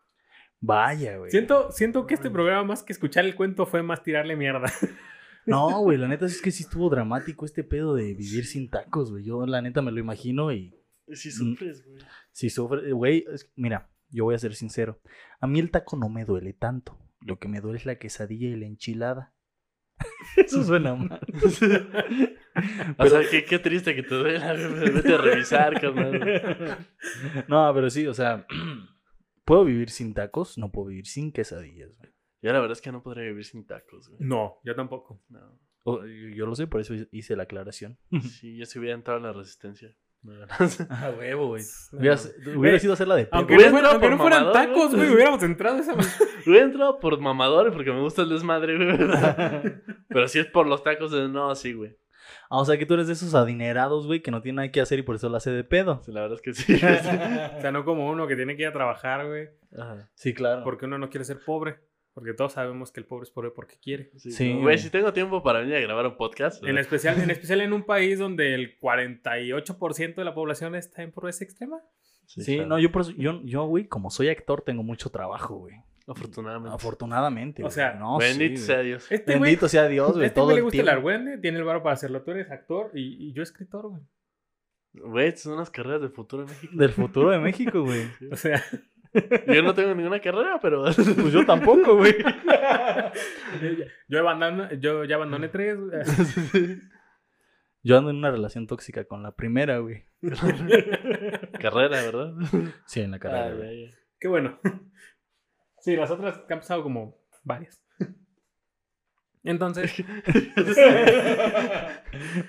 [0.59, 1.31] Vaya, güey.
[1.31, 4.71] Siento, siento que este programa, más que escuchar el cuento, fue más tirarle mierda.
[5.43, 9.09] No, güey, la neta es que sí estuvo dramático este pedo de vivir sin tacos,
[9.09, 9.23] güey.
[9.23, 10.75] Yo la neta me lo imagino y
[11.11, 11.97] Si sufres, güey.
[12.31, 15.01] si sufre, güey, es- mira, yo voy a ser sincero.
[15.39, 16.95] A mí el taco no me duele tanto.
[17.21, 19.33] Lo que me duele es la quesadilla y la enchilada.
[20.37, 21.19] Eso suena mal.
[22.97, 24.53] O sea, qué, qué triste que te duela.
[24.93, 26.85] Vete a revisar, carnal.
[27.47, 28.45] No, pero sí, o sea,
[29.45, 30.57] ¿puedo vivir sin tacos?
[30.57, 32.11] No puedo vivir sin quesadillas, güey.
[32.41, 34.19] Yo la verdad es que no podría vivir sin tacos, güey.
[34.21, 35.21] No, yo tampoco.
[35.29, 35.59] No.
[36.35, 37.97] Yo lo sé, por eso hice la aclaración.
[38.21, 39.95] Sí, yo se hubiera entrado en la resistencia.
[40.89, 41.63] Ah, huevo, güey.
[41.93, 42.17] Hubiera,
[42.55, 43.37] hubiera Eh, sido hacerla de pedo.
[43.39, 45.09] Aunque, Hubiera no fueran, entrado aunque no fueran mamador, tacos, güey.
[45.13, 45.93] hubiéramos entrado a esa
[46.47, 48.97] Hubiera entrado por mamador porque me gusta el desmadre, güey.
[50.09, 51.97] Pero si es por los tacos, de no, sí, güey.
[52.49, 54.79] Ah, o sea que tú eres de esos adinerados, güey, que no tienen nada que
[54.81, 56.01] hacer y por eso la hace de pedo.
[56.05, 56.73] Sí, La verdad es que sí.
[56.75, 56.77] O
[57.61, 59.49] sea, no como uno que tiene que ir a trabajar, güey.
[59.77, 60.09] Ajá.
[60.13, 60.63] Sí, claro.
[60.63, 61.79] Porque uno no quiere ser pobre.
[62.13, 64.11] Porque todos sabemos que el pobre es pobre porque quiere.
[64.17, 64.77] Sí, Sí, no, güey.
[64.77, 66.61] si tengo tiempo para venir a grabar un podcast.
[66.65, 71.11] En especial, en especial en un país donde el 48% de la población está en
[71.11, 71.79] pobreza extrema.
[72.25, 72.69] Sí, claro.
[72.69, 75.75] no, yo, por eso- yo, yo, güey, como soy actor, tengo mucho trabajo, güey.
[76.07, 76.75] Afortunadamente.
[76.75, 77.61] Afortunadamente.
[77.61, 77.73] O güey.
[77.73, 79.09] sea, no, sí, Bendito sea Dios.
[79.11, 80.25] Este güey, Bendito sea Dios, güey.
[80.25, 82.23] este todo güey le gusta el argüende, tiene el varo para hacerlo.
[82.23, 84.01] Tú eres actor y, y yo escritor, güey.
[84.93, 86.73] Güey, son unas carreras de futuro en México.
[86.75, 88.03] Del futuro de México, güey.
[88.19, 88.27] Sí.
[88.31, 88.61] O sea,
[89.47, 90.83] Yo no tengo ninguna carrera, pero.
[90.95, 92.15] Pues yo tampoco, güey.
[94.07, 95.77] yo, abandono- yo ya abandoné tres.
[95.79, 96.01] güey.
[97.83, 100.05] Yo ando en una relación tóxica con la primera, güey.
[101.59, 102.33] carrera, ¿verdad?
[102.85, 103.47] Sí, en la carrera.
[103.47, 103.85] Ah, güey.
[103.85, 103.97] ya, ya.
[104.19, 104.59] Qué bueno.
[105.79, 107.83] Sí, las otras que han pasado como varias.
[109.43, 109.91] Entonces,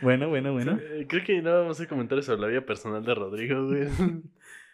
[0.02, 0.78] Bueno, bueno, bueno.
[1.08, 3.88] Creo que no vamos a hacer comentarios sobre la vida personal de Rodrigo, güey.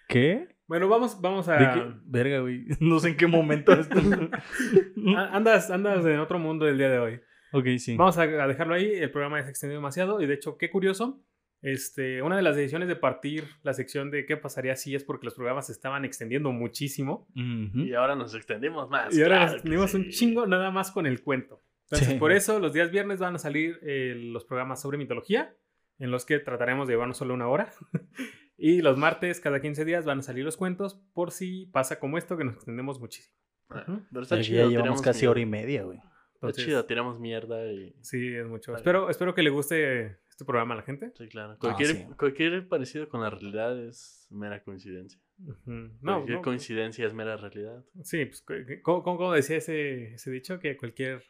[0.08, 0.48] ¿Qué?
[0.68, 1.54] Bueno, vamos, vamos a.
[1.56, 1.92] ¿De qué?
[2.04, 2.66] Verga, güey.
[2.80, 3.98] No sé en qué momento esto.
[5.32, 7.20] Andas, andas en otro mundo el día de hoy.
[7.52, 7.96] Ok, sí.
[7.96, 8.86] Vamos a a dejarlo ahí.
[8.92, 10.20] El programa ya se extendió demasiado.
[10.20, 11.20] Y de hecho, qué curioso.
[11.60, 15.24] Este, una de las decisiones de partir la sección de qué pasaría si es porque
[15.24, 17.26] los programas se estaban extendiendo muchísimo.
[17.34, 19.12] Y ahora nos extendimos más.
[19.16, 21.60] Y ahora claro nos extendimos un chingo nada más con el cuento.
[21.84, 22.14] Entonces, Sí.
[22.18, 25.54] por eso los días viernes van a salir eh, los programas sobre mitología,
[25.98, 27.72] en los que trataremos de llevarnos solo una hora.
[28.58, 32.18] y los martes, cada 15 días, van a salir los cuentos, por si pasa como
[32.18, 33.34] esto, que nos extendemos muchísimo.
[33.70, 33.84] Ah.
[34.10, 34.56] Pero está Ya chido.
[34.68, 35.30] llevamos tiramos casi mierda.
[35.30, 35.98] hora y media, güey.
[35.98, 37.94] Está Entonces, chido, tiramos mierda y.
[38.02, 38.72] Sí, es mucho.
[38.72, 41.12] Está Espero, espero que le guste este programa a la gente.
[41.16, 41.56] Sí, claro.
[41.58, 42.06] Cualquier, sí.
[42.18, 45.20] cualquier parecido con la realidad es mera coincidencia.
[45.66, 47.84] No, Cualquier no, coincidencia es mera realidad.
[48.02, 50.58] Sí, pues, cu- ¿cómo, cómo- cómo decía ese, ese dicho?
[50.60, 51.22] Que cualquier,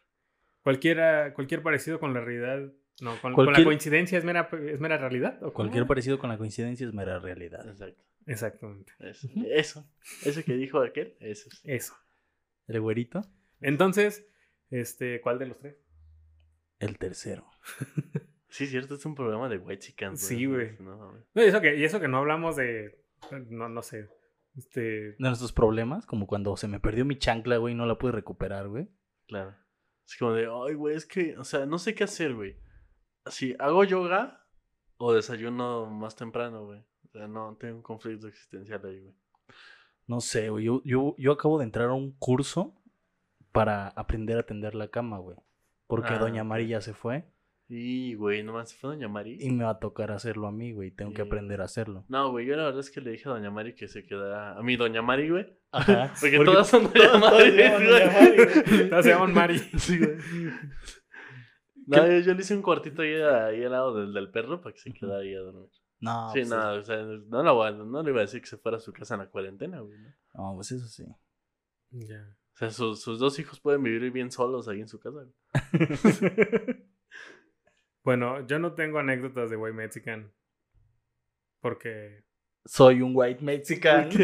[0.62, 4.98] cualquiera, cualquier parecido con la realidad, no, con, con la coincidencia es mera, es mera
[4.98, 5.42] realidad.
[5.42, 5.52] ¿o?
[5.52, 7.66] Cualquier parecido con la coincidencia es mera realidad.
[7.68, 8.02] Exacto.
[8.26, 8.92] Exactamente.
[9.00, 9.28] Eso.
[9.46, 9.90] Eso.
[10.24, 11.16] Eso que dijo aquel.
[11.20, 11.48] Eso.
[11.48, 11.60] es.
[11.64, 11.94] Eso.
[12.66, 13.22] El güerito,
[13.62, 14.26] Entonces,
[14.70, 15.76] este, ¿cuál de los tres?
[16.80, 17.44] el tercero.
[18.50, 20.22] Sí, cierto, es un programa de White Chickens.
[20.22, 20.74] Sí, güey.
[20.80, 21.22] No, mames.
[21.34, 22.98] No, y eso que, y eso que no hablamos de,
[23.50, 24.08] no, no sé,
[24.56, 27.98] este, De nuestros problemas, como cuando se me perdió mi chancla, güey, y no la
[27.98, 28.88] pude recuperar, güey.
[29.26, 29.54] Claro.
[30.06, 32.56] Es como de, ay, güey, es que, o sea, no sé qué hacer, güey.
[33.30, 34.44] Si hago yoga
[34.96, 36.80] o desayuno más temprano, güey.
[36.80, 39.14] O sea, no, tengo un conflicto existencial ahí, güey.
[40.06, 40.64] No sé, güey.
[40.64, 42.74] Yo, yo, yo acabo de entrar a un curso
[43.52, 45.36] para aprender a tender la cama, güey.
[45.86, 46.44] Porque Ah, Doña.
[46.44, 47.24] Mari ya se fue
[47.70, 49.38] Y, güey, nomás se fue Doña Mari.
[49.40, 50.90] y me va a tocar hacerlo a mí, güey.
[50.90, 51.28] Tengo que Sí.
[51.28, 52.04] aprender a hacerlo.
[52.08, 54.56] No, güey, yo la verdad es que le dije a Doña Mari que se quedara.
[54.58, 55.46] A mí, Doña Mari, güey.
[55.72, 56.12] Ajá.
[56.20, 58.88] Porque, todas son Doña Mari.
[58.88, 59.58] todas se llaman Mari.
[59.78, 60.16] Sí, güey.
[61.96, 64.74] No, yo, yo le hice un cuartito ahí, ahí al lado del, del perro para
[64.74, 65.68] que se quedara ahí a dormir.
[66.00, 68.40] No, sí, pues, no, o sea, no, la voy a- no le iba a decir
[68.40, 69.98] que se fuera a su casa en la cuarentena, güey.
[69.98, 70.08] ¿no?
[70.34, 71.04] No, pues eso sí.
[71.90, 72.36] Ya.
[72.54, 75.18] O sea, sus, sus dos hijos pueden vivir bien solos ahí en su casa.
[75.24, 75.34] güey.
[78.04, 80.32] bueno, yo no tengo anécdotas de White Mexican.
[81.60, 82.24] Porque.
[82.64, 84.10] Soy un white mexican.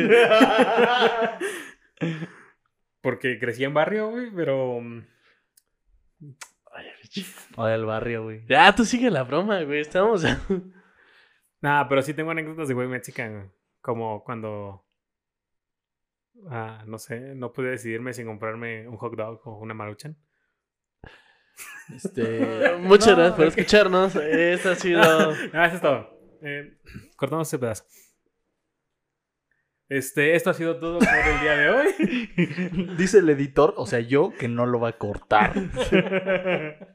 [3.01, 4.81] Porque crecí en barrio, güey, pero.
[7.57, 8.45] O del barrio, güey.
[8.47, 9.81] ya, tú sigue la broma, güey.
[9.81, 10.25] Estamos.
[11.61, 13.33] Nada, pero sí tengo anécdotas de White Mexican.
[13.35, 13.51] güey.
[13.81, 14.85] Como cuando.
[16.51, 20.17] Ah, no sé, no pude decidirme sin comprarme un hot dog o una maruchan.
[21.95, 22.77] Este.
[22.81, 24.17] Muchas No, gracias por escucharnos.
[24.17, 25.01] Esto ha sido.
[25.53, 26.11] Ah, eso es todo.
[26.43, 26.79] Eh,
[27.17, 27.85] cortamos ese pedazo.
[29.89, 32.95] Este, esto ha sido todo por el día de hoy.
[32.97, 35.53] Dice el editor, o sea, yo, que no lo va a cortar.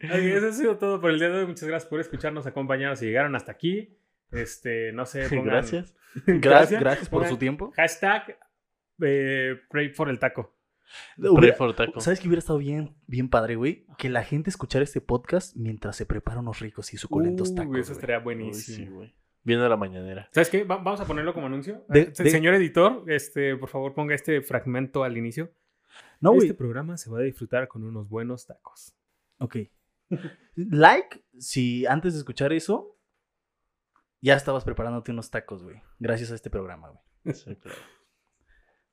[0.00, 1.46] Eso ha sido todo por el día de hoy.
[1.46, 3.96] Muchas gracias por escucharnos, acompañarnos y llegaron hasta aquí.
[4.32, 5.94] Este, no sé, pongan- Gracias.
[6.26, 7.72] Gracias, gracias por Pongan su tiempo.
[7.76, 8.38] Hashtag
[9.02, 10.56] eh, pray por el taco.
[11.16, 12.00] Pray Hubiera- for taco.
[12.00, 13.86] ¿Sabes qué hubiera estado bien, bien padre, güey?
[13.98, 17.76] Que la gente escuchara este podcast mientras se prepara unos ricos y suculentos Uy, tacos.
[17.78, 17.96] eso güey.
[17.98, 18.76] estaría Uy, buenísimo.
[18.76, 19.14] sí, güey.
[19.46, 20.28] Viendo la mañanera.
[20.32, 20.64] ¿Sabes qué?
[20.64, 21.84] Va- vamos a ponerlo como anuncio.
[21.88, 25.52] De- Eh, de- Señor editor, este, por favor, ponga este fragmento al inicio.
[26.20, 26.48] No, güey.
[26.48, 28.94] este programa se va a disfrutar con unos buenos tacos.
[29.38, 29.56] Ok.
[30.56, 32.98] Like si antes de escuchar eso
[34.20, 35.80] ya estabas preparándote unos tacos, güey.
[36.00, 37.34] Gracias a este programa, güey.
[37.34, 37.78] Sí, claro.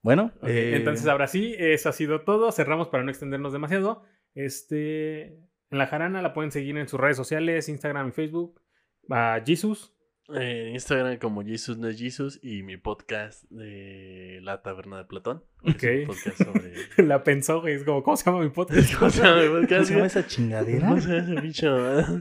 [0.01, 2.51] Bueno, eh, Entonces, ahora sí, eso ha sido todo.
[2.51, 4.03] Cerramos para no extendernos demasiado.
[4.35, 5.27] Este,
[5.71, 8.61] en la jarana la pueden seguir en sus redes sociales, Instagram y Facebook.
[9.09, 9.95] A Jesus.
[10.33, 15.43] Eh, Instagram como Jesus no es Jesus y mi podcast de La Taberna de Platón.
[15.63, 15.83] Es Ok.
[16.01, 16.73] un podcast sobre...
[17.05, 17.73] La pensó, güey.
[17.75, 18.93] Es como, ¿cómo se llama mi podcast?
[18.97, 19.85] ¿Cómo se llama mi ¿cómo podcast?
[19.87, 20.87] se llama esa chingadera?
[20.87, 21.99] ¿Cómo se llama ese bicho?
[21.99, 22.19] Es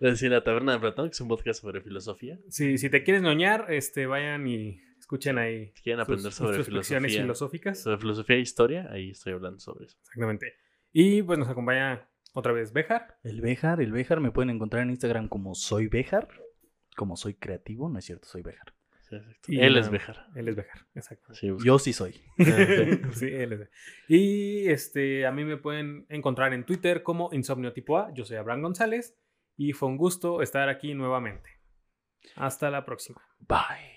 [0.00, 2.38] decir, La Taberna de Platón, que es un podcast sobre filosofía.
[2.48, 5.70] si, si te quieres noñar, este, vayan y escuchen ahí.
[5.74, 7.00] Si quieren aprender sus- sobre sus filosofía.
[7.20, 7.80] filosóficas.
[7.82, 9.96] Sobre filosofía e historia, ahí estoy hablando sobre eso.
[10.00, 10.54] Exactamente.
[10.92, 13.18] Y pues nos acompaña otra vez Bejar.
[13.22, 16.28] El Bejar, el Bejar me pueden encontrar en Instagram como soy Bejar.
[16.94, 18.74] Como soy creativo, no es cierto, soy Bejar.
[19.08, 19.16] Sí.
[19.48, 20.26] Y Él es Bejar.
[20.34, 21.34] Él es Bejar, exacto.
[21.34, 21.48] Sí.
[21.64, 22.12] Yo sí soy.
[23.12, 23.70] sí, él es.
[24.08, 28.12] Y este, a mí me pueden encontrar en Twitter como Insomnio Tipo A.
[28.14, 29.16] Yo soy Abraham González
[29.56, 31.50] y fue un gusto estar aquí nuevamente.
[32.36, 33.20] Hasta la próxima.
[33.40, 33.93] Bye.